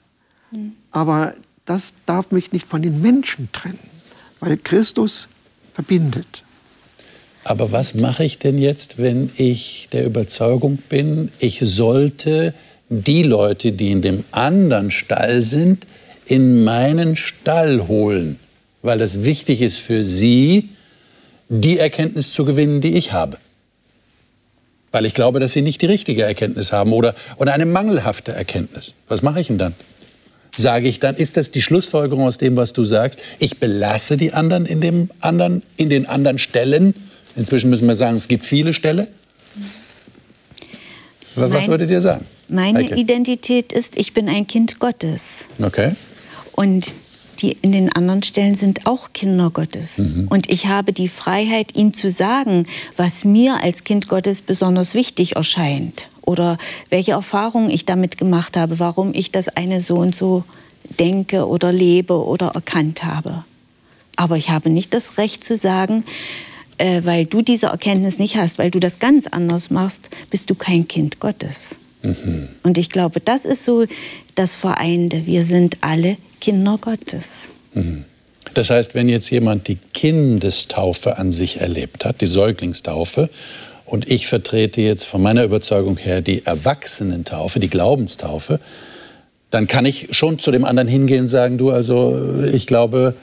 Mhm. 0.53 0.75
Aber 0.93 1.35
das 1.65 1.95
darf 2.07 2.31
mich 2.31 2.53
nicht 2.53 2.67
von 2.67 2.83
den 2.83 3.01
Menschen 3.01 3.49
trennen, 3.53 3.79
weil 4.41 4.57
Christus 4.57 5.29
verbindet. 5.75 6.43
Aber 7.45 7.73
was 7.73 7.95
mache 7.95 8.25
ich 8.25 8.39
denn 8.39 8.59
jetzt, 8.59 8.99
wenn 8.99 9.31
ich 9.37 9.89
der 9.93 10.05
Überzeugung 10.05 10.79
bin, 10.89 11.31
ich 11.39 11.59
sollte 11.61 12.55
die 12.89 13.23
Leute, 13.23 13.73
die 13.73 13.91
in 13.91 14.03
dem 14.03 14.25
anderen 14.31 14.91
Stall 14.91 15.43
sind, 15.43 15.87
in 16.27 16.63
meinen 16.63 17.17
Stall 17.17 17.89
holen, 17.89 18.39
weil 18.83 19.01
es 19.01 19.25
wichtig 19.25 19.61
ist 19.61 19.79
für 19.79 20.05
sie, 20.05 20.69
die 21.49 21.79
Erkenntnis 21.79 22.33
zu 22.33 22.45
gewinnen, 22.45 22.81
die 22.81 22.97
ich 22.97 23.13
habe. 23.13 23.39
Weil 24.93 25.07
ich 25.07 25.15
glaube, 25.15 25.41
dass 25.41 25.53
sie 25.53 25.63
nicht 25.63 25.83
die 25.83 25.87
richtige 25.87 26.23
Erkenntnis 26.23 26.73
haben 26.73 26.93
oder, 26.93 27.15
oder 27.39 27.55
eine 27.55 27.67
mangelhafte 27.67 28.33
Erkenntnis. 28.33 28.95
Was 29.09 29.23
mache 29.23 29.41
ich 29.41 29.49
denn 29.49 29.59
dann? 29.59 29.75
Sage 30.57 30.89
ich 30.89 31.01
dann, 31.01 31.17
ist 31.17 31.37
das 31.37 31.51
die 31.51 31.63
Schlussfolgerung 31.63 32.27
aus 32.27 32.39
dem, 32.39 32.57
was 32.57 32.73
du 32.73 32.85
sagst? 32.85 33.19
Ich 33.39 33.59
belasse 33.59 34.17
die 34.17 34.33
anderen 34.33 34.67
in, 34.67 34.81
dem 34.81 35.09
anderen, 35.21 35.63
in 35.77 35.89
den 35.89 36.07
anderen 36.07 36.39
Stellen 36.39 36.95
Inzwischen 37.37 37.71
müssen 37.71 37.89
wir 37.89 37.95
sagen, 37.95 38.17
es 38.17 38.29
gibt 38.29 38.45
viele 38.45 38.75
Ställe. 38.75 39.09
Was 41.35 41.51
mein, 41.51 41.69
würdet 41.69 41.91
ihr 41.91 42.01
sagen? 42.01 42.27
Meine 42.49 42.81
Heike? 42.81 42.95
Identität 42.97 43.73
ist, 43.73 43.97
ich 43.97 44.13
bin 44.13 44.29
ein 44.29 44.47
Kind 44.47 44.81
Gottes. 44.81 45.47
Okay. 45.61 45.93
Und 46.53 46.95
die 47.39 47.57
in 47.63 47.73
den 47.73 47.91
anderen 47.91 48.23
Stellen 48.23 48.55
sind 48.55 48.87
auch 48.87 49.15
Kinder 49.15 49.51
Gottes. 49.51 49.97
Mhm. 49.97 50.29
Und 50.29 50.51
ich 50.51 50.67
habe 50.67 50.93
die 50.93 51.09
Freiheit, 51.09 51.75
ihnen 51.75 51.95
zu 51.95 52.11
sagen, 52.11 52.67
was 52.97 53.25
mir 53.25 53.63
als 53.63 53.85
Kind 53.85 54.09
Gottes 54.09 54.43
besonders 54.43 54.95
wichtig 54.95 55.37
erscheint. 55.37 56.07
Oder 56.23 56.59
welche 56.89 57.13
Erfahrungen 57.13 57.71
ich 57.71 57.85
damit 57.85 58.19
gemacht 58.19 58.57
habe, 58.57 58.79
warum 58.79 59.13
ich 59.15 59.33
das 59.33 59.49
eine 59.49 59.83
so 59.83 59.97
und 59.97 60.15
so 60.15 60.45
denke 60.99 61.47
oder 61.47 61.73
lebe 61.73 62.25
oder 62.25 62.53
erkannt 62.55 63.05
habe. 63.05 63.45
Aber 64.17 64.37
ich 64.37 64.51
habe 64.51 64.71
nicht 64.71 64.95
das 64.95 65.19
Recht 65.19 65.43
zu 65.45 65.57
sagen, 65.57 66.05
äh, 66.79 67.03
weil 67.05 67.27
du 67.27 67.43
diese 67.43 67.67
Erkenntnis 67.67 68.19
nicht 68.19 68.37
hast, 68.37 68.59
weil 68.59 68.71
du 68.71 68.79
das 68.79 68.99
ganz 68.99 69.27
anders 69.27 69.71
machst, 69.71 70.11
bist 70.31 70.51
du 70.51 70.55
kein 70.55 70.87
Kind 70.89 71.21
Gottes. 71.21 71.77
Mhm. 72.03 72.49
Und 72.63 72.79
ich 72.79 72.91
glaube, 72.91 73.21
das 73.21 73.45
ist 73.45 73.65
so 73.65 73.85
das 74.35 74.57
Vereinte. 74.57 75.27
Wir 75.27 75.45
sind 75.45 75.79
alle 75.81 76.17
Kinder 76.41 76.79
Gottes. 76.81 77.49
Mhm. 77.75 78.05
Das 78.55 78.71
heißt, 78.71 78.95
wenn 78.95 79.09
jetzt 79.09 79.31
jemand 79.31 79.69
die 79.69 79.79
Kindestaufe 79.95 81.17
an 81.17 81.33
sich 81.33 81.61
erlebt 81.61 82.05
hat, 82.05 82.21
die 82.21 82.27
Säuglingstaufe, 82.27 83.31
und 83.85 84.11
ich 84.11 84.27
vertrete 84.27 84.81
jetzt 84.81 85.05
von 85.05 85.23
meiner 85.23 85.45
Überzeugung 85.45 85.97
her 85.97 86.23
die 86.23 86.47
Erwachsenentaufe, 86.47 87.61
die 87.61 87.71
Glaubenstaufe, 87.71 88.61
dann 89.51 89.67
kann 89.67 89.85
ich 89.85 90.09
schon 90.13 90.39
zu 90.39 90.51
dem 90.51 90.65
anderen 90.65 90.89
hingehen 90.89 91.23
und 91.23 91.29
sagen, 91.29 91.59
du, 91.59 91.71
also 91.71 92.43
ich 92.53 92.67
glaube, 92.67 93.15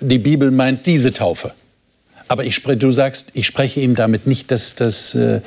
die 0.00 0.18
Bibel 0.18 0.50
meint 0.50 0.86
diese 0.86 1.12
Taufe. 1.12 1.52
Aber 2.28 2.44
ich, 2.44 2.62
du 2.62 2.90
sagst, 2.90 3.30
ich 3.34 3.46
spreche 3.46 3.80
ihm 3.80 3.94
damit 3.94 4.26
nicht 4.26 4.50
das, 4.50 4.74
das 4.74 5.14
äh, 5.14 5.40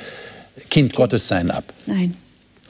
Kind 0.70 0.94
Gottes 0.94 1.28
sein 1.28 1.50
ab. 1.50 1.64
Nein. 1.86 2.14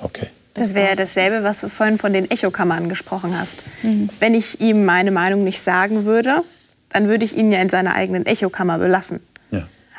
Okay. 0.00 0.28
Das 0.54 0.74
wäre 0.74 0.96
dasselbe, 0.96 1.44
was 1.44 1.60
du 1.60 1.68
vorhin 1.68 1.98
von 1.98 2.12
den 2.12 2.30
Echokammern 2.30 2.88
gesprochen 2.88 3.38
hast. 3.38 3.64
Mhm. 3.82 4.08
Wenn 4.18 4.34
ich 4.34 4.60
ihm 4.60 4.84
meine 4.84 5.10
Meinung 5.10 5.44
nicht 5.44 5.60
sagen 5.60 6.04
würde, 6.04 6.42
dann 6.88 7.08
würde 7.08 7.24
ich 7.24 7.36
ihn 7.36 7.52
ja 7.52 7.60
in 7.60 7.68
seiner 7.68 7.94
eigenen 7.94 8.26
Echokammer 8.26 8.78
belassen. 8.78 9.20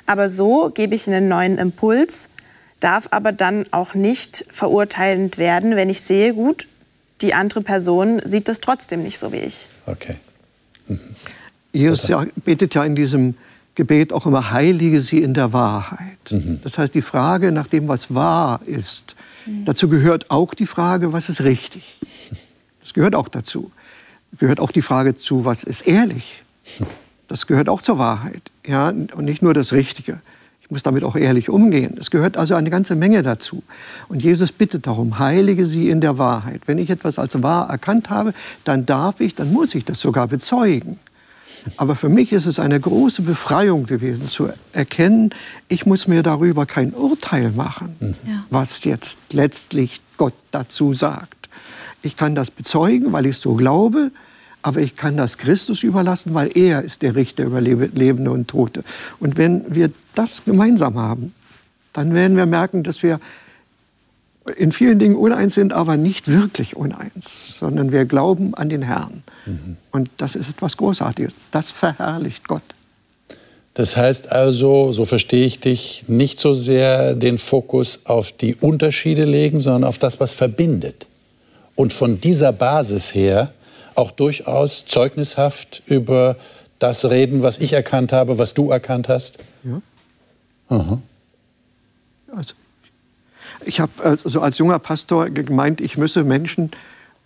Aber 0.10 0.28
so 0.28 0.72
gebe 0.74 0.96
ich 0.96 1.06
einen 1.06 1.28
neuen 1.28 1.60
Impuls, 1.60 2.30
darf 2.80 3.10
aber 3.12 3.32
dann 3.32 3.66
auch 3.70 3.94
nicht 3.94 4.44
verurteilend 4.50 5.38
werden, 5.38 5.76
wenn 5.76 5.88
ich 5.88 6.02
sehe, 6.02 6.34
gut, 6.34 6.68
die 7.22 7.36
andere 7.36 7.62
Person 7.62 8.20
sieht 8.26 8.48
das 8.48 8.60
trotzdem 8.60 9.04
nicht 9.04 9.20
so 9.20 9.32
wie 9.32 9.38
ich. 9.38 9.68
Okay. 9.86 10.16
Mhm. 10.88 11.00
Jesus 11.74 12.08
ja, 12.08 12.26
betet 12.44 12.74
ja 12.74 12.84
in 12.86 12.96
diesem 12.96 13.36
Gebet 13.76 14.12
auch 14.12 14.26
immer, 14.26 14.50
heilige 14.50 15.00
sie 15.00 15.22
in 15.22 15.36
der 15.36 15.54
Wahrheit. 15.54 16.32
Mhm. 16.32 16.60
Das 16.64 16.80
heißt, 16.80 16.96
die 16.96 17.04
Frage 17.04 17.52
nach 17.52 17.68
dem, 17.68 17.88
was 17.88 18.12
wahr 18.12 18.62
ist, 18.66 19.16
mhm. 19.46 19.66
dazu 19.66 19.90
gehört 19.90 20.32
auch 20.32 20.56
die 20.56 20.66
Frage, 20.66 21.14
was 21.14 21.30
ist 21.30 21.42
richtig. 21.42 22.00
Das 22.82 22.96
gehört 22.96 23.14
auch 23.14 23.28
dazu. 23.28 23.72
Gehört 24.40 24.60
auch 24.60 24.72
die 24.72 24.82
Frage 24.82 25.14
zu, 25.14 25.46
was 25.46 25.64
ist 25.64 25.82
ehrlich? 25.82 26.42
Das 27.30 27.48
gehört 27.48 27.70
auch 27.70 27.82
zur 27.82 27.98
Wahrheit. 27.98 28.42
Ja, 28.66 28.90
und 28.90 29.22
nicht 29.22 29.42
nur 29.42 29.54
das 29.54 29.72
Richtige. 29.72 30.20
Ich 30.62 30.70
muss 30.72 30.84
damit 30.84 31.04
auch 31.04 31.16
ehrlich 31.16 31.50
umgehen. 31.50 31.96
Es 32.00 32.12
gehört 32.12 32.38
also 32.38 32.56
eine 32.56 32.70
ganze 32.70 32.96
Menge 32.96 33.24
dazu. 33.24 33.64
Und 34.08 34.22
Jesus 34.22 34.52
bittet 34.52 34.86
darum, 34.86 35.18
heilige 35.18 35.66
sie 35.66 35.90
in 35.90 36.02
der 36.02 36.18
Wahrheit. 36.18 36.62
Wenn 36.66 36.78
ich 36.78 36.90
etwas 36.90 37.18
als 37.18 37.42
wahr 37.42 37.70
erkannt 37.70 38.10
habe, 38.10 38.34
dann 38.66 38.86
darf 38.86 39.22
ich, 39.22 39.36
dann 39.36 39.54
muss 39.54 39.74
ich 39.74 39.86
das 39.86 40.02
sogar 40.02 40.28
bezeugen. 40.28 41.00
Aber 41.78 41.96
für 41.96 42.10
mich 42.10 42.32
ist 42.32 42.46
es 42.46 42.60
eine 42.60 42.80
große 42.80 43.22
Befreiung 43.22 43.86
gewesen, 43.86 44.28
zu 44.28 44.50
erkennen, 44.72 45.32
ich 45.68 45.86
muss 45.86 46.08
mir 46.08 46.24
darüber 46.24 46.66
kein 46.66 46.94
Urteil 46.94 47.52
machen, 47.52 48.16
ja. 48.26 48.44
was 48.50 48.84
jetzt 48.84 49.20
letztlich 49.32 50.02
Gott 50.18 50.34
dazu 50.52 50.94
sagt. 50.94 51.50
Ich 52.02 52.16
kann 52.16 52.34
das 52.36 52.50
bezeugen, 52.50 53.12
weil 53.12 53.26
ich 53.26 53.36
es 53.36 53.42
so 53.42 53.56
glaube, 53.56 54.12
aber 54.62 54.82
ich 54.82 54.96
kann 54.96 55.16
das 55.18 55.38
Christus 55.38 55.84
überlassen, 55.84 56.34
weil 56.34 56.56
er 56.56 56.82
ist 56.82 57.02
der 57.02 57.16
Richter 57.16 57.46
über 57.46 57.62
Lebende 57.62 58.32
und 58.32 58.48
Tote. 58.48 58.84
Und 59.20 59.38
wenn 59.38 59.74
wir 59.74 59.92
das 60.16 60.44
gemeinsam 60.44 60.98
haben, 60.98 61.34
dann 61.94 62.14
werden 62.14 62.36
wir 62.38 62.46
merken, 62.46 62.84
dass 62.84 63.04
wir 63.04 63.20
in 64.58 64.72
vielen 64.72 65.00
Dingen 65.00 65.16
uneins 65.16 65.54
sind, 65.56 65.74
aber 65.74 65.98
nicht 65.98 66.28
wirklich 66.28 66.76
uneins, 66.76 67.58
sondern 67.60 67.92
wir 67.92 68.06
glauben 68.06 68.56
an 68.56 68.70
den 68.70 68.82
Herrn. 68.82 69.24
Mhm. 69.46 69.78
Und 69.92 70.10
das 70.18 70.36
ist 70.36 70.50
etwas 70.50 70.78
Großartiges. 70.78 71.36
Das 71.52 71.72
verherrlicht 71.72 72.48
Gott. 72.48 72.64
Das 73.76 73.96
heißt 73.96 74.32
also, 74.32 74.92
so 74.92 75.06
verstehe 75.06 75.46
ich 75.46 75.60
dich, 75.60 76.06
nicht 76.08 76.40
so 76.40 76.54
sehr 76.54 77.14
den 77.14 77.38
Fokus 77.38 78.02
auf 78.06 78.32
die 78.32 78.56
Unterschiede 78.56 79.24
legen, 79.24 79.60
sondern 79.60 79.84
auf 79.86 79.98
das, 79.98 80.20
was 80.20 80.34
verbindet. 80.34 81.08
Und 81.76 81.94
von 81.94 82.20
dieser 82.20 82.52
Basis 82.52 83.14
her 83.16 83.54
auch 83.96 84.12
durchaus 84.12 84.86
zeugnishaft 84.86 85.84
über 85.86 86.36
das 86.80 87.06
reden, 87.06 87.44
was 87.44 87.60
ich 87.60 87.74
erkannt 87.74 88.12
habe, 88.12 88.40
was 88.40 88.54
du 88.54 88.72
erkannt 88.72 89.10
hast? 89.10 89.40
Ja. 89.64 89.82
Aha. 90.70 91.02
Also, 92.36 92.54
ich 93.66 93.80
habe 93.80 93.92
also 94.04 94.42
als 94.42 94.58
junger 94.58 94.80
Pastor 94.80 95.30
gemeint, 95.30 95.82
ich 95.82 95.98
müsse 95.98 96.24
Menschen 96.24 96.72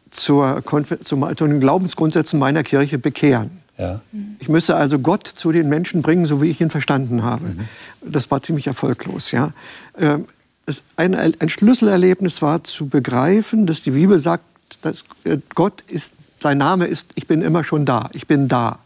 zur, 0.10 0.64
zum, 1.04 1.36
zu 1.36 1.48
den 1.48 1.60
Glaubensgrundsätzen 1.60 2.40
meiner 2.40 2.64
Kirche 2.64 2.98
bekehren. 2.98 3.64
Ja. 3.78 4.02
Ich 4.40 4.50
müsse 4.50 4.76
also 4.76 5.00
Gott 5.00 5.28
zu 5.28 5.52
den 5.52 5.68
Menschen 5.68 6.02
bringen, 6.02 6.26
so 6.26 6.42
wie 6.42 6.50
ich 6.50 6.62
ihn 6.62 6.70
verstanden 6.70 7.24
habe. 7.24 7.46
Mhm. 7.46 7.68
Das 8.02 8.30
war 8.30 8.42
ziemlich 8.42 8.68
erfolglos. 8.68 9.32
Ja. 9.32 9.54
Ähm, 9.98 10.28
ein, 10.96 11.16
ein 11.16 11.50
Schlüsselerlebnis 11.50 12.42
war 12.42 12.64
zu 12.64 12.88
begreifen, 12.88 13.66
dass 13.66 13.82
die 13.82 13.92
Bibel 13.92 14.20
sagt, 14.20 14.46
dass 14.82 15.04
äh, 15.24 15.38
Gott 15.56 15.82
ist 15.88 16.14
sein 16.44 16.60
Name 16.60 16.86
ist, 16.86 17.12
ich 17.16 17.26
bin 17.26 17.42
immer 17.42 17.64
schon 17.64 17.86
da, 17.86 18.10
ich 18.14 18.28
bin 18.28 18.48
da. 18.48 18.80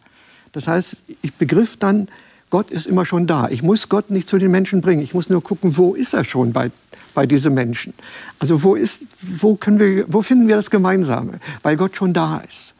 Das 0.54 0.68
heißt, 0.68 0.98
ich 1.22 1.34
begriff 1.34 1.76
dann, 1.76 2.08
Gott 2.50 2.72
ist 2.72 2.88
immer 2.88 3.06
schon 3.06 3.28
da. 3.28 3.50
Ich 3.50 3.62
muss 3.62 3.90
Gott 3.90 4.10
nicht 4.10 4.30
zu 4.30 4.38
den 4.38 4.52
Menschen 4.52 4.80
bringen. 4.80 5.02
Ich 5.02 5.14
muss 5.14 5.30
nur 5.30 5.44
gucken, 5.44 5.76
wo 5.76 5.94
ist 5.94 6.14
er 6.14 6.24
schon 6.24 6.54
bei, 6.54 6.72
bei 7.14 7.26
diesen 7.26 7.54
Menschen. 7.54 7.94
Also 8.40 8.64
wo, 8.64 8.76
ist, 8.76 9.08
wo, 9.22 9.56
können 9.56 9.80
wir, 9.80 10.06
wo 10.08 10.22
finden 10.22 10.48
wir 10.48 10.56
das 10.56 10.70
Gemeinsame? 10.70 11.40
Weil 11.64 11.76
Gott 11.76 11.98
schon 11.98 12.14
da 12.14 12.38
ist. 12.38 12.74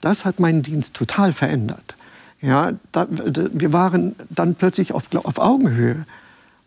Das 0.00 0.24
hat 0.24 0.38
meinen 0.38 0.62
Dienst 0.62 0.94
total 0.94 1.32
verändert. 1.32 1.96
Ja, 2.40 2.72
da, 2.92 3.06
wir 3.10 3.72
waren 3.72 4.14
dann 4.30 4.54
plötzlich 4.54 4.92
auf, 4.92 5.12
auf 5.14 5.38
Augenhöhe 5.38 6.06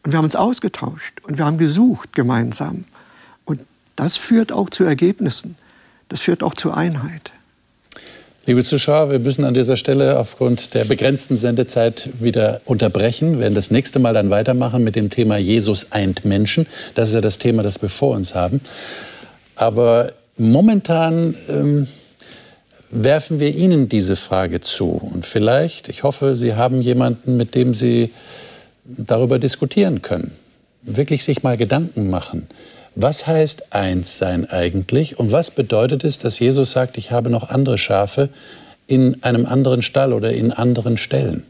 und 0.04 0.12
wir 0.12 0.18
haben 0.18 0.26
uns 0.26 0.36
ausgetauscht 0.36 1.22
und 1.24 1.38
wir 1.38 1.46
haben 1.46 1.58
gesucht 1.58 2.14
gemeinsam. 2.14 2.84
Und 3.46 3.62
das 3.96 4.18
führt 4.18 4.52
auch 4.52 4.70
zu 4.70 4.84
Ergebnissen. 4.84 5.56
Das 6.10 6.20
führt 6.20 6.44
auch 6.44 6.54
zur 6.54 6.76
Einheit. 6.76 7.32
Liebe 8.46 8.62
Zuschauer, 8.62 9.10
wir 9.10 9.20
müssen 9.20 9.46
an 9.46 9.54
dieser 9.54 9.78
Stelle 9.78 10.20
aufgrund 10.20 10.74
der 10.74 10.84
begrenzten 10.84 11.38
Sendezeit 11.38 12.10
wieder 12.20 12.60
unterbrechen. 12.66 13.36
Wir 13.36 13.40
werden 13.40 13.56
das 13.56 13.72
nächste 13.72 14.00
Mal 14.00 14.14
dann 14.14 14.32
weitermachen 14.32 14.84
mit 14.84 14.98
dem 14.98 15.10
Thema 15.10 15.38
Jesus 15.38 15.94
eint 15.94 16.26
Menschen. 16.26 16.68
Das 16.94 17.08
ist 17.08 17.16
ja 17.16 17.22
das 17.22 17.38
Thema, 17.38 17.64
das 17.64 17.82
wir 17.82 17.88
vor 17.88 18.18
uns 18.18 18.36
haben. 18.36 18.60
Aber 19.56 20.12
momentan 20.36 21.36
ähm, 21.48 21.88
werfen 22.92 23.40
wir 23.40 23.56
Ihnen 23.56 23.88
diese 23.88 24.18
Frage 24.18 24.60
zu. 24.60 24.90
Und 24.90 25.26
vielleicht, 25.26 25.88
ich 25.88 26.04
hoffe, 26.04 26.36
Sie 26.36 26.56
haben 26.56 26.82
jemanden, 26.82 27.38
mit 27.38 27.56
dem 27.56 27.74
Sie 27.74 28.12
darüber 28.84 29.40
diskutieren 29.40 30.02
können. 30.02 30.34
Wirklich 30.82 31.24
sich 31.24 31.44
mal 31.44 31.56
Gedanken 31.56 32.10
machen. 32.10 32.50
Was 32.96 33.26
heißt 33.26 33.74
eins 33.74 34.18
sein 34.18 34.48
eigentlich 34.50 35.20
und 35.20 35.32
was 35.32 35.52
bedeutet 35.52 36.04
es, 36.04 36.20
dass 36.20 36.40
Jesus 36.40 36.72
sagt, 36.72 36.98
ich 36.98 37.12
habe 37.12 37.30
noch 37.30 37.50
andere 37.50 37.78
Schafe 37.78 38.30
in 38.86 39.24
einem 39.24 39.46
anderen 39.46 39.82
Stall 39.82 40.14
oder 40.14 40.32
in 40.32 40.52
anderen 40.52 40.98
Stellen? 40.98 41.44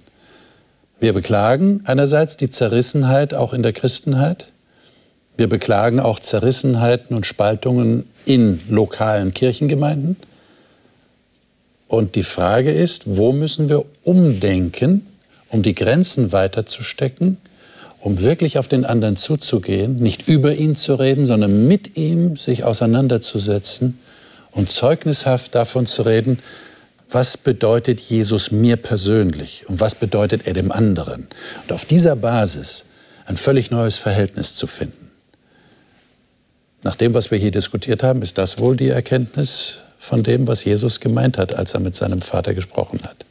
Wir 1.02 1.12
beklagen 1.12 1.82
einerseits 1.84 2.38
die 2.38 2.50
Zerrissenheit 2.50 3.34
auch 3.34 3.52
in 3.52 3.62
der 3.62 3.74
Christenheit. 3.74 4.48
Wir 5.36 5.50
beklagen 5.50 6.00
auch 6.00 6.20
Zerrissenheiten 6.20 7.14
und 7.14 7.26
Spaltungen 7.26 8.06
in 8.26 8.62
lokalen 8.70 9.34
Kirchengemeinden. 9.34 10.16
Und 11.90 12.16
die 12.16 12.24
Frage 12.24 12.72
ist, 12.72 13.04
wo 13.18 13.34
müssen 13.34 13.68
wir 13.68 13.84
umdenken, 14.04 15.06
um 15.50 15.62
die 15.62 15.76
Grenzen 15.76 16.32
weiterzustecken 16.32 17.38
um 18.04 18.22
wirklich 18.22 18.58
auf 18.58 18.68
den 18.68 18.84
anderen 18.84 19.16
zuzugehen, 19.16 19.96
nicht 19.96 20.28
über 20.28 20.54
ihn 20.54 20.76
zu 20.76 20.96
reden, 20.96 21.24
sondern 21.24 21.68
mit 21.68 21.98
ihm 21.98 22.36
sich 22.36 22.66
auseinanderzusetzen 22.66 23.98
und 24.52 24.70
zeugnishaft 24.70 25.56
davon 25.56 25.86
zu 25.86 26.02
reden, 26.02 26.40
was 27.10 27.38
bedeutet 27.38 28.02
Jesus 28.02 28.52
mir 28.52 28.76
persönlich 28.76 29.66
und 29.70 29.80
was 29.80 29.96
bedeutet 29.96 30.46
er 30.46 30.54
dem 30.54 30.74
anderen. 30.74 31.30
Und 31.62 31.72
auf 31.72 31.86
dieser 31.86 32.18
Basis 32.18 32.86
ein 33.26 33.38
völlig 33.38 33.72
neues 33.72 33.98
Verhältnis 33.98 34.54
zu 34.56 34.68
finden. 34.68 35.12
Nach 36.82 36.96
dem, 36.96 37.14
was 37.14 37.32
wir 37.32 37.38
hier 37.38 37.52
diskutiert 37.52 38.04
haben, 38.04 38.22
ist 38.22 38.38
das 38.38 38.60
wohl 38.60 38.76
die 38.76 38.90
Erkenntnis 38.90 39.78
von 39.98 40.24
dem, 40.24 40.46
was 40.46 40.66
Jesus 40.66 41.00
gemeint 41.00 41.38
hat, 41.38 41.54
als 41.56 41.74
er 41.74 41.80
mit 41.80 41.96
seinem 41.96 42.22
Vater 42.22 42.54
gesprochen 42.54 43.00
hat. 43.04 43.26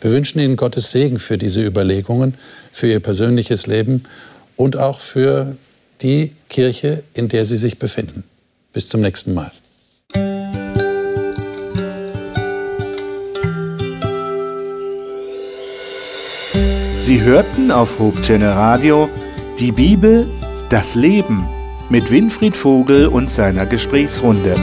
Wir 0.00 0.10
wünschen 0.10 0.40
Ihnen 0.40 0.56
Gottes 0.56 0.90
Segen 0.90 1.18
für 1.18 1.38
diese 1.38 1.62
Überlegungen, 1.62 2.34
für 2.72 2.88
Ihr 2.88 3.00
persönliches 3.00 3.66
Leben 3.66 4.04
und 4.56 4.76
auch 4.76 5.00
für 5.00 5.56
die 6.02 6.32
Kirche, 6.48 7.02
in 7.14 7.28
der 7.28 7.44
Sie 7.44 7.56
sich 7.56 7.78
befinden. 7.78 8.24
Bis 8.72 8.88
zum 8.88 9.00
nächsten 9.00 9.34
Mal. 9.34 9.50
Sie 17.00 17.22
hörten 17.22 17.70
auf 17.70 17.98
Hope 18.00 18.20
Radio 18.40 19.08
die 19.60 19.70
Bibel, 19.70 20.26
das 20.70 20.96
Leben 20.96 21.46
mit 21.88 22.10
Winfried 22.10 22.56
Vogel 22.56 23.06
und 23.06 23.30
seiner 23.30 23.64
Gesprächsrunde. 23.64 24.56